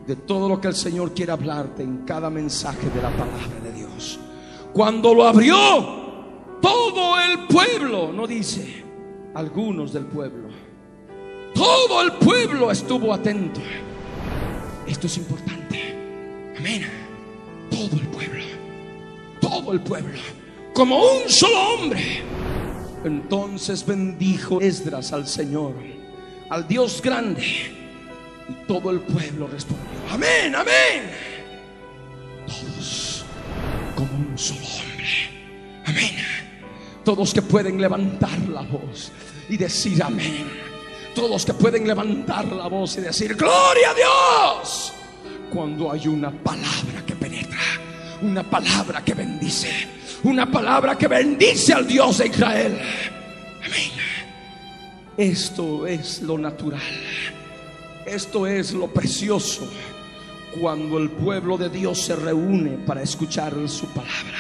de 0.07 0.17
todo 0.17 0.49
lo 0.49 0.61
que 0.61 0.69
el 0.69 0.75
Señor 0.75 1.15
quiere 1.15 1.33
hablarte 1.33 1.83
en 1.83 1.99
cada 1.99 2.29
mensaje 2.29 2.91
de 2.91 3.03
la 3.03 3.11
palabra 3.11 3.61
de 3.63 3.73
Dios. 3.73 4.19
Cuando 4.73 5.15
lo 5.15 5.27
abrió, 5.27 5.57
todo 6.61 7.21
el 7.21 7.47
pueblo, 7.47 8.13
no 8.13 8.27
dice 8.27 8.85
algunos 9.35 9.93
del 9.93 10.07
pueblo, 10.07 10.49
todo 11.55 12.03
el 12.03 12.13
pueblo 12.13 12.71
estuvo 12.71 13.13
atento. 13.13 13.61
Esto 14.87 15.07
es 15.07 15.19
importante. 15.19 16.55
Amén. 16.59 17.02
Todo 17.73 18.01
el 18.01 18.09
pueblo, 18.09 18.45
todo 19.41 19.73
el 19.73 19.81
pueblo, 19.81 20.21
como 20.75 20.99
un 20.99 21.29
solo 21.29 21.59
hombre. 21.75 22.23
Entonces 23.05 23.85
bendijo 23.85 24.61
Esdras 24.61 25.13
al 25.13 25.27
Señor, 25.27 25.75
al 26.51 26.69
Dios 26.69 27.03
grande 27.03 27.43
y 28.49 28.67
todo 28.67 28.91
el 28.91 29.01
pueblo 29.01 29.49
respondió, 29.49 29.87
amén, 30.11 30.55
amén. 30.55 31.11
Todos 32.47 33.25
como 33.97 34.13
un 34.13 34.39
solo 34.39 34.61
hombre. 34.61 34.93
Amén. 35.87 36.17
Todos 37.05 37.35
que 37.35 37.43
pueden 37.43 37.81
levantar 37.81 38.39
la 38.49 38.63
voz 38.63 39.11
y 39.49 39.57
decir 39.57 40.03
amén. 40.03 40.49
Todos 41.15 41.45
que 41.45 41.55
pueden 41.55 41.87
levantar 41.87 42.47
la 42.47 42.69
voz 42.69 42.97
y 42.97 43.01
decir 43.01 43.35
gloria 43.35 43.91
a 43.91 43.95
Dios. 43.95 44.93
Cuando 45.53 45.93
hay 45.93 46.09
una 46.09 46.31
palabra 46.31 47.05
que 47.07 47.15
penetra, 47.15 47.59
una 48.23 48.43
palabra 48.43 49.05
que 49.05 49.15
bendice, 49.15 49.69
una 50.25 50.51
palabra 50.51 50.97
que 50.97 51.09
bendice 51.09 51.73
al 51.73 51.87
Dios 51.87 52.19
de 52.19 52.29
Israel. 52.29 52.79
Amén. 53.65 53.91
Esto 55.17 55.87
es 55.87 56.23
lo 56.23 56.39
natural. 56.39 56.81
Esto 58.07 58.47
es 58.47 58.73
lo 58.73 58.89
precioso 58.89 59.69
cuando 60.61 60.99
el 60.99 61.11
pueblo 61.11 61.57
de 61.57 61.69
Dios 61.69 62.01
se 62.01 62.17
reúne 62.17 62.79
para 62.87 63.03
escuchar 63.03 63.55
su 63.69 63.87
palabra. 63.89 64.39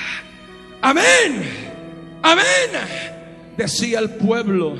Amén. 0.80 1.42
Amén. 2.22 2.70
Decía 3.56 3.98
el 3.98 4.10
pueblo 4.10 4.74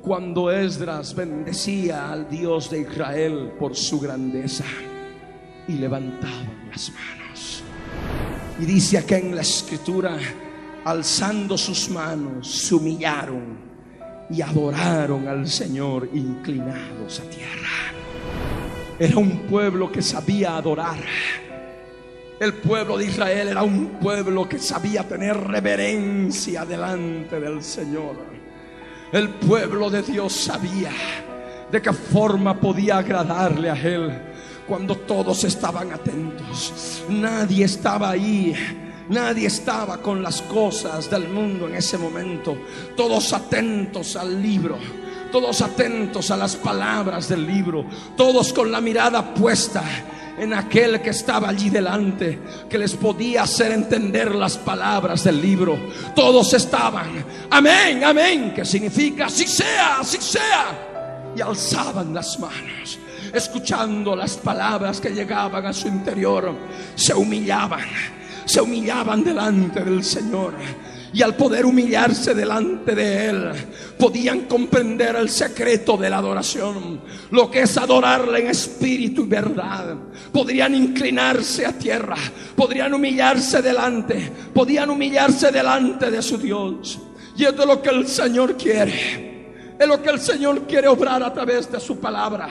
cuando 0.00 0.50
Esdras 0.50 1.14
bendecía 1.14 2.12
al 2.12 2.28
Dios 2.28 2.70
de 2.70 2.80
Israel 2.80 3.52
por 3.58 3.74
su 3.74 4.00
grandeza 4.00 4.64
y 5.66 5.72
levantaban 5.72 6.68
las 6.70 6.90
manos. 6.90 7.23
Y 8.60 8.64
dice 8.66 8.98
acá 8.98 9.18
en 9.18 9.34
la 9.34 9.42
escritura, 9.42 10.16
alzando 10.84 11.58
sus 11.58 11.88
manos, 11.90 12.48
se 12.48 12.74
humillaron 12.74 13.58
y 14.30 14.40
adoraron 14.40 15.26
al 15.28 15.48
Señor 15.48 16.08
inclinados 16.14 17.20
a 17.20 17.30
tierra. 17.30 17.68
Era 18.98 19.18
un 19.18 19.40
pueblo 19.40 19.90
que 19.90 20.02
sabía 20.02 20.56
adorar. 20.56 20.98
El 22.38 22.54
pueblo 22.54 22.96
de 22.96 23.06
Israel 23.06 23.48
era 23.48 23.62
un 23.62 23.98
pueblo 24.00 24.48
que 24.48 24.58
sabía 24.58 25.06
tener 25.06 25.36
reverencia 25.36 26.64
delante 26.64 27.40
del 27.40 27.62
Señor. 27.62 28.16
El 29.12 29.30
pueblo 29.30 29.90
de 29.90 30.02
Dios 30.02 30.32
sabía 30.32 30.90
de 31.70 31.82
qué 31.82 31.92
forma 31.92 32.58
podía 32.60 32.98
agradarle 32.98 33.70
a 33.70 33.74
Él 33.74 34.33
cuando 34.66 34.96
todos 34.96 35.44
estaban 35.44 35.92
atentos. 35.92 37.02
Nadie 37.08 37.64
estaba 37.64 38.10
ahí. 38.10 38.54
Nadie 39.08 39.48
estaba 39.48 39.98
con 39.98 40.22
las 40.22 40.40
cosas 40.42 41.10
del 41.10 41.28
mundo 41.28 41.68
en 41.68 41.74
ese 41.74 41.98
momento. 41.98 42.56
Todos 42.96 43.32
atentos 43.32 44.16
al 44.16 44.42
libro 44.42 44.78
todos 45.34 45.62
atentos 45.62 46.30
a 46.30 46.36
las 46.36 46.54
palabras 46.54 47.28
del 47.28 47.44
libro, 47.44 47.84
todos 48.16 48.52
con 48.52 48.70
la 48.70 48.80
mirada 48.80 49.34
puesta 49.34 49.82
en 50.38 50.54
aquel 50.54 51.00
que 51.00 51.10
estaba 51.10 51.48
allí 51.48 51.70
delante, 51.70 52.38
que 52.70 52.78
les 52.78 52.94
podía 52.94 53.42
hacer 53.42 53.72
entender 53.72 54.32
las 54.32 54.56
palabras 54.56 55.24
del 55.24 55.40
libro. 55.40 55.76
Todos 56.14 56.54
estaban, 56.54 57.24
amén, 57.50 58.04
amén, 58.04 58.52
que 58.54 58.64
significa, 58.64 59.26
así 59.26 59.44
sea, 59.46 59.98
así 59.98 60.18
sea. 60.20 61.32
Y 61.36 61.40
alzaban 61.40 62.14
las 62.14 62.38
manos, 62.38 63.00
escuchando 63.34 64.14
las 64.14 64.36
palabras 64.36 65.00
que 65.00 65.10
llegaban 65.10 65.66
a 65.66 65.72
su 65.72 65.88
interior, 65.88 66.54
se 66.94 67.14
humillaban, 67.14 67.84
se 68.44 68.60
humillaban 68.60 69.24
delante 69.24 69.82
del 69.82 70.04
Señor 70.04 70.54
y 71.14 71.22
al 71.22 71.36
poder 71.36 71.64
humillarse 71.64 72.34
delante 72.34 72.92
de 72.92 73.26
Él, 73.28 73.52
podían 73.96 74.42
comprender 74.42 75.14
el 75.14 75.30
secreto 75.30 75.96
de 75.96 76.10
la 76.10 76.18
adoración, 76.18 77.00
lo 77.30 77.48
que 77.48 77.62
es 77.62 77.78
adorarle 77.78 78.40
en 78.40 78.48
espíritu 78.48 79.22
y 79.22 79.28
verdad. 79.28 79.94
Podrían 80.32 80.74
inclinarse 80.74 81.64
a 81.64 81.72
tierra, 81.78 82.16
podrían 82.56 82.92
humillarse 82.94 83.62
delante, 83.62 84.32
podían 84.52 84.90
humillarse 84.90 85.52
delante 85.52 86.10
de 86.10 86.20
su 86.20 86.36
Dios. 86.36 86.98
Y 87.36 87.44
es 87.44 87.56
de 87.56 87.64
lo 87.64 87.80
que 87.80 87.90
el 87.90 88.08
Señor 88.08 88.56
quiere, 88.56 89.76
es 89.78 89.86
lo 89.86 90.02
que 90.02 90.10
el 90.10 90.18
Señor 90.18 90.62
quiere 90.62 90.88
obrar 90.88 91.22
a 91.22 91.32
través 91.32 91.70
de 91.70 91.78
su 91.78 92.00
palabra. 92.00 92.48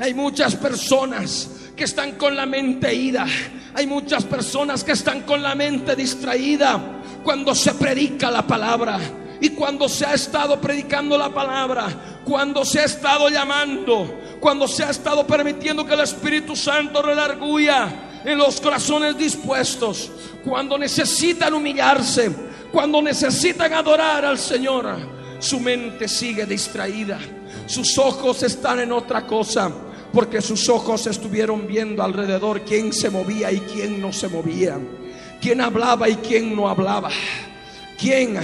Hay 0.00 0.14
muchas 0.14 0.56
personas 0.56 1.48
que 1.76 1.84
están 1.84 2.12
con 2.12 2.36
la 2.36 2.46
mente 2.46 2.94
ida. 2.94 3.26
Hay 3.74 3.86
muchas 3.86 4.24
personas 4.24 4.84
que 4.84 4.92
están 4.92 5.22
con 5.22 5.42
la 5.42 5.54
mente 5.54 5.96
distraída 5.96 6.80
cuando 7.22 7.54
se 7.54 7.74
predica 7.74 8.30
la 8.30 8.46
palabra 8.46 8.98
y 9.40 9.50
cuando 9.50 9.88
se 9.88 10.06
ha 10.06 10.14
estado 10.14 10.60
predicando 10.60 11.16
la 11.18 11.28
palabra, 11.30 12.20
cuando 12.24 12.64
se 12.64 12.80
ha 12.80 12.84
estado 12.84 13.28
llamando, 13.28 14.20
cuando 14.40 14.68
se 14.68 14.84
ha 14.84 14.90
estado 14.90 15.26
permitiendo 15.26 15.84
que 15.84 15.94
el 15.94 16.00
Espíritu 16.00 16.54
Santo 16.54 17.02
relarguya 17.02 18.20
en 18.24 18.38
los 18.38 18.60
corazones 18.60 19.18
dispuestos, 19.18 20.10
cuando 20.44 20.78
necesitan 20.78 21.54
humillarse, 21.54 22.30
cuando 22.70 23.02
necesitan 23.02 23.72
adorar 23.72 24.24
al 24.24 24.38
Señor, 24.38 24.96
su 25.40 25.58
mente 25.58 26.06
sigue 26.06 26.46
distraída, 26.46 27.18
sus 27.72 27.98
ojos 27.98 28.42
están 28.42 28.80
en 28.80 28.92
otra 28.92 29.26
cosa, 29.26 29.70
porque 30.12 30.40
sus 30.40 30.68
ojos 30.68 31.06
estuvieron 31.06 31.66
viendo 31.66 32.02
alrededor 32.02 32.62
quién 32.62 32.92
se 32.92 33.10
movía 33.10 33.50
y 33.50 33.60
quién 33.60 34.00
no 34.00 34.12
se 34.12 34.28
movía 34.28 34.78
quién 35.42 35.60
hablaba 35.60 36.08
y 36.08 36.14
quién 36.16 36.54
no 36.54 36.68
hablaba, 36.68 37.10
quién 37.98 38.38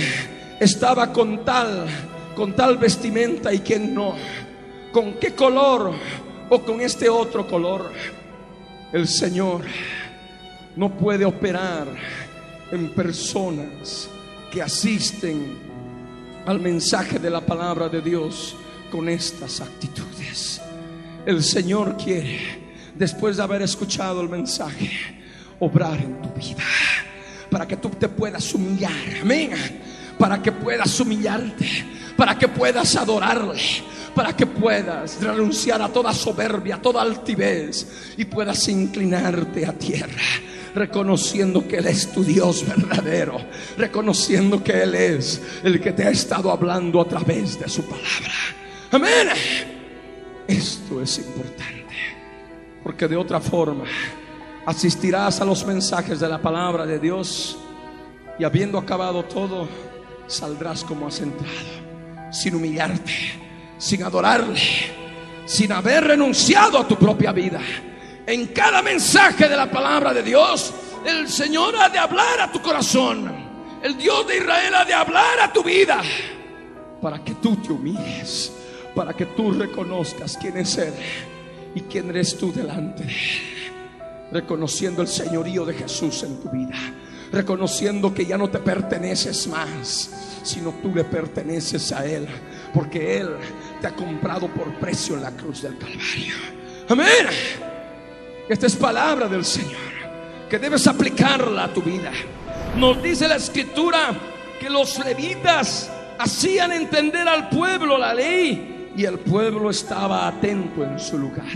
estaba 0.58 1.12
con 1.12 1.44
tal, 1.44 1.86
con 2.34 2.54
tal 2.54 2.76
vestimenta 2.76 3.54
y 3.54 3.60
quién 3.60 3.94
no, 3.94 4.16
con 4.92 5.14
qué 5.14 5.32
color 5.32 5.92
o 6.48 6.60
con 6.60 6.80
este 6.80 7.08
otro 7.08 7.46
color. 7.46 7.92
El 8.92 9.06
Señor 9.06 9.62
no 10.74 10.90
puede 10.90 11.24
operar 11.24 11.86
en 12.72 12.88
personas 12.92 14.10
que 14.50 14.60
asisten 14.60 15.56
al 16.46 16.58
mensaje 16.58 17.20
de 17.20 17.30
la 17.30 17.40
palabra 17.40 17.88
de 17.88 18.02
Dios 18.02 18.56
con 18.90 19.08
estas 19.08 19.60
actitudes. 19.60 20.60
El 21.26 21.42
Señor 21.42 21.96
quiere, 21.96 22.38
después 22.94 23.36
de 23.36 23.42
haber 23.42 23.62
escuchado 23.62 24.20
el 24.20 24.28
mensaje, 24.28 24.90
obrar 25.60 26.00
en 26.00 26.22
tu 26.22 26.28
vida. 26.30 26.64
Para 27.50 27.66
que 27.66 27.76
tú 27.76 27.90
te 27.90 28.08
puedas 28.08 28.54
humillar. 28.54 28.92
Amén. 29.20 29.50
Para 30.18 30.42
que 30.42 30.52
puedas 30.52 30.98
humillarte. 31.00 31.66
Para 32.16 32.38
que 32.38 32.48
puedas 32.48 32.96
adorarle. 32.96 33.60
Para 34.14 34.34
que 34.36 34.46
puedas 34.46 35.20
renunciar 35.20 35.80
a 35.80 35.88
toda 35.88 36.12
soberbia, 36.12 36.76
a 36.76 36.82
toda 36.82 37.02
altivez. 37.02 38.14
Y 38.16 38.24
puedas 38.24 38.68
inclinarte 38.68 39.66
a 39.66 39.72
tierra 39.72 40.22
reconociendo 40.74 41.66
que 41.66 41.78
Él 41.78 41.86
es 41.86 42.12
tu 42.12 42.22
Dios 42.22 42.64
verdadero, 42.66 43.38
reconociendo 43.76 44.62
que 44.62 44.82
Él 44.82 44.94
es 44.94 45.40
el 45.64 45.80
que 45.80 45.92
te 45.92 46.04
ha 46.04 46.10
estado 46.10 46.50
hablando 46.52 47.00
a 47.00 47.08
través 47.08 47.58
de 47.58 47.68
su 47.68 47.82
palabra. 47.82 48.32
Amén. 48.90 49.28
Esto 50.46 51.02
es 51.02 51.18
importante, 51.18 51.94
porque 52.82 53.06
de 53.06 53.16
otra 53.16 53.38
forma 53.38 53.84
asistirás 54.64 55.42
a 55.42 55.44
los 55.44 55.66
mensajes 55.66 56.20
de 56.20 56.28
la 56.28 56.40
palabra 56.40 56.86
de 56.86 56.98
Dios 56.98 57.58
y 58.38 58.44
habiendo 58.44 58.78
acabado 58.78 59.24
todo, 59.24 59.68
saldrás 60.26 60.84
como 60.84 61.06
has 61.06 61.20
entrado, 61.20 62.32
sin 62.32 62.54
humillarte, 62.54 63.12
sin 63.76 64.02
adorarle, 64.04 64.58
sin 65.44 65.70
haber 65.72 66.04
renunciado 66.04 66.78
a 66.78 66.88
tu 66.88 66.96
propia 66.96 67.32
vida. 67.32 67.60
En 68.26 68.46
cada 68.48 68.80
mensaje 68.80 69.50
de 69.50 69.56
la 69.56 69.70
palabra 69.70 70.14
de 70.14 70.22
Dios, 70.22 70.72
el 71.04 71.28
Señor 71.28 71.76
ha 71.76 71.90
de 71.90 71.98
hablar 71.98 72.40
a 72.40 72.50
tu 72.50 72.62
corazón. 72.62 73.30
El 73.82 73.98
Dios 73.98 74.26
de 74.26 74.38
Israel 74.38 74.74
ha 74.74 74.84
de 74.86 74.94
hablar 74.94 75.40
a 75.40 75.52
tu 75.52 75.62
vida 75.62 76.00
para 77.02 77.22
que 77.22 77.34
tú 77.34 77.56
te 77.56 77.70
humilles 77.70 78.57
para 78.98 79.14
que 79.14 79.26
tú 79.26 79.52
reconozcas 79.52 80.36
quién 80.36 80.56
es 80.56 80.76
Él 80.76 80.92
y 81.72 81.82
quién 81.82 82.10
eres 82.10 82.36
tú 82.36 82.52
delante 82.52 83.04
de 83.04 83.12
Él. 83.12 83.72
Reconociendo 84.32 85.02
el 85.02 85.06
señorío 85.06 85.64
de 85.64 85.72
Jesús 85.74 86.24
en 86.24 86.40
tu 86.40 86.50
vida. 86.50 86.74
Reconociendo 87.30 88.12
que 88.12 88.26
ya 88.26 88.36
no 88.36 88.50
te 88.50 88.58
perteneces 88.58 89.46
más, 89.46 90.40
sino 90.42 90.74
tú 90.82 90.92
le 90.92 91.04
perteneces 91.04 91.92
a 91.92 92.04
Él. 92.06 92.26
Porque 92.74 93.18
Él 93.18 93.36
te 93.80 93.86
ha 93.86 93.94
comprado 93.94 94.48
por 94.48 94.74
precio 94.80 95.14
en 95.14 95.22
la 95.22 95.30
cruz 95.30 95.62
del 95.62 95.78
Calvario. 95.78 96.34
Amén. 96.88 97.28
Esta 98.48 98.66
es 98.66 98.74
palabra 98.74 99.28
del 99.28 99.44
Señor 99.44 99.78
que 100.50 100.58
debes 100.58 100.88
aplicarla 100.88 101.66
a 101.66 101.72
tu 101.72 101.82
vida. 101.82 102.10
Nos 102.76 103.00
dice 103.00 103.28
la 103.28 103.36
escritura 103.36 104.10
que 104.58 104.68
los 104.68 104.98
levitas 105.04 105.88
hacían 106.18 106.72
entender 106.72 107.28
al 107.28 107.48
pueblo 107.48 107.96
la 107.96 108.12
ley 108.12 108.74
y 108.98 109.04
el 109.04 109.20
pueblo 109.20 109.70
estaba 109.70 110.26
atento 110.26 110.82
en 110.82 110.98
su 110.98 111.16
lugar. 111.16 111.46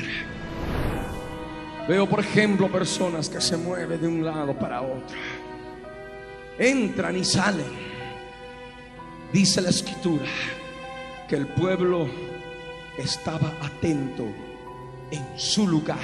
Veo, 1.89 2.09
por 2.09 2.21
ejemplo, 2.21 2.71
personas 2.71 3.29
que 3.29 3.41
se 3.41 3.57
mueven 3.57 4.01
de 4.01 4.07
un 4.07 4.25
lado 4.25 4.57
para 4.57 4.81
otro. 4.81 5.17
Entran 6.57 7.17
y 7.17 7.25
salen. 7.25 7.67
Dice 9.33 9.61
la 9.61 9.71
escritura 9.71 10.29
que 11.29 11.35
el 11.35 11.49
pueblo 11.49 12.09
estaba 12.97 13.53
atento 13.61 14.25
en 15.11 15.27
su 15.37 15.67
lugar. 15.67 15.99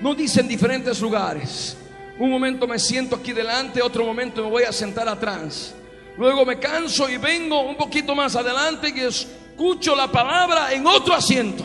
No 0.00 0.14
dice 0.14 0.42
en 0.42 0.46
diferentes 0.46 1.00
lugares. 1.00 1.76
Un 2.20 2.30
momento 2.30 2.68
me 2.68 2.78
siento 2.78 3.16
aquí 3.16 3.32
delante, 3.32 3.82
otro 3.82 4.04
momento 4.04 4.44
me 4.44 4.50
voy 4.50 4.62
a 4.62 4.70
sentar 4.70 5.08
atrás. 5.08 5.74
Luego 6.16 6.46
me 6.46 6.60
canso 6.60 7.08
y 7.08 7.16
vengo 7.16 7.62
un 7.62 7.76
poquito 7.76 8.14
más 8.14 8.36
adelante 8.36 8.92
y 8.94 9.00
es 9.00 9.26
escucho 9.56 9.96
la 9.96 10.12
palabra 10.12 10.70
en 10.70 10.86
otro 10.86 11.14
asiento. 11.14 11.64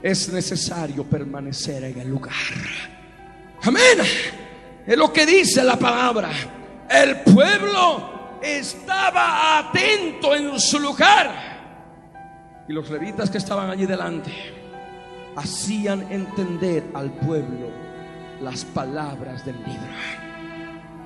Es 0.00 0.28
necesario 0.28 1.02
permanecer 1.02 1.82
en 1.82 1.98
el 1.98 2.08
lugar. 2.08 2.32
Amén. 3.62 3.98
Es 4.86 4.96
lo 4.96 5.12
que 5.12 5.26
dice 5.26 5.64
la 5.64 5.76
palabra. 5.76 6.30
El 6.88 7.22
pueblo 7.22 8.38
estaba 8.40 9.58
atento 9.58 10.36
en 10.36 10.60
su 10.60 10.78
lugar. 10.78 12.62
Y 12.68 12.72
los 12.72 12.88
levitas 12.88 13.28
que 13.28 13.38
estaban 13.38 13.70
allí 13.70 13.86
delante 13.86 14.30
hacían 15.34 16.12
entender 16.12 16.84
al 16.94 17.10
pueblo 17.10 17.72
las 18.40 18.64
palabras 18.64 19.44
del 19.44 19.56
libro. 19.56 19.94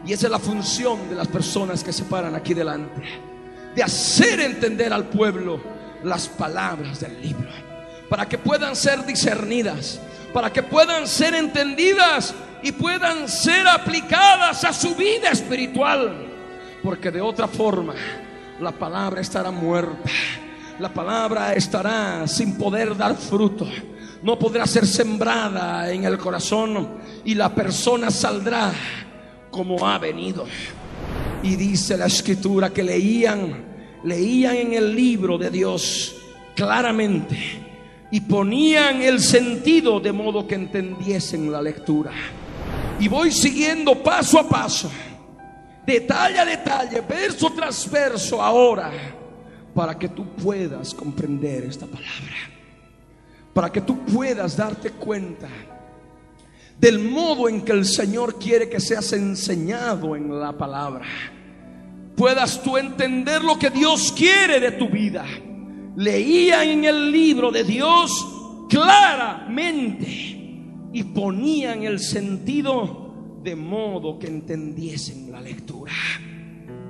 Y 0.04 0.12
esa 0.12 0.26
es 0.26 0.30
la 0.30 0.38
función 0.38 1.08
de 1.08 1.14
las 1.14 1.28
personas 1.28 1.82
que 1.82 1.94
se 1.94 2.04
paran 2.04 2.34
aquí 2.34 2.52
delante 2.52 3.37
de 3.78 3.84
hacer 3.84 4.40
entender 4.40 4.92
al 4.92 5.04
pueblo 5.04 5.60
las 6.02 6.26
palabras 6.26 6.98
del 6.98 7.22
libro, 7.22 7.48
para 8.08 8.26
que 8.28 8.36
puedan 8.36 8.74
ser 8.74 9.06
discernidas, 9.06 10.00
para 10.34 10.52
que 10.52 10.64
puedan 10.64 11.06
ser 11.06 11.36
entendidas 11.36 12.34
y 12.60 12.72
puedan 12.72 13.28
ser 13.28 13.68
aplicadas 13.68 14.64
a 14.64 14.72
su 14.72 14.96
vida 14.96 15.30
espiritual, 15.30 16.26
porque 16.82 17.12
de 17.12 17.20
otra 17.20 17.46
forma 17.46 17.94
la 18.58 18.72
palabra 18.72 19.20
estará 19.20 19.52
muerta, 19.52 20.10
la 20.80 20.92
palabra 20.92 21.52
estará 21.52 22.26
sin 22.26 22.58
poder 22.58 22.96
dar 22.96 23.14
fruto, 23.14 23.68
no 24.24 24.36
podrá 24.40 24.66
ser 24.66 24.88
sembrada 24.88 25.88
en 25.92 26.02
el 26.02 26.18
corazón 26.18 26.98
y 27.24 27.36
la 27.36 27.54
persona 27.54 28.10
saldrá 28.10 28.72
como 29.52 29.86
ha 29.86 29.98
venido. 29.98 30.46
Y 31.44 31.54
dice 31.54 31.96
la 31.96 32.06
escritura 32.06 32.70
que 32.70 32.82
leían 32.82 33.67
leían 34.04 34.56
en 34.56 34.74
el 34.74 34.94
libro 34.94 35.38
de 35.38 35.50
Dios 35.50 36.16
claramente 36.54 37.36
y 38.10 38.20
ponían 38.20 39.02
el 39.02 39.20
sentido 39.20 40.00
de 40.00 40.12
modo 40.12 40.46
que 40.46 40.54
entendiesen 40.54 41.52
la 41.52 41.60
lectura. 41.60 42.12
Y 42.98 43.08
voy 43.08 43.30
siguiendo 43.30 44.02
paso 44.02 44.38
a 44.38 44.48
paso, 44.48 44.90
detalle 45.86 46.38
a 46.38 46.44
detalle, 46.44 47.00
verso 47.00 47.52
tras 47.54 47.88
verso 47.90 48.42
ahora, 48.42 48.90
para 49.74 49.96
que 49.96 50.08
tú 50.08 50.26
puedas 50.34 50.94
comprender 50.94 51.64
esta 51.64 51.86
palabra, 51.86 52.36
para 53.54 53.70
que 53.70 53.80
tú 53.80 54.04
puedas 54.04 54.56
darte 54.56 54.90
cuenta 54.90 55.48
del 56.80 56.98
modo 56.98 57.48
en 57.48 57.62
que 57.62 57.72
el 57.72 57.84
Señor 57.84 58.38
quiere 58.38 58.68
que 58.68 58.80
seas 58.80 59.12
enseñado 59.12 60.16
en 60.16 60.40
la 60.40 60.52
palabra 60.52 61.06
puedas 62.18 62.62
tú 62.62 62.76
entender 62.76 63.42
lo 63.42 63.56
que 63.58 63.70
Dios 63.70 64.12
quiere 64.12 64.58
de 64.58 64.72
tu 64.72 64.88
vida. 64.88 65.24
Leían 65.96 66.68
en 66.68 66.84
el 66.84 67.12
libro 67.12 67.52
de 67.52 67.62
Dios 67.62 68.26
claramente 68.68 70.06
y 70.92 71.04
ponían 71.04 71.84
el 71.84 72.00
sentido 72.00 73.38
de 73.42 73.54
modo 73.54 74.18
que 74.18 74.26
entendiesen 74.26 75.30
la 75.30 75.40
lectura. 75.40 75.92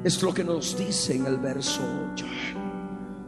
Es 0.03 0.23
lo 0.23 0.33
que 0.33 0.45
nos 0.45 0.79
dice 0.79 1.15
en 1.15 1.27
el 1.27 1.37
verso 1.37 1.83
8. 2.13 2.27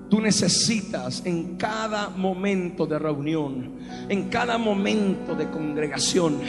Tú 0.09 0.20
necesitas 0.20 1.22
en 1.24 1.57
cada 1.57 2.09
momento 2.09 2.86
de 2.86 2.98
reunión, 2.98 3.78
en 4.09 4.28
cada 4.28 4.57
momento 4.59 5.34
de 5.34 5.51
congregación, 5.51 6.40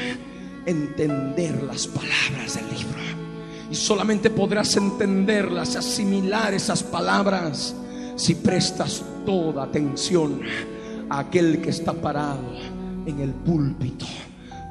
entender 0.66 1.62
las 1.64 1.88
palabras 1.88 2.56
del 2.56 2.70
libro. 2.70 3.31
Y 3.72 3.76
solamente 3.76 4.30
podrás 4.30 4.76
entenderlas, 4.76 5.78
asimilar 5.78 6.54
esas 6.54 6.84
palabras 6.84 7.74
si 8.18 8.36
prestas 8.36 9.02
toda 9.26 9.64
atención 9.64 10.42
a 11.10 11.20
aquel 11.20 11.62
que 11.62 11.70
está 11.70 11.94
parado 11.94 12.52
en 13.06 13.22
el 13.22 13.30
púlpito 13.30 14.06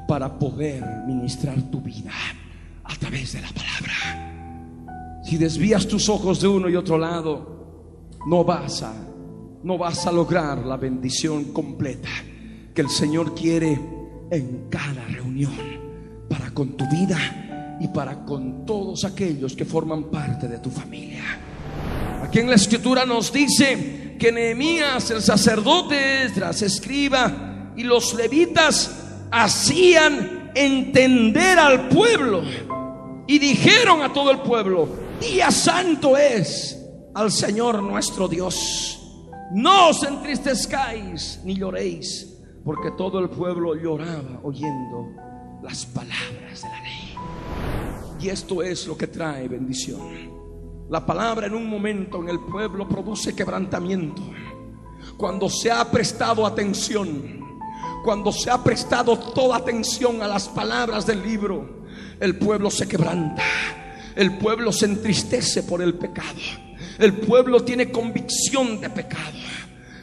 para 0.07 0.37
poder 0.37 0.83
ministrar 1.07 1.59
tu 1.63 1.81
vida 1.81 2.11
a 2.83 2.95
través 2.95 3.33
de 3.33 3.41
la 3.41 3.49
palabra. 3.49 5.21
Si 5.23 5.37
desvías 5.37 5.87
tus 5.87 6.07
ojos 6.07 6.39
de 6.39 6.47
uno 6.47 6.69
y 6.69 6.75
otro 6.75 6.99
lado, 6.99 8.19
no 8.27 8.43
vas 8.43 8.83
a 8.83 8.93
no 9.63 9.77
vas 9.77 10.05
a 10.07 10.11
lograr 10.11 10.65
la 10.65 10.77
bendición 10.77 11.45
completa 11.45 12.09
que 12.73 12.81
el 12.81 12.89
Señor 12.89 13.35
quiere 13.35 13.79
en 14.31 14.67
cada 14.69 15.05
reunión 15.05 15.53
para 16.27 16.51
con 16.51 16.77
tu 16.77 16.87
vida 16.89 17.50
y 17.81 17.87
para 17.87 18.23
con 18.23 18.63
todos 18.63 19.03
aquellos 19.05 19.55
que 19.55 19.65
forman 19.65 20.03
parte 20.05 20.47
de 20.47 20.59
tu 20.59 20.69
familia. 20.69 21.23
Aquí 22.23 22.39
en 22.39 22.49
la 22.49 22.55
escritura 22.55 23.05
nos 23.05 23.33
dice 23.33 24.15
que 24.19 24.31
Nehemías, 24.31 25.09
el 25.09 25.21
sacerdote 25.21 26.25
Esdras, 26.25 26.61
escriba 26.61 27.73
y 27.75 27.83
los 27.83 28.13
levitas 28.13 29.25
hacían 29.31 30.51
entender 30.53 31.57
al 31.57 31.87
pueblo 31.89 32.43
y 33.25 33.39
dijeron 33.39 34.03
a 34.03 34.13
todo 34.13 34.29
el 34.29 34.41
pueblo, 34.41 34.87
día 35.19 35.49
santo 35.49 36.15
es 36.15 36.77
al 37.15 37.31
Señor 37.31 37.81
nuestro 37.81 38.27
Dios. 38.27 38.99
No 39.53 39.89
os 39.89 40.03
entristezcáis 40.03 41.41
ni 41.43 41.55
lloréis, 41.55 42.37
porque 42.63 42.91
todo 42.91 43.19
el 43.19 43.29
pueblo 43.29 43.73
lloraba 43.73 44.39
oyendo 44.43 45.09
las 45.63 45.85
palabras 45.87 46.61
de 46.61 46.69
la 46.69 46.81
ley. 46.81 47.10
Y 48.21 48.29
esto 48.29 48.61
es 48.61 48.85
lo 48.85 48.95
que 48.95 49.07
trae 49.07 49.47
bendición. 49.47 50.41
La 50.89 51.03
palabra 51.05 51.47
en 51.47 51.55
un 51.55 51.67
momento 51.67 52.21
en 52.21 52.29
el 52.29 52.39
pueblo 52.39 52.87
produce 52.87 53.33
quebrantamiento. 53.33 54.21
Cuando 55.17 55.49
se 55.49 55.71
ha 55.71 55.89
prestado 55.89 56.45
atención, 56.45 57.41
cuando 58.03 58.31
se 58.31 58.51
ha 58.51 58.63
prestado 58.63 59.17
toda 59.17 59.57
atención 59.57 60.21
a 60.21 60.27
las 60.27 60.47
palabras 60.49 61.05
del 61.05 61.23
libro, 61.23 61.85
el 62.19 62.37
pueblo 62.37 62.69
se 62.69 62.87
quebranta. 62.87 63.41
El 64.15 64.37
pueblo 64.37 64.71
se 64.71 64.85
entristece 64.85 65.63
por 65.63 65.81
el 65.81 65.95
pecado. 65.95 66.39
El 66.99 67.13
pueblo 67.13 67.63
tiene 67.63 67.89
convicción 67.89 68.79
de 68.79 68.89
pecado. 68.89 69.39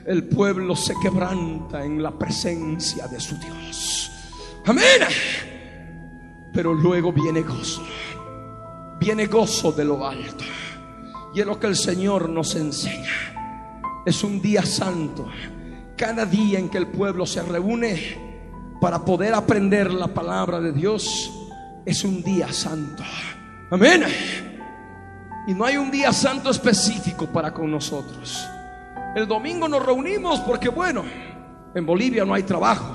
El 0.06 0.24
pueblo 0.24 0.74
se 0.74 0.94
quebranta 1.00 1.84
en 1.84 2.02
la 2.02 2.10
presencia 2.10 3.06
de 3.06 3.20
su 3.20 3.36
Dios. 3.38 4.10
Amén. 4.64 5.02
Pero 6.52 6.72
luego 6.74 7.12
viene 7.12 7.42
gozo. 7.42 7.82
Viene 8.98 9.26
gozo 9.26 9.72
de 9.72 9.84
lo 9.84 10.06
alto. 10.06 10.44
Y 11.34 11.40
es 11.40 11.46
lo 11.46 11.58
que 11.58 11.66
el 11.66 11.76
Señor 11.76 12.28
nos 12.28 12.54
enseña. 12.54 13.12
Es 14.04 14.24
un 14.24 14.40
día 14.40 14.64
santo. 14.64 15.28
Cada 15.96 16.24
día 16.24 16.58
en 16.58 16.68
que 16.68 16.78
el 16.78 16.88
pueblo 16.88 17.26
se 17.26 17.42
reúne 17.42 18.28
para 18.80 19.04
poder 19.04 19.34
aprender 19.34 19.92
la 19.92 20.08
palabra 20.08 20.60
de 20.60 20.72
Dios 20.72 21.32
es 21.84 22.04
un 22.04 22.22
día 22.22 22.52
santo. 22.52 23.02
Amén. 23.70 24.04
Y 25.46 25.54
no 25.54 25.64
hay 25.64 25.76
un 25.76 25.90
día 25.90 26.12
santo 26.12 26.50
específico 26.50 27.26
para 27.26 27.52
con 27.52 27.70
nosotros. 27.70 28.46
El 29.14 29.26
domingo 29.26 29.68
nos 29.68 29.84
reunimos 29.84 30.40
porque, 30.40 30.68
bueno, 30.68 31.04
en 31.74 31.86
Bolivia 31.86 32.24
no 32.24 32.34
hay 32.34 32.42
trabajo. 32.42 32.94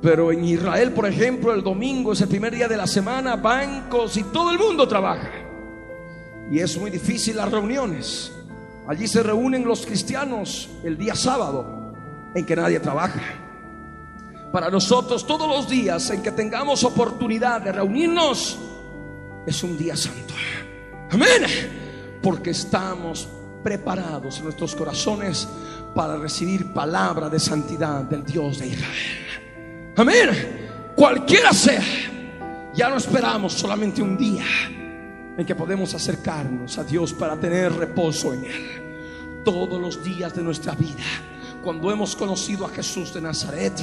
Pero 0.00 0.30
en 0.30 0.44
Israel, 0.44 0.92
por 0.92 1.06
ejemplo, 1.06 1.52
el 1.52 1.62
domingo 1.62 2.12
es 2.12 2.20
el 2.20 2.28
primer 2.28 2.54
día 2.54 2.68
de 2.68 2.76
la 2.76 2.86
semana, 2.86 3.36
bancos 3.36 4.16
y 4.16 4.22
todo 4.24 4.50
el 4.50 4.58
mundo 4.58 4.86
trabaja. 4.86 5.30
Y 6.50 6.60
es 6.60 6.78
muy 6.78 6.90
difícil 6.90 7.36
las 7.36 7.50
reuniones. 7.50 8.32
Allí 8.86 9.06
se 9.06 9.22
reúnen 9.22 9.66
los 9.66 9.84
cristianos 9.84 10.70
el 10.82 10.96
día 10.96 11.14
sábado, 11.14 11.92
en 12.34 12.46
que 12.46 12.56
nadie 12.56 12.80
trabaja. 12.80 13.20
Para 14.52 14.70
nosotros 14.70 15.26
todos 15.26 15.48
los 15.48 15.68
días 15.68 16.08
en 16.10 16.22
que 16.22 16.32
tengamos 16.32 16.84
oportunidad 16.84 17.60
de 17.60 17.72
reunirnos 17.72 18.58
es 19.46 19.62
un 19.62 19.76
día 19.76 19.96
santo. 19.96 20.32
Amén. 21.10 21.42
Porque 22.22 22.50
estamos 22.50 23.28
preparados 23.62 24.38
en 24.38 24.44
nuestros 24.44 24.74
corazones 24.74 25.46
para 25.94 26.16
recibir 26.16 26.72
palabra 26.72 27.28
de 27.28 27.40
santidad 27.40 28.04
del 28.04 28.24
Dios 28.24 28.58
de 28.58 28.68
Israel. 28.68 29.47
Amén. 29.98 30.92
Cualquiera 30.94 31.52
sea, 31.52 31.82
ya 32.72 32.88
no 32.88 32.98
esperamos 32.98 33.52
solamente 33.52 34.00
un 34.00 34.16
día 34.16 34.44
en 35.36 35.44
que 35.44 35.56
podemos 35.56 35.92
acercarnos 35.92 36.78
a 36.78 36.84
Dios 36.84 37.12
para 37.12 37.34
tener 37.34 37.72
reposo 37.72 38.32
en 38.32 38.44
Él. 38.44 39.42
Todos 39.44 39.80
los 39.80 40.04
días 40.04 40.32
de 40.36 40.42
nuestra 40.42 40.76
vida, 40.76 41.02
cuando 41.62 41.90
hemos 41.90 42.14
conocido 42.16 42.66
a 42.66 42.70
Jesús 42.70 43.12
de 43.12 43.20
Nazaret, 43.20 43.74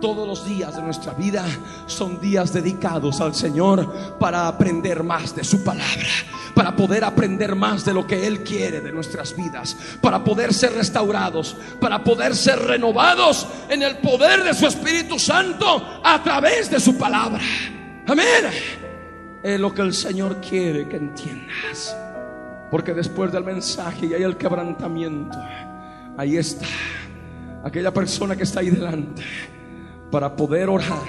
todos 0.00 0.26
los 0.26 0.46
días 0.46 0.76
de 0.76 0.82
nuestra 0.82 1.12
vida 1.12 1.44
son 1.86 2.20
días 2.20 2.52
dedicados 2.52 3.20
al 3.20 3.34
Señor 3.34 4.18
para 4.18 4.48
aprender 4.48 5.02
más 5.02 5.34
de 5.34 5.44
su 5.44 5.64
palabra, 5.64 6.06
para 6.54 6.76
poder 6.76 7.04
aprender 7.04 7.54
más 7.54 7.84
de 7.84 7.94
lo 7.94 8.06
que 8.06 8.26
Él 8.26 8.42
quiere 8.42 8.80
de 8.80 8.92
nuestras 8.92 9.34
vidas, 9.34 9.76
para 10.00 10.22
poder 10.22 10.52
ser 10.52 10.74
restaurados, 10.74 11.56
para 11.80 12.02
poder 12.04 12.36
ser 12.36 12.58
renovados 12.58 13.46
en 13.68 13.82
el 13.82 13.98
poder 13.98 14.44
de 14.44 14.54
su 14.54 14.66
Espíritu 14.66 15.18
Santo 15.18 16.00
a 16.02 16.22
través 16.22 16.70
de 16.70 16.80
su 16.80 16.96
palabra. 16.96 17.42
Amén. 18.06 18.44
Es 19.42 19.60
lo 19.60 19.72
que 19.74 19.82
el 19.82 19.94
Señor 19.94 20.40
quiere 20.40 20.88
que 20.88 20.96
entiendas. 20.96 21.96
Porque 22.70 22.92
después 22.92 23.32
del 23.32 23.44
mensaje 23.44 24.06
y 24.06 24.14
hay 24.14 24.22
el 24.22 24.36
quebrantamiento, 24.36 25.38
ahí 26.16 26.36
está 26.36 26.66
aquella 27.64 27.92
persona 27.92 28.36
que 28.36 28.44
está 28.44 28.60
ahí 28.60 28.70
delante 28.70 29.22
para 30.10 30.34
poder 30.34 30.68
orar 30.68 31.02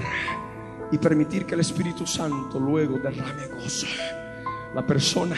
y 0.91 0.97
permitir 0.97 1.45
que 1.45 1.55
el 1.55 1.61
Espíritu 1.61 2.05
Santo 2.05 2.59
luego 2.59 2.97
derrame 2.97 3.47
gozo. 3.47 3.87
La 4.73 4.85
persona 4.85 5.35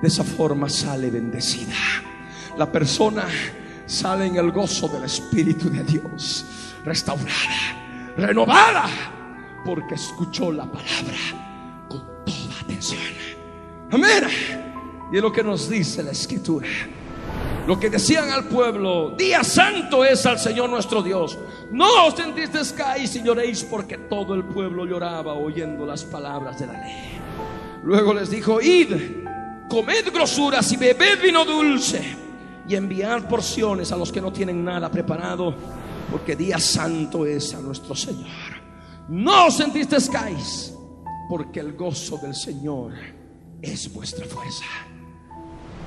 de 0.00 0.08
esa 0.08 0.24
forma 0.24 0.68
sale 0.68 1.10
bendecida. 1.10 1.74
La 2.56 2.70
persona 2.70 3.24
sale 3.86 4.26
en 4.26 4.36
el 4.36 4.50
gozo 4.50 4.88
del 4.88 5.04
Espíritu 5.04 5.70
de 5.70 5.84
Dios, 5.84 6.44
restaurada, 6.84 8.14
renovada, 8.16 8.84
porque 9.64 9.94
escuchó 9.94 10.52
la 10.52 10.64
palabra 10.64 11.86
con 11.88 12.00
toda 12.24 12.60
atención. 12.62 13.00
Amén. 13.90 14.24
Y 15.12 15.16
es 15.16 15.22
lo 15.22 15.32
que 15.32 15.42
nos 15.42 15.68
dice 15.68 16.02
la 16.02 16.10
Escritura. 16.10 16.66
Lo 17.66 17.80
que 17.80 17.90
decían 17.90 18.30
al 18.30 18.44
pueblo, 18.44 19.10
día 19.18 19.42
santo 19.42 20.04
es 20.04 20.24
al 20.24 20.38
Señor 20.38 20.70
nuestro 20.70 21.02
Dios. 21.02 21.36
No 21.72 22.06
os 22.06 22.18
entristezcáis 22.20 23.16
y 23.16 23.22
lloréis 23.24 23.64
porque 23.64 23.98
todo 23.98 24.34
el 24.34 24.44
pueblo 24.44 24.86
lloraba 24.86 25.32
oyendo 25.32 25.84
las 25.84 26.04
palabras 26.04 26.60
de 26.60 26.66
la 26.68 26.74
ley. 26.74 27.20
Luego 27.82 28.14
les 28.14 28.30
dijo, 28.30 28.60
id, 28.60 28.94
comed 29.68 30.12
grosuras 30.12 30.70
y 30.70 30.76
bebed 30.76 31.20
vino 31.20 31.44
dulce 31.44 32.16
y 32.68 32.76
enviad 32.76 33.28
porciones 33.28 33.90
a 33.90 33.96
los 33.96 34.12
que 34.12 34.20
no 34.20 34.32
tienen 34.32 34.64
nada 34.64 34.88
preparado, 34.88 35.52
porque 36.08 36.36
día 36.36 36.60
santo 36.60 37.26
es 37.26 37.52
a 37.52 37.60
nuestro 37.60 37.96
Señor. 37.96 38.30
No 39.08 39.46
os 39.46 39.58
entristezcáis, 39.58 40.72
porque 41.28 41.58
el 41.58 41.72
gozo 41.72 42.16
del 42.18 42.34
Señor 42.36 42.92
es 43.60 43.92
vuestra 43.92 44.24
fuerza. 44.24 44.64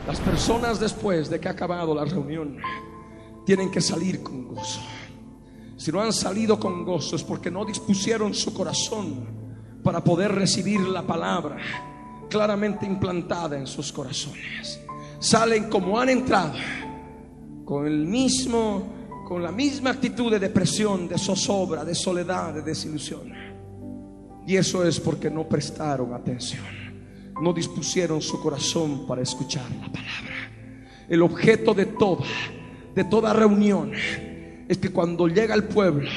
Las 0.09 0.21
personas 0.21 0.79
después 0.79 1.29
de 1.29 1.39
que 1.39 1.49
ha 1.49 1.51
acabado 1.51 1.93
la 1.93 2.03
reunión 2.03 2.57
tienen 3.45 3.69
que 3.69 3.79
salir 3.79 4.23
con 4.23 4.47
gozo. 4.47 4.81
Si 5.77 5.91
no 5.91 6.01
han 6.01 6.11
salido 6.11 6.59
con 6.59 6.83
gozo 6.83 7.15
es 7.15 7.23
porque 7.23 7.51
no 7.51 7.63
dispusieron 7.63 8.33
su 8.33 8.51
corazón 8.51 9.27
para 9.83 10.03
poder 10.03 10.33
recibir 10.33 10.79
la 10.79 11.03
palabra 11.03 11.57
claramente 12.27 12.87
implantada 12.87 13.55
en 13.55 13.67
sus 13.67 13.93
corazones. 13.93 14.79
Salen 15.19 15.69
como 15.69 15.99
han 15.99 16.09
entrado, 16.09 16.55
con 17.63 17.85
el 17.85 18.07
mismo, 18.07 19.21
con 19.27 19.43
la 19.43 19.51
misma 19.51 19.91
actitud 19.91 20.31
de 20.31 20.39
depresión, 20.39 21.07
de 21.07 21.19
zozobra, 21.19 21.85
de 21.85 21.93
soledad, 21.93 22.55
de 22.55 22.63
desilusión. 22.63 23.31
Y 24.47 24.55
eso 24.55 24.83
es 24.83 24.99
porque 24.99 25.29
no 25.29 25.47
prestaron 25.47 26.15
atención 26.15 26.78
no 27.41 27.53
dispusieron 27.53 28.21
su 28.21 28.41
corazón 28.41 29.05
para 29.07 29.21
escuchar 29.21 29.69
la 29.79 29.91
palabra. 29.91 30.51
El 31.07 31.21
objeto 31.21 31.73
de 31.73 31.85
toda, 31.87 32.25
de 32.95 33.03
toda 33.03 33.33
reunión, 33.33 33.91
es 34.67 34.77
que 34.77 34.91
cuando 34.91 35.27
llega 35.27 35.55
el 35.55 35.63
pueblo 35.63 36.09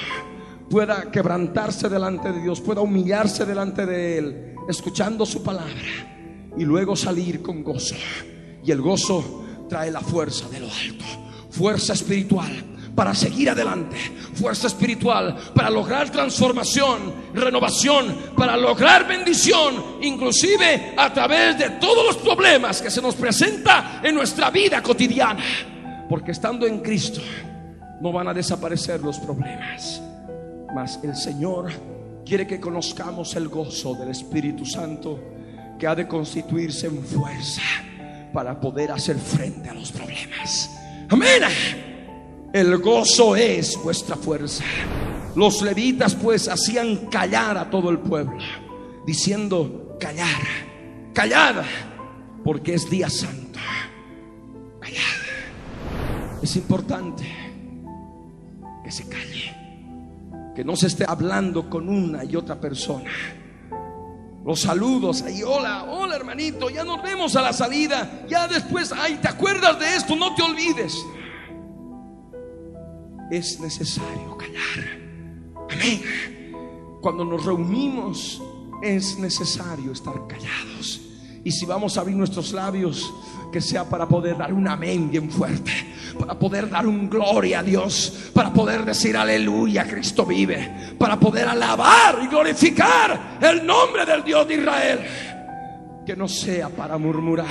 pueda 0.68 1.10
quebrantarse 1.10 1.88
delante 1.88 2.32
de 2.32 2.42
Dios, 2.42 2.60
pueda 2.60 2.80
humillarse 2.80 3.44
delante 3.44 3.86
de 3.86 4.18
Él, 4.18 4.54
escuchando 4.68 5.24
su 5.24 5.42
palabra 5.42 6.52
y 6.56 6.64
luego 6.64 6.96
salir 6.96 7.42
con 7.42 7.62
gozo. 7.62 7.94
Y 8.64 8.70
el 8.70 8.80
gozo 8.80 9.44
trae 9.68 9.90
la 9.90 10.00
fuerza 10.00 10.48
de 10.48 10.60
lo 10.60 10.66
alto, 10.66 11.04
fuerza 11.50 11.94
espiritual 11.94 12.72
para 12.94 13.14
seguir 13.14 13.48
adelante, 13.50 13.96
fuerza 14.34 14.66
espiritual 14.66 15.36
para 15.54 15.70
lograr 15.70 16.10
transformación, 16.10 17.14
renovación, 17.34 18.16
para 18.36 18.56
lograr 18.56 19.06
bendición, 19.06 19.96
inclusive 20.02 20.94
a 20.96 21.12
través 21.12 21.58
de 21.58 21.70
todos 21.70 22.06
los 22.06 22.16
problemas 22.18 22.82
que 22.82 22.90
se 22.90 23.00
nos 23.00 23.14
presenta 23.14 24.00
en 24.02 24.14
nuestra 24.14 24.50
vida 24.50 24.82
cotidiana. 24.82 25.42
Porque 26.08 26.32
estando 26.32 26.66
en 26.66 26.80
Cristo 26.80 27.20
no 28.00 28.12
van 28.12 28.28
a 28.28 28.34
desaparecer 28.34 29.00
los 29.00 29.18
problemas, 29.18 30.02
mas 30.74 31.00
el 31.02 31.16
Señor 31.16 31.72
quiere 32.26 32.46
que 32.46 32.60
conozcamos 32.60 33.34
el 33.36 33.48
gozo 33.48 33.94
del 33.94 34.10
Espíritu 34.10 34.66
Santo 34.66 35.18
que 35.78 35.86
ha 35.86 35.94
de 35.94 36.06
constituirse 36.06 36.86
en 36.86 37.02
fuerza 37.02 37.62
para 38.32 38.60
poder 38.60 38.92
hacer 38.92 39.16
frente 39.16 39.68
a 39.68 39.74
los 39.74 39.90
problemas. 39.90 40.70
Amén. 41.08 41.91
El 42.52 42.76
gozo 42.76 43.34
es 43.34 43.82
vuestra 43.82 44.14
fuerza. 44.14 44.62
Los 45.34 45.62
levitas 45.62 46.14
pues 46.14 46.48
hacían 46.48 47.06
callar 47.06 47.56
a 47.56 47.70
todo 47.70 47.88
el 47.88 47.98
pueblo, 47.98 48.36
diciendo, 49.06 49.96
callar, 49.98 50.42
callad, 51.14 51.64
porque 52.44 52.74
es 52.74 52.90
día 52.90 53.08
santo. 53.08 53.58
Callad. 54.80 55.00
Es 56.42 56.54
importante 56.56 57.24
que 58.84 58.92
se 58.92 59.08
calle, 59.08 59.56
que 60.54 60.62
no 60.62 60.76
se 60.76 60.88
esté 60.88 61.06
hablando 61.08 61.70
con 61.70 61.88
una 61.88 62.22
y 62.22 62.36
otra 62.36 62.60
persona. 62.60 63.10
Los 64.44 64.60
saludos, 64.60 65.22
ahí, 65.22 65.42
hola, 65.42 65.84
hola 65.84 66.16
hermanito, 66.16 66.68
ya 66.68 66.84
nos 66.84 67.02
vemos 67.02 67.34
a 67.34 67.40
la 67.40 67.54
salida, 67.54 68.26
ya 68.28 68.46
después, 68.46 68.92
ay, 68.92 69.20
¿te 69.22 69.28
acuerdas 69.28 69.80
de 69.80 69.96
esto? 69.96 70.14
No 70.16 70.34
te 70.34 70.42
olvides 70.42 71.02
es 73.32 73.58
necesario 73.60 74.36
callar. 74.36 75.00
Amén. 75.70 76.02
Cuando 77.00 77.24
nos 77.24 77.46
reunimos 77.46 78.42
es 78.82 79.18
necesario 79.18 79.92
estar 79.92 80.26
callados. 80.26 81.00
Y 81.42 81.50
si 81.50 81.64
vamos 81.64 81.96
a 81.96 82.02
abrir 82.02 82.14
nuestros 82.14 82.52
labios, 82.52 83.12
que 83.50 83.62
sea 83.62 83.88
para 83.88 84.06
poder 84.06 84.36
dar 84.36 84.52
un 84.52 84.68
amén 84.68 85.10
bien 85.10 85.30
fuerte, 85.30 85.72
para 86.18 86.38
poder 86.38 86.68
dar 86.68 86.86
un 86.86 87.08
gloria 87.08 87.60
a 87.60 87.62
Dios, 87.62 88.30
para 88.34 88.52
poder 88.52 88.84
decir 88.84 89.16
aleluya, 89.16 89.88
Cristo 89.88 90.26
vive, 90.26 90.94
para 90.98 91.18
poder 91.18 91.48
alabar 91.48 92.20
y 92.22 92.26
glorificar 92.26 93.38
el 93.40 93.66
nombre 93.66 94.04
del 94.04 94.22
Dios 94.22 94.46
de 94.46 94.54
Israel. 94.54 95.00
Que 96.04 96.14
no 96.14 96.28
sea 96.28 96.68
para 96.68 96.98
murmurar, 96.98 97.46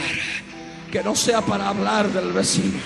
que 0.92 1.04
no 1.04 1.16
sea 1.16 1.42
para 1.42 1.70
hablar 1.70 2.08
del 2.10 2.32
vecino 2.34 2.80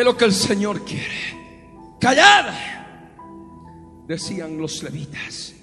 Es 0.00 0.06
lo 0.06 0.16
que 0.16 0.24
el 0.24 0.32
Señor 0.32 0.82
quiere. 0.82 1.36
Callad, 2.00 2.54
decían 4.08 4.56
los 4.56 4.82
levitas, 4.82 5.54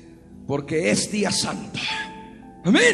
porque 0.46 0.92
es 0.92 1.12
día 1.12 1.32
santo. 1.32 1.80
Amén. 2.64 2.94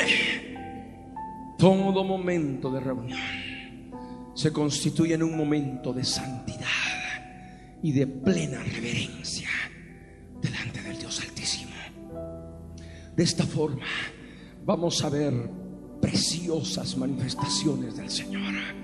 Todo 1.57 2.05
momento 2.05 2.71
de 2.71 2.79
reunión 2.79 3.19
se 4.33 4.53
constituye 4.53 5.15
en 5.15 5.23
un 5.23 5.35
momento 5.35 5.91
de 5.91 6.05
santidad 6.05 6.63
y 7.81 7.91
de 7.91 8.07
plena 8.07 8.63
reverencia 8.63 9.49
delante 10.41 10.81
del 10.81 10.97
Dios 10.97 11.19
Altísimo. 11.19 11.73
De 13.17 13.21
esta 13.21 13.43
forma 13.43 13.85
vamos 14.63 15.03
a 15.03 15.09
ver 15.09 15.33
preciosas 15.99 16.95
manifestaciones 16.95 17.97
del 17.97 18.09
Señor. 18.09 18.82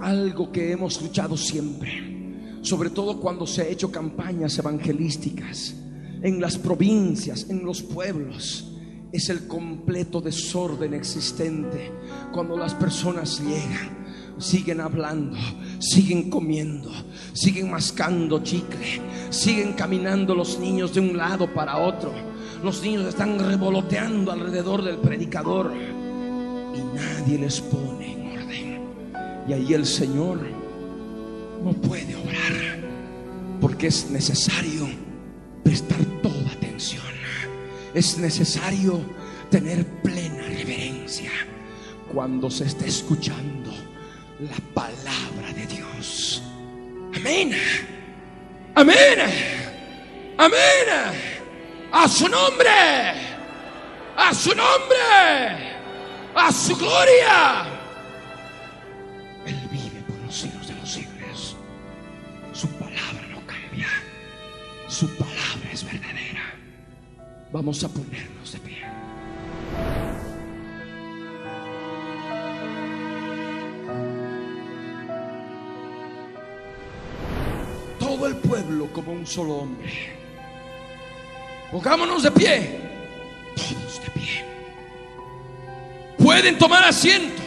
Algo 0.00 0.50
que 0.50 0.72
hemos 0.72 0.94
escuchado 0.94 1.36
siempre, 1.36 2.60
sobre 2.62 2.90
todo 2.90 3.20
cuando 3.20 3.46
se 3.46 3.62
ha 3.62 3.68
hecho 3.68 3.90
campañas 3.90 4.58
evangelísticas 4.58 5.74
en 6.22 6.40
las 6.40 6.58
provincias, 6.58 7.48
en 7.50 7.64
los 7.64 7.82
pueblos 7.82 8.66
es 9.12 9.28
el 9.28 9.46
completo 9.46 10.20
desorden 10.20 10.94
existente 10.94 11.92
cuando 12.32 12.56
las 12.56 12.74
personas 12.74 13.40
llegan. 13.40 14.00
Siguen 14.38 14.80
hablando, 14.80 15.36
siguen 15.80 16.30
comiendo, 16.30 16.90
siguen 17.34 17.70
mascando 17.70 18.42
chicle, 18.42 19.02
siguen 19.28 19.74
caminando 19.74 20.34
los 20.34 20.58
niños 20.58 20.94
de 20.94 21.00
un 21.00 21.14
lado 21.14 21.52
para 21.52 21.76
otro. 21.76 22.10
Los 22.64 22.82
niños 22.82 23.04
están 23.04 23.38
revoloteando 23.38 24.32
alrededor 24.32 24.82
del 24.82 24.96
predicador 24.96 25.72
y 25.74 26.96
nadie 26.96 27.38
les 27.38 27.60
pone. 27.60 27.99
Y 29.48 29.52
ahí 29.52 29.74
el 29.74 29.86
Señor 29.86 30.40
no 31.64 31.72
puede 31.72 32.14
obrar 32.16 32.80
porque 33.60 33.88
es 33.88 34.10
necesario 34.10 34.88
prestar 35.62 35.98
toda 36.22 36.50
atención 36.52 37.10
es 37.94 38.18
necesario 38.18 39.00
tener 39.50 39.84
plena 40.02 40.42
reverencia 40.42 41.30
cuando 42.12 42.50
se 42.50 42.64
está 42.64 42.86
escuchando 42.86 43.70
la 44.40 44.56
palabra 44.74 45.52
de 45.54 45.66
Dios. 45.66 46.42
Amén. 47.14 47.52
Amén. 48.74 49.18
Amén. 50.38 50.58
A 51.92 52.08
su 52.08 52.28
nombre. 52.28 52.68
A 54.16 54.32
su 54.32 54.54
nombre. 54.54 55.76
A 56.34 56.52
su 56.52 56.76
gloria. 56.76 57.79
Su 65.00 65.08
palabra 65.16 65.70
es 65.72 65.82
verdadera. 65.82 66.42
Vamos 67.50 67.82
a 67.82 67.88
ponernos 67.88 68.52
de 68.52 68.58
pie. 68.58 68.82
Todo 77.98 78.26
el 78.26 78.36
pueblo 78.36 78.92
como 78.92 79.12
un 79.12 79.26
solo 79.26 79.54
hombre. 79.60 79.90
Pongámonos 81.72 82.22
de 82.22 82.30
pie. 82.32 82.80
Todos 83.56 84.02
de 84.02 84.10
pie. 84.10 84.44
Pueden 86.18 86.58
tomar 86.58 86.84
asiento. 86.84 87.42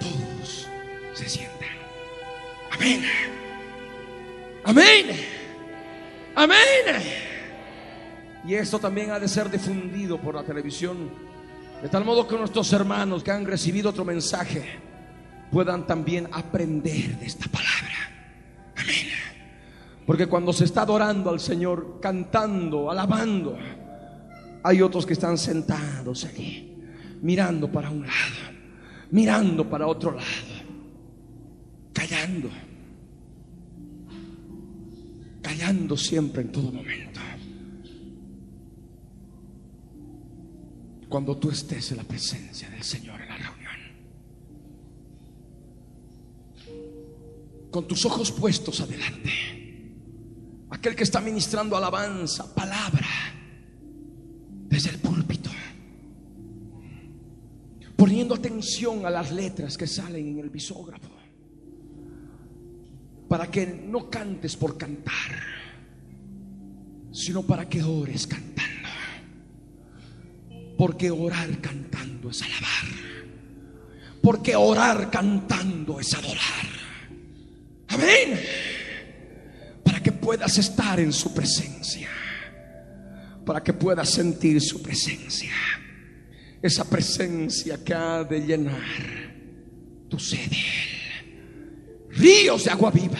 Todos 0.00 0.68
se 1.12 1.28
sientan. 1.28 1.76
Amén. 2.70 3.04
Amén. 4.64 5.33
Amén. 6.34 7.02
Y 8.46 8.54
esto 8.54 8.78
también 8.78 9.10
ha 9.10 9.18
de 9.18 9.28
ser 9.28 9.50
difundido 9.50 10.20
por 10.20 10.34
la 10.34 10.42
televisión, 10.42 11.10
de 11.82 11.88
tal 11.88 12.04
modo 12.04 12.26
que 12.26 12.36
nuestros 12.36 12.72
hermanos 12.72 13.22
que 13.22 13.30
han 13.30 13.46
recibido 13.46 13.90
otro 13.90 14.04
mensaje 14.04 14.64
puedan 15.50 15.86
también 15.86 16.28
aprender 16.32 17.18
de 17.18 17.26
esta 17.26 17.46
palabra. 17.48 17.94
Amén. 18.76 19.06
Porque 20.06 20.26
cuando 20.26 20.52
se 20.52 20.64
está 20.64 20.82
adorando 20.82 21.30
al 21.30 21.40
Señor, 21.40 21.98
cantando, 22.00 22.90
alabando, 22.90 23.56
hay 24.62 24.82
otros 24.82 25.06
que 25.06 25.14
están 25.14 25.38
sentados 25.38 26.24
allí, 26.24 26.76
mirando 27.22 27.70
para 27.70 27.90
un 27.90 28.02
lado, 28.02 28.56
mirando 29.10 29.68
para 29.68 29.86
otro 29.86 30.10
lado, 30.10 30.26
callando, 31.92 32.50
siempre 35.96 36.42
en 36.42 36.52
todo 36.52 36.72
momento. 36.72 37.20
cuando 41.14 41.36
tú 41.36 41.48
estés 41.48 41.92
en 41.92 41.98
la 41.98 42.02
presencia 42.02 42.68
del 42.70 42.82
Señor 42.82 43.20
en 43.20 43.28
la 43.28 43.36
reunión. 43.36 43.74
Con 47.70 47.86
tus 47.86 48.04
ojos 48.04 48.32
puestos 48.32 48.80
adelante. 48.80 49.30
Aquel 50.70 50.96
que 50.96 51.04
está 51.04 51.20
ministrando 51.20 51.76
alabanza, 51.76 52.52
palabra, 52.52 53.06
desde 54.68 54.90
el 54.90 54.98
púlpito. 54.98 55.50
Poniendo 57.94 58.34
atención 58.34 59.06
a 59.06 59.10
las 59.10 59.30
letras 59.30 59.78
que 59.78 59.86
salen 59.86 60.26
en 60.26 60.40
el 60.40 60.50
bisógrafo. 60.50 61.10
Para 63.34 63.50
que 63.50 63.66
no 63.66 64.08
cantes 64.08 64.54
por 64.54 64.78
cantar, 64.78 65.34
sino 67.10 67.42
para 67.42 67.68
que 67.68 67.82
ores 67.82 68.28
cantando. 68.28 68.88
Porque 70.78 71.10
orar 71.10 71.60
cantando 71.60 72.30
es 72.30 72.40
alabar. 72.42 72.94
Porque 74.22 74.54
orar 74.54 75.10
cantando 75.10 75.98
es 75.98 76.14
adorar. 76.14 76.68
Amén. 77.88 78.40
Para 79.82 80.00
que 80.00 80.12
puedas 80.12 80.56
estar 80.56 81.00
en 81.00 81.12
su 81.12 81.34
presencia. 81.34 82.10
Para 83.44 83.64
que 83.64 83.72
puedas 83.72 84.10
sentir 84.10 84.60
su 84.60 84.80
presencia. 84.80 85.50
Esa 86.62 86.88
presencia 86.88 87.82
que 87.82 87.94
ha 87.94 88.22
de 88.22 88.46
llenar 88.46 89.34
tu 90.08 90.20
sede. 90.20 90.93
Ríos 92.16 92.64
de 92.64 92.70
agua 92.70 92.90
viva. 92.90 93.18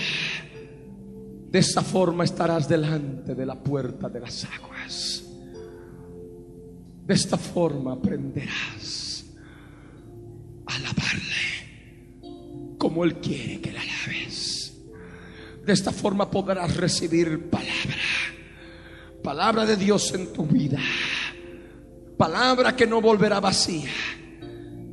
De 1.51 1.59
esa 1.59 1.82
forma 1.82 2.24
estarás 2.24 2.68
delante 2.68 3.34
de 3.34 3.47
la 3.47 3.55
puerta 3.55 4.09
de 4.09 4.20
las 4.20 4.45
aguas. 4.45 5.24
De 7.07 7.14
esta 7.14 7.36
forma 7.36 7.92
aprenderás 7.92 9.26
a 10.66 10.74
alabarle 10.74 11.45
como 12.78 13.05
Él 13.05 13.16
quiere 13.16 13.61
que 13.61 13.72
la 13.72 13.80
alabes. 13.80 14.74
De 15.64 15.72
esta 15.72 15.92
forma 15.92 16.30
podrás 16.30 16.76
recibir 16.76 17.49
palabra, 17.49 18.03
palabra 19.22 19.64
de 19.64 19.76
Dios 19.76 20.12
en 20.12 20.32
tu 20.32 20.45
vida, 20.45 20.78
palabra 22.18 22.76
que 22.76 22.86
no 22.86 23.01
volverá 23.01 23.40
vacía, 23.40 23.90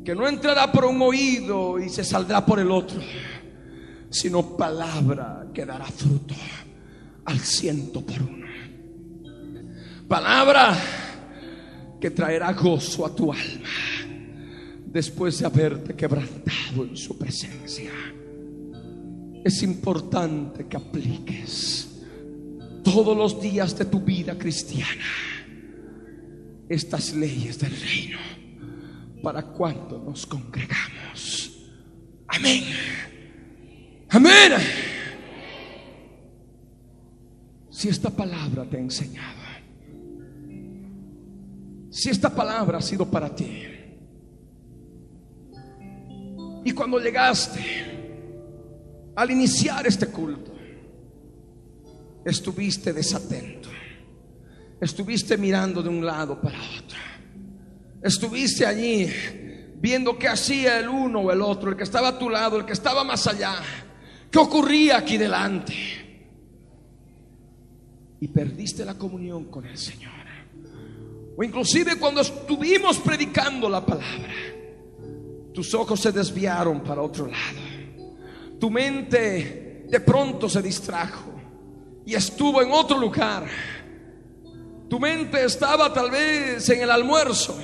que 0.05 0.15
no 0.15 0.27
entrará 0.27 0.71
por 0.71 0.85
un 0.85 1.01
oído 1.01 1.79
y 1.79 1.89
se 1.89 2.05
saldrá 2.05 2.45
por 2.45 2.59
el 2.59 2.71
otro, 2.71 3.01
sino 4.11 4.55
palabra 4.57 5.47
que 5.53 5.65
dará 5.65 5.85
fruto 5.85 6.35
al 7.25 7.39
ciento 7.39 8.01
por 8.01 8.21
uno. 8.21 8.45
Palabra 10.07 10.77
que 11.99 12.11
traerá 12.11 12.51
gozo 12.51 13.05
a 13.05 13.15
tu 13.15 13.31
alma 13.31 13.69
después 14.85 15.39
de 15.39 15.45
haberte 15.45 15.95
quebrantado 15.95 16.83
en 16.83 16.97
su 16.97 17.17
presencia. 17.17 17.91
Es 19.43 19.63
importante 19.63 20.67
que 20.67 20.75
apliques 20.77 21.87
todos 22.83 23.15
los 23.15 23.41
días 23.41 23.77
de 23.77 23.85
tu 23.85 24.01
vida 24.01 24.37
cristiana 24.37 25.05
estas 26.67 27.13
leyes 27.13 27.57
del 27.59 27.71
reino 27.71 28.19
para 29.23 29.43
cuando 29.43 29.99
nos 29.99 30.25
congregamos. 30.25 31.69
Amén. 32.27 32.63
Amén. 34.11 34.53
Si 37.69 37.89
esta 37.89 38.09
palabra 38.09 38.65
te 38.65 38.77
ha 38.77 38.79
enseñado 38.79 39.41
si 41.91 42.09
esta 42.09 42.29
palabra 42.33 42.77
ha 42.77 42.81
sido 42.81 43.05
para 43.05 43.35
ti. 43.35 43.67
Y 46.63 46.71
cuando 46.71 46.99
llegaste 46.99 47.61
al 49.15 49.29
iniciar 49.29 49.85
este 49.85 50.07
culto, 50.07 50.53
estuviste 52.23 52.93
desatento, 52.93 53.69
estuviste 54.79 55.37
mirando 55.37 55.83
de 55.83 55.89
un 55.89 56.05
lado 56.05 56.39
para 56.39 56.57
otro, 56.57 56.97
estuviste 58.01 58.65
allí 58.65 59.07
viendo 59.75 60.17
qué 60.17 60.29
hacía 60.29 60.79
el 60.79 60.87
uno 60.87 61.19
o 61.19 61.31
el 61.31 61.41
otro, 61.41 61.71
el 61.71 61.75
que 61.75 61.83
estaba 61.83 62.09
a 62.09 62.19
tu 62.19 62.29
lado, 62.29 62.57
el 62.57 62.65
que 62.65 62.73
estaba 62.73 63.03
más 63.03 63.27
allá, 63.27 63.55
¿Qué 64.31 64.39
ocurría 64.39 64.97
aquí 64.97 65.17
delante? 65.17 65.73
Y 68.21 68.27
perdiste 68.29 68.85
la 68.85 68.97
comunión 68.97 69.45
con 69.45 69.65
el 69.65 69.77
Señor. 69.77 70.11
O 71.35 71.43
inclusive 71.43 71.97
cuando 71.97 72.21
estuvimos 72.21 72.99
predicando 72.99 73.69
la 73.69 73.85
palabra, 73.85 74.33
tus 75.53 75.73
ojos 75.73 75.99
se 75.99 76.11
desviaron 76.11 76.81
para 76.81 77.01
otro 77.01 77.27
lado. 77.27 77.71
Tu 78.59 78.69
mente 78.69 79.85
de 79.89 79.99
pronto 79.99 80.47
se 80.47 80.61
distrajo 80.61 81.31
y 82.05 82.13
estuvo 82.13 82.61
en 82.61 82.71
otro 82.71 82.97
lugar. 82.97 83.45
Tu 84.89 84.99
mente 84.99 85.43
estaba 85.43 85.93
tal 85.93 86.11
vez 86.11 86.69
en 86.69 86.81
el 86.81 86.91
almuerzo, 86.91 87.57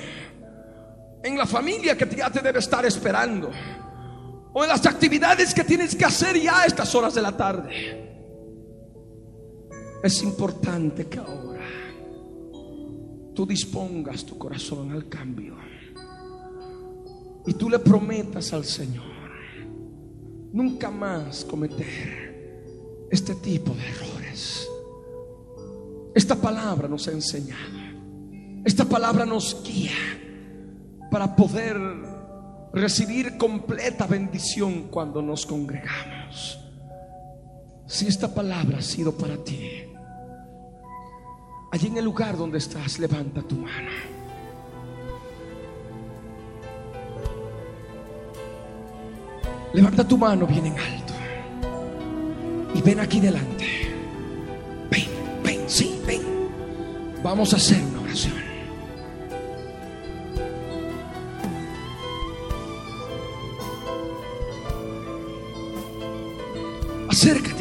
en 1.22 1.38
la 1.38 1.46
familia 1.46 1.96
que 1.96 2.08
ya 2.14 2.30
te 2.30 2.40
debe 2.40 2.58
estar 2.58 2.84
esperando, 2.84 3.50
o 4.52 4.66
las 4.66 4.84
actividades 4.86 5.54
que 5.54 5.64
tienes 5.64 5.94
que 5.94 6.04
hacer 6.04 6.40
ya 6.40 6.62
a 6.62 6.66
estas 6.66 6.94
horas 6.94 7.14
de 7.14 7.22
la 7.22 7.36
tarde. 7.36 8.08
Es 10.02 10.22
importante 10.22 11.06
que 11.06 11.18
ahora 11.18 11.66
tú 13.34 13.46
dispongas 13.46 14.24
tu 14.24 14.38
corazón 14.38 14.92
al 14.92 15.08
cambio 15.08 15.56
y 17.46 17.54
tú 17.54 17.68
le 17.68 17.78
prometas 17.78 18.52
al 18.52 18.64
Señor 18.64 19.04
nunca 20.52 20.90
más 20.90 21.44
cometer 21.44 23.06
este 23.10 23.34
tipo 23.36 23.72
de 23.74 23.88
errores. 23.88 24.68
Esta 26.14 26.36
palabra 26.36 26.88
nos 26.88 27.06
ha 27.08 27.12
enseñado. 27.12 27.78
Esta 28.64 28.84
palabra 28.84 29.24
nos 29.24 29.62
guía 29.62 29.92
para 31.10 31.34
poder 31.34 31.76
recibir 32.72 33.36
completa 33.36 34.06
bendición 34.06 34.88
cuando 34.88 35.22
nos 35.22 35.46
congregamos. 35.46 36.60
Si 37.86 38.06
esta 38.06 38.34
palabra 38.34 38.78
ha 38.78 38.82
sido 38.82 39.12
para 39.12 39.36
ti, 39.38 39.84
allí 41.72 41.86
en 41.86 41.96
el 41.96 42.04
lugar 42.04 42.36
donde 42.36 42.58
estás, 42.58 42.98
levanta 42.98 43.42
tu 43.42 43.56
mano. 43.56 43.90
Levanta 49.72 50.06
tu 50.06 50.16
mano 50.16 50.46
bien 50.46 50.66
en 50.66 50.78
alto 50.78 51.12
y 52.74 52.80
ven 52.82 53.00
aquí 53.00 53.20
delante. 53.20 53.78
Sí, 55.68 56.00
ven. 56.06 56.22
Vamos 57.22 57.52
a 57.52 57.56
hacer 57.56 57.78
una 57.84 58.00
oración. 58.00 58.47
acerca 67.18 67.57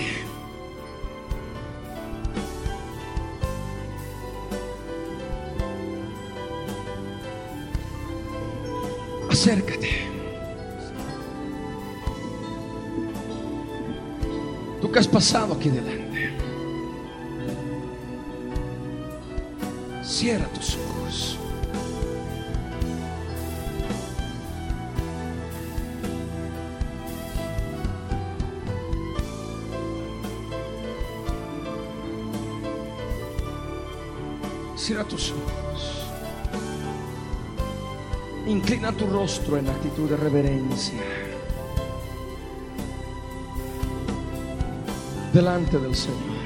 Delante 45.34 45.78
del 45.80 45.96
Señor. 45.96 46.38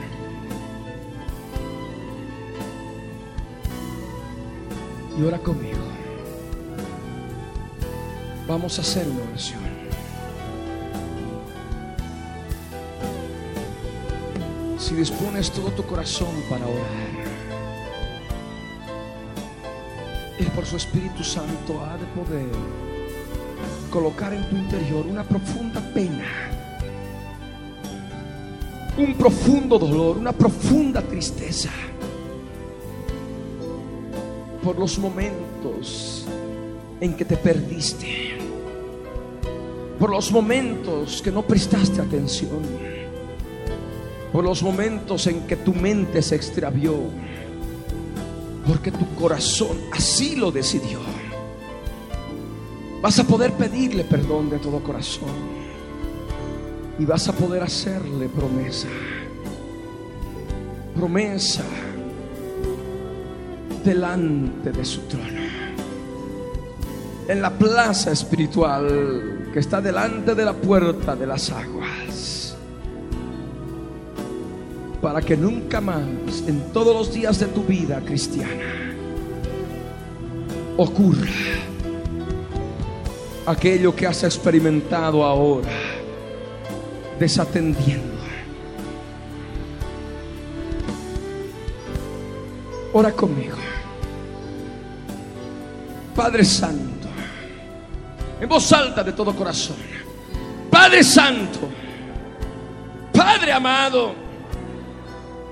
y 5.17 5.23
ora 5.23 5.37
conmigo. 5.39 5.77
Vamos 8.47 8.77
a 8.79 8.81
hacer 8.81 9.07
una 9.07 9.23
oración. 9.29 9.59
Si 14.77 14.95
dispones 14.95 15.51
todo 15.51 15.69
tu 15.71 15.83
corazón 15.83 16.33
para 16.49 16.65
orar, 16.65 17.11
Él 20.39 20.47
por 20.47 20.65
su 20.65 20.77
Espíritu 20.77 21.23
Santo 21.23 21.85
ha 21.85 21.97
de 21.97 22.05
poder 22.07 22.90
colocar 23.91 24.33
en 24.33 24.49
tu 24.49 24.55
interior 24.55 25.05
una 25.05 25.23
profunda 25.23 25.81
pena, 25.93 26.23
un 28.97 29.13
profundo 29.15 29.77
dolor, 29.77 30.17
una 30.17 30.31
profunda 30.31 31.01
tristeza 31.01 31.69
por 34.63 34.79
los 34.79 34.97
momentos 34.97 36.25
en 37.01 37.15
que 37.15 37.25
te 37.25 37.35
perdiste, 37.35 38.37
por 39.99 40.09
los 40.09 40.31
momentos 40.31 41.21
que 41.21 41.31
no 41.31 41.41
prestaste 41.41 42.01
atención, 42.01 42.61
por 44.31 44.45
los 44.45 44.63
momentos 44.63 45.27
en 45.27 45.45
que 45.45 45.57
tu 45.57 45.73
mente 45.73 46.21
se 46.21 46.35
extravió, 46.35 46.95
porque 48.65 48.91
tu 48.91 49.05
corazón 49.15 49.77
así 49.91 50.37
lo 50.37 50.49
decidió. 50.49 51.10
Vas 53.01 53.17
a 53.17 53.23
poder 53.23 53.53
pedirle 53.53 54.03
perdón 54.03 54.49
de 54.49 54.59
todo 54.59 54.83
corazón 54.83 55.29
y 56.99 57.05
vas 57.05 57.27
a 57.27 57.33
poder 57.33 57.63
hacerle 57.63 58.29
promesa. 58.29 58.87
Promesa 60.95 61.63
delante 63.83 64.71
de 64.71 64.85
su 64.85 65.01
trono. 65.01 65.41
En 67.27 67.41
la 67.41 67.49
plaza 67.49 68.11
espiritual 68.11 69.49
que 69.51 69.59
está 69.59 69.81
delante 69.81 70.35
de 70.35 70.45
la 70.45 70.53
puerta 70.53 71.15
de 71.15 71.25
las 71.25 71.49
aguas. 71.49 72.55
Para 75.01 75.21
que 75.21 75.35
nunca 75.35 75.81
más 75.81 76.43
en 76.45 76.71
todos 76.71 76.95
los 76.95 77.11
días 77.11 77.39
de 77.39 77.47
tu 77.47 77.63
vida 77.63 77.99
cristiana 78.01 78.93
ocurra 80.77 81.27
aquello 83.45 83.95
que 83.95 84.07
has 84.07 84.23
experimentado 84.23 85.23
ahora 85.23 85.69
desatendiendo. 87.19 88.11
Ora 92.93 93.11
conmigo. 93.11 93.57
Padre 96.15 96.43
Santo, 96.43 97.07
en 98.39 98.49
voz 98.49 98.71
alta 98.73 99.03
de 99.03 99.13
todo 99.13 99.33
corazón, 99.33 99.77
Padre 100.69 101.03
Santo, 101.03 101.69
Padre 103.13 103.53
amado, 103.53 104.13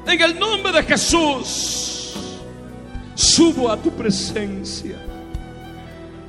en 0.06 0.22
el 0.22 0.38
nombre 0.38 0.72
de 0.72 0.84
Jesús, 0.84 2.28
subo 3.16 3.72
a 3.72 3.78
tu 3.78 3.92
presencia, 3.92 4.98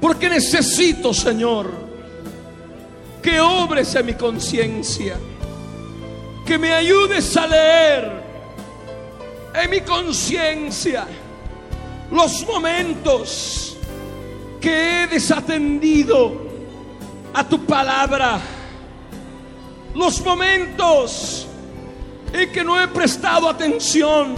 porque 0.00 0.28
necesito, 0.28 1.12
Señor, 1.12 1.70
que 3.22 3.40
obres 3.40 3.94
en 3.94 4.06
mi 4.06 4.14
conciencia, 4.14 5.16
que 6.46 6.58
me 6.58 6.72
ayudes 6.72 7.36
a 7.36 7.46
leer 7.46 8.22
en 9.54 9.70
mi 9.70 9.80
conciencia 9.80 11.06
los 12.10 12.46
momentos 12.46 13.76
que 14.60 15.04
he 15.04 15.06
desatendido 15.06 16.48
a 17.32 17.44
tu 17.44 17.64
palabra, 17.64 18.40
los 19.94 20.24
momentos 20.24 21.46
en 22.32 22.52
que 22.52 22.64
no 22.64 22.80
he 22.80 22.88
prestado 22.88 23.48
atención 23.48 24.34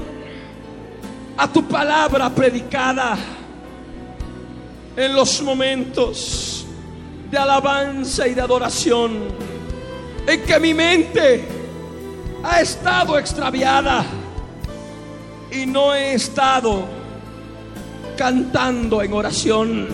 a 1.37 1.49
tu 1.49 1.65
palabra 1.67 2.31
predicada, 2.31 3.17
en 4.97 5.15
los 5.15 5.43
momentos 5.43 6.67
de 7.31 7.39
alabanza 7.39 8.27
y 8.27 8.35
de 8.35 8.41
adoración, 8.41 9.29
en 10.27 10.43
que 10.43 10.61
mi 10.61 10.75
mente 10.75 11.45
ha 12.43 12.61
estado 12.61 13.19
extraviada 13.19 14.05
y 15.51 15.67
no 15.67 15.95
he 15.95 16.15
estado 16.15 16.85
cantando 18.17 19.03
en 19.03 19.13
oración 19.13 19.89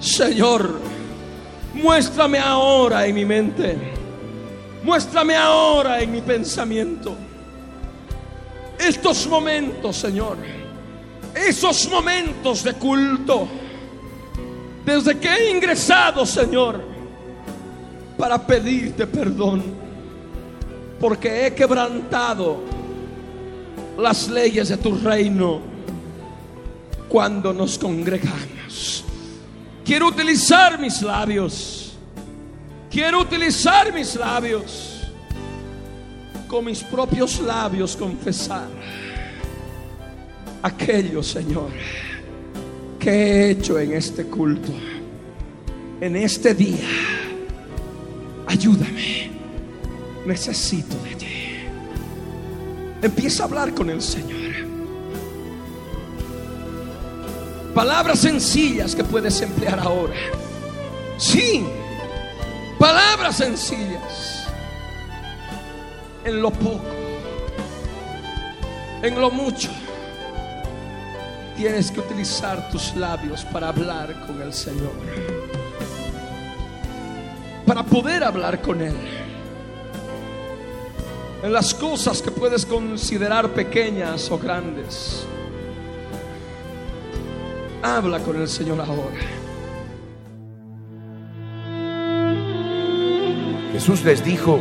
Señor, 0.00 0.78
muéstrame 1.74 2.38
ahora 2.38 3.06
en 3.06 3.14
mi 3.14 3.24
mente. 3.24 3.76
Muéstrame 4.84 5.34
ahora 5.34 6.00
en 6.00 6.12
mi 6.12 6.20
pensamiento 6.20 7.16
estos 8.78 9.26
momentos, 9.26 9.96
Señor, 9.96 10.36
esos 11.34 11.88
momentos 11.90 12.62
de 12.62 12.74
culto, 12.74 13.48
desde 14.88 15.18
que 15.18 15.28
he 15.28 15.50
ingresado, 15.50 16.24
Señor, 16.24 16.82
para 18.16 18.38
pedirte 18.38 19.06
perdón, 19.06 19.62
porque 20.98 21.46
he 21.46 21.54
quebrantado 21.54 22.62
las 23.98 24.28
leyes 24.28 24.70
de 24.70 24.78
tu 24.78 24.96
reino 24.96 25.60
cuando 27.08 27.52
nos 27.52 27.78
congregamos. 27.78 29.04
Quiero 29.84 30.08
utilizar 30.08 30.78
mis 30.78 31.02
labios. 31.02 31.92
Quiero 32.90 33.20
utilizar 33.20 33.92
mis 33.92 34.14
labios. 34.16 35.02
Con 36.46 36.64
mis 36.64 36.82
propios 36.82 37.40
labios 37.40 37.94
confesar 37.94 38.68
aquello, 40.62 41.22
Señor, 41.22 41.70
que 42.98 43.10
he 43.10 43.50
hecho 43.50 43.78
en 43.78 43.92
este 43.92 44.24
culto, 44.24 44.72
en 46.00 46.16
este 46.16 46.54
día. 46.54 46.88
Ayúdame. 48.46 49.30
Necesito 50.26 50.96
de 51.04 51.14
ti. 51.14 51.26
Empieza 53.00 53.44
a 53.44 53.46
hablar 53.46 53.72
con 53.74 53.88
el 53.90 54.02
Señor. 54.02 54.38
Palabras 57.74 58.18
sencillas 58.18 58.94
que 58.94 59.04
puedes 59.04 59.40
emplear 59.40 59.78
ahora. 59.78 60.14
Sí, 61.16 61.64
palabras 62.78 63.36
sencillas. 63.36 64.46
En 66.24 66.42
lo 66.42 66.50
poco, 66.50 66.82
en 69.02 69.20
lo 69.20 69.30
mucho, 69.30 69.70
tienes 71.58 71.90
que 71.90 71.98
utilizar 71.98 72.70
tus 72.70 72.94
labios 72.94 73.44
para 73.46 73.70
hablar 73.70 74.14
con 74.28 74.40
el 74.40 74.54
Señor. 74.54 74.92
Para 77.66 77.82
poder 77.82 78.22
hablar 78.22 78.62
con 78.62 78.80
Él 78.80 78.94
en 81.42 81.52
las 81.52 81.74
cosas 81.74 82.22
que 82.22 82.30
puedes 82.30 82.64
considerar 82.64 83.50
pequeñas 83.50 84.30
o 84.30 84.38
grandes. 84.38 85.26
Habla 87.82 88.20
con 88.20 88.40
el 88.40 88.48
Señor 88.48 88.80
ahora. 88.80 89.18
Jesús 93.72 94.04
les 94.04 94.24
dijo, 94.24 94.60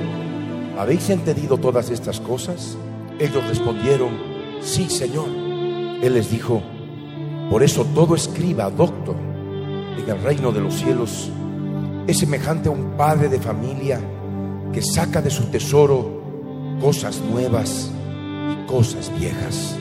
¿habéis 0.80 1.10
entendido 1.12 1.58
todas 1.58 1.92
estas 1.92 2.20
cosas? 2.20 2.76
Ellos 3.20 3.48
respondieron, 3.48 4.18
sí, 4.62 4.90
Señor. 4.90 5.30
Él 6.02 6.14
les 6.14 6.30
dijo, 6.30 6.62
por 7.50 7.64
eso 7.64 7.86
todo 7.94 8.16
escriba, 8.16 8.70
doctor, 8.70 9.16
en 9.98 10.10
el 10.10 10.22
reino 10.22 10.52
de 10.52 10.62
los 10.62 10.76
cielos 10.76 11.32
es 12.08 12.18
semejante 12.18 12.70
a 12.70 12.72
un 12.72 12.96
padre 12.98 13.30
de 13.30 13.40
familia 13.40 14.00
que 14.72 14.82
saca 14.82 15.22
de 15.22 15.30
su 15.30 15.46
tesoro 15.46 16.22
cosas 16.82 17.20
nuevas 17.22 17.92
y 18.52 18.68
cosas 18.68 19.12
viejas. 19.18 19.76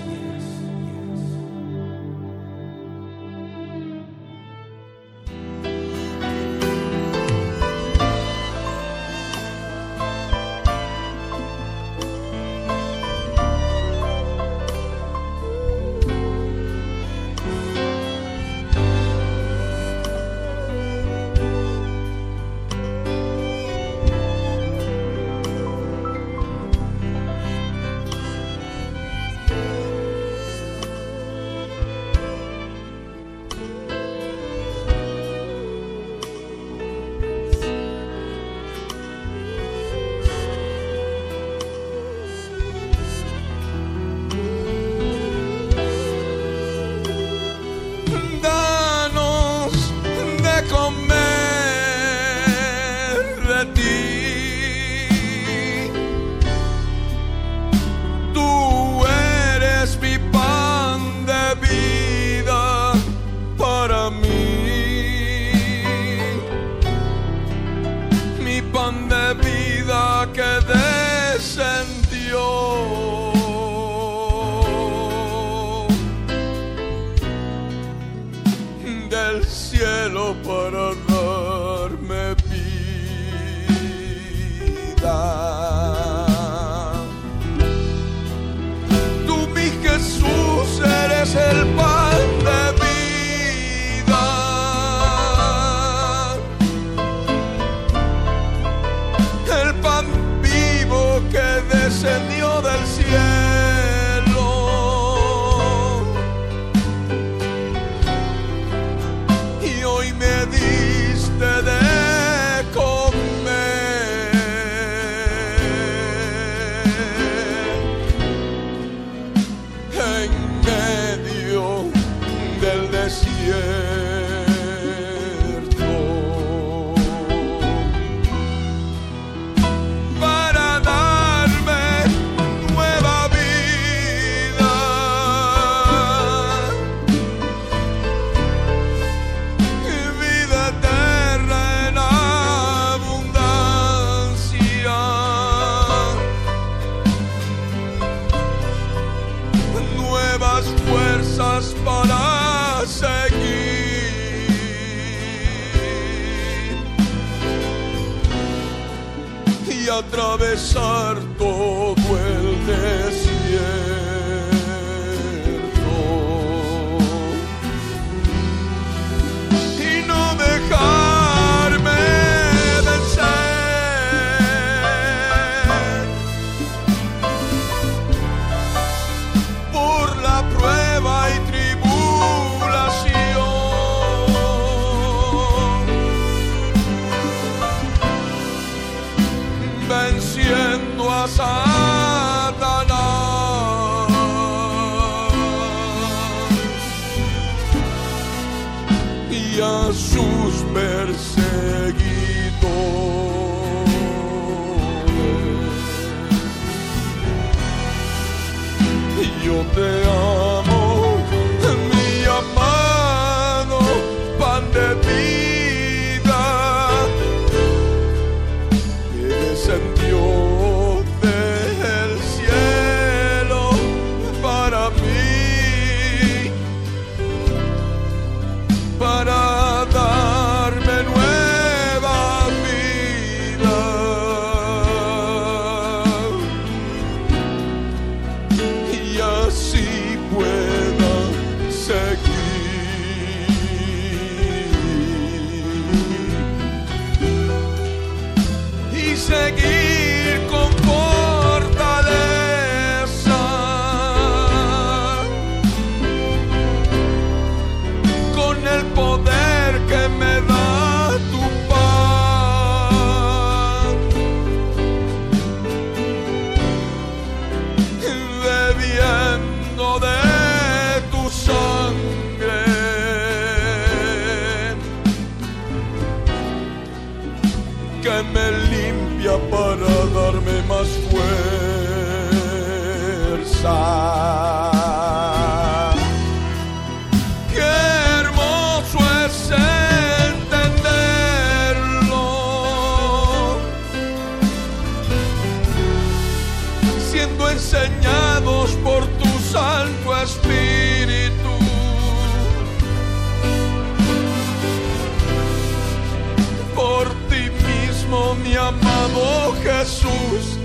Amado 309.07 309.55
Jesús 309.63 310.59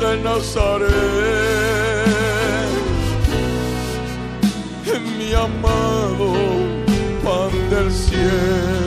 de 0.00 0.16
Nazaret 0.22 1.94
mi 5.18 5.32
amado 5.34 6.32
pan 7.22 7.52
del 7.70 7.90
cielo. 7.92 8.83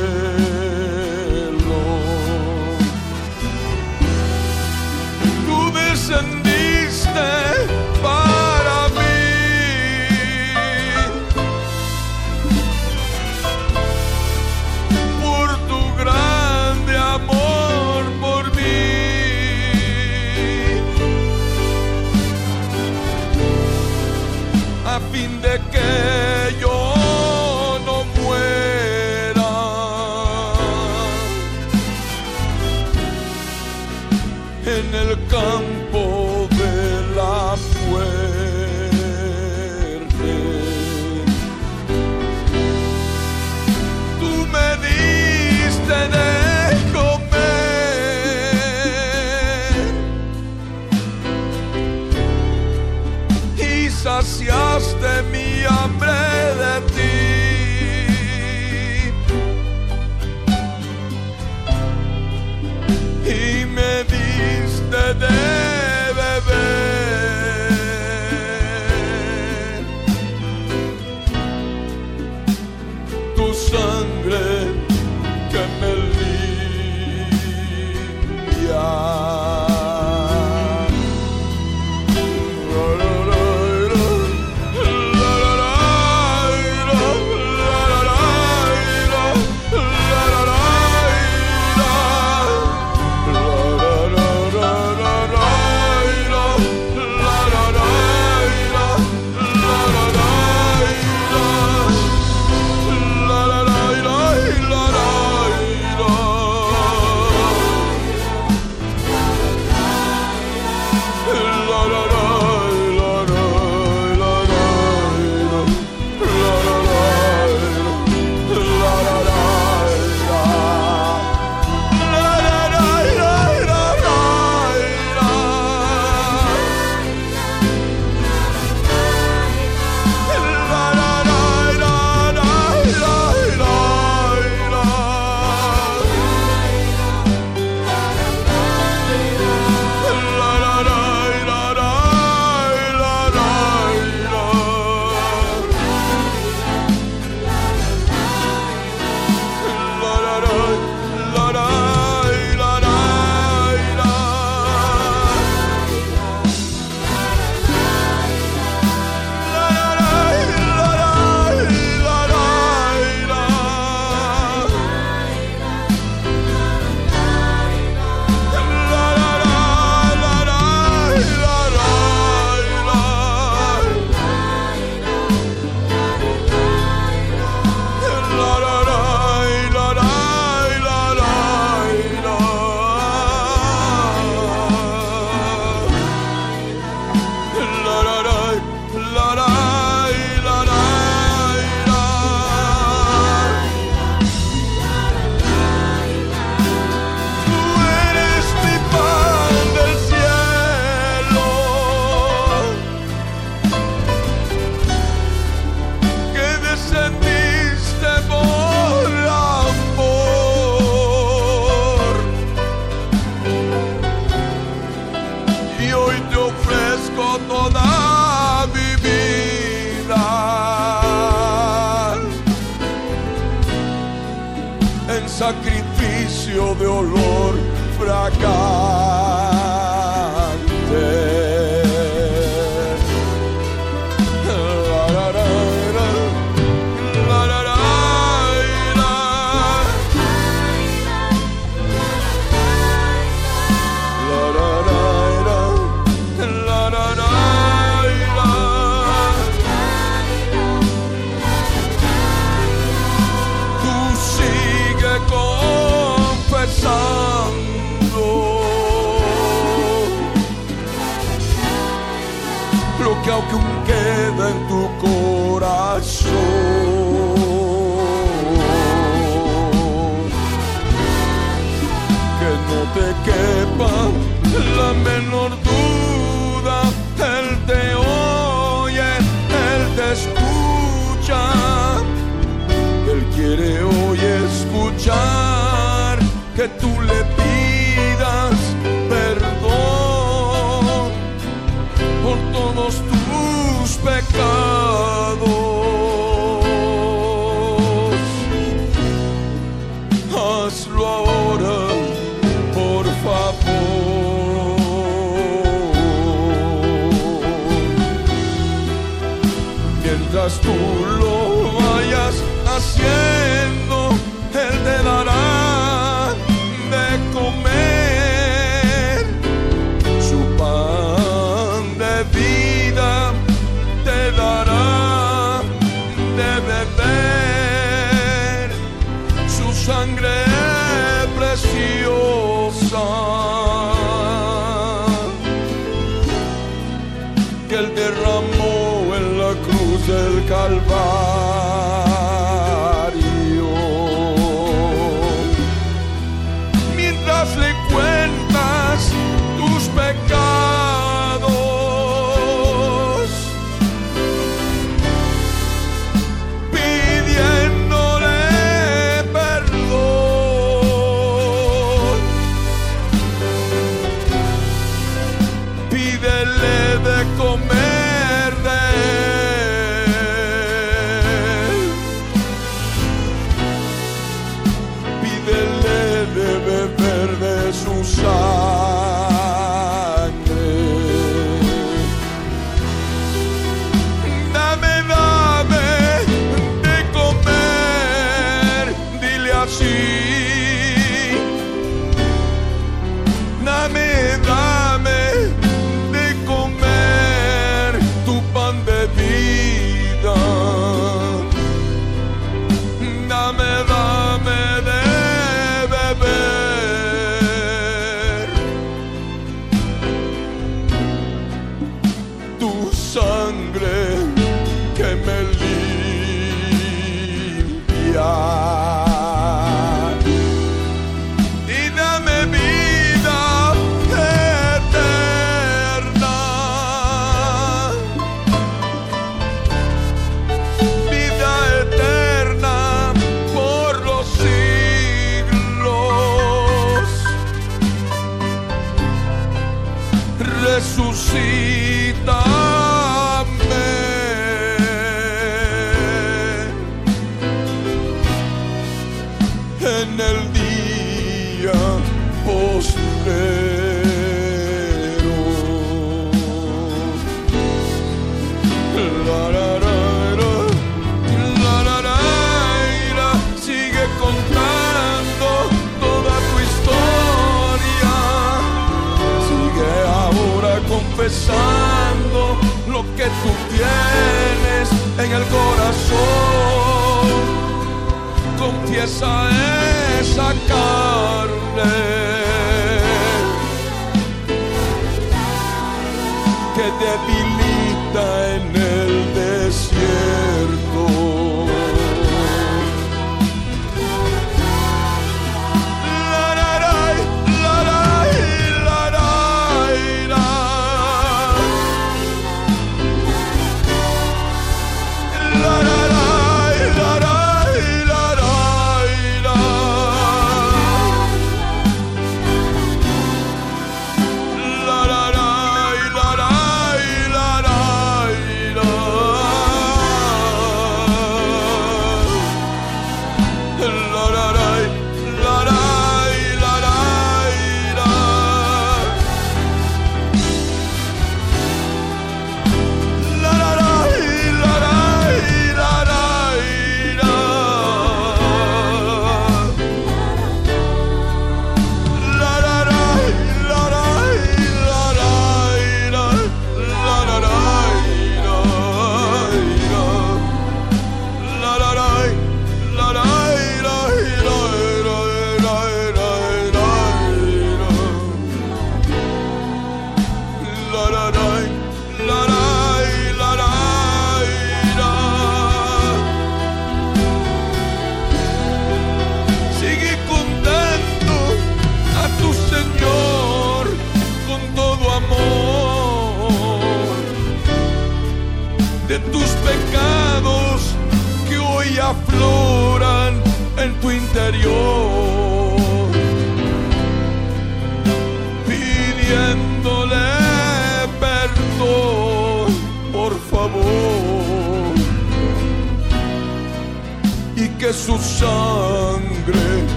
Derramó 338.10 339.16
en 339.16 339.38
la 339.38 339.54
cruz 339.66 340.08
del 340.08 340.46
Calvario. 340.46 341.27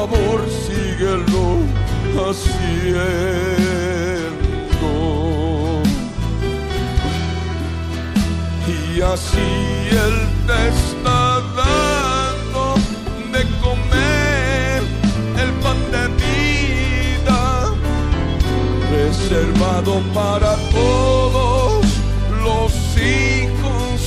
Por 0.00 0.08
favor, 0.08 0.40
síguelo 0.66 1.58
haciendo. 2.16 3.02
Y 8.66 9.02
así 9.02 9.50
Él 9.90 10.16
te 10.46 10.60
está 10.68 11.40
dando 11.54 12.62
de 13.30 13.42
comer 13.60 14.78
el 15.38 15.50
pan 15.62 15.80
de 15.92 16.04
vida, 16.24 17.42
reservado 18.90 19.92
para 20.14 20.52
todos 20.72 21.84
los 22.42 22.72
hijos 22.96 24.00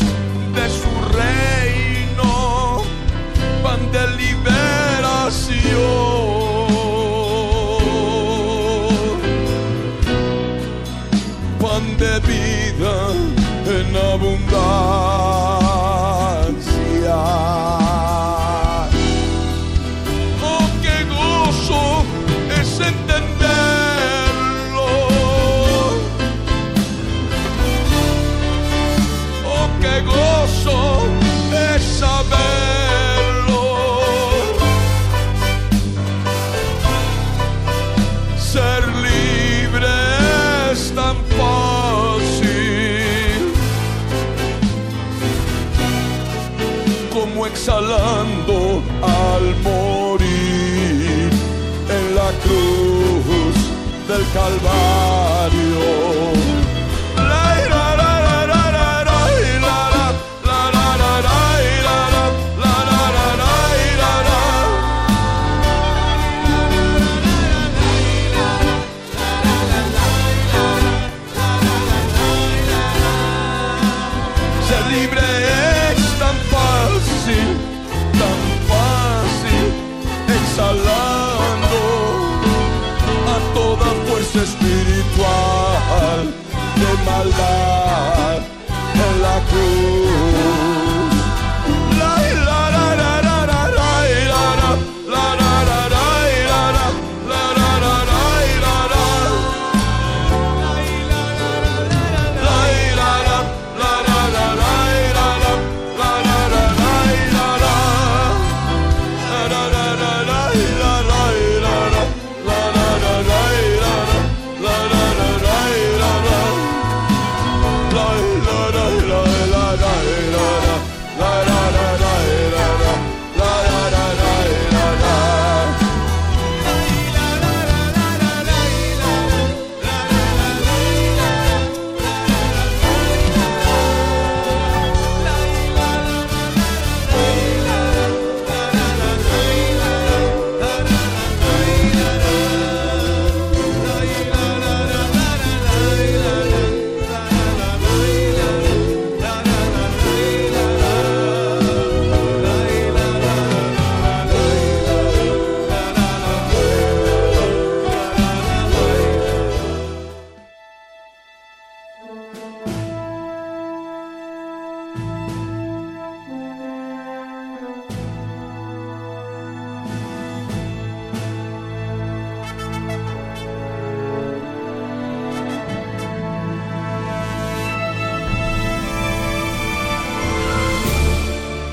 de 0.55 0.65
su 0.79 0.91
reino, 1.19 2.81
pan 3.61 3.81
de 3.91 4.03
liberación. 4.17 5.82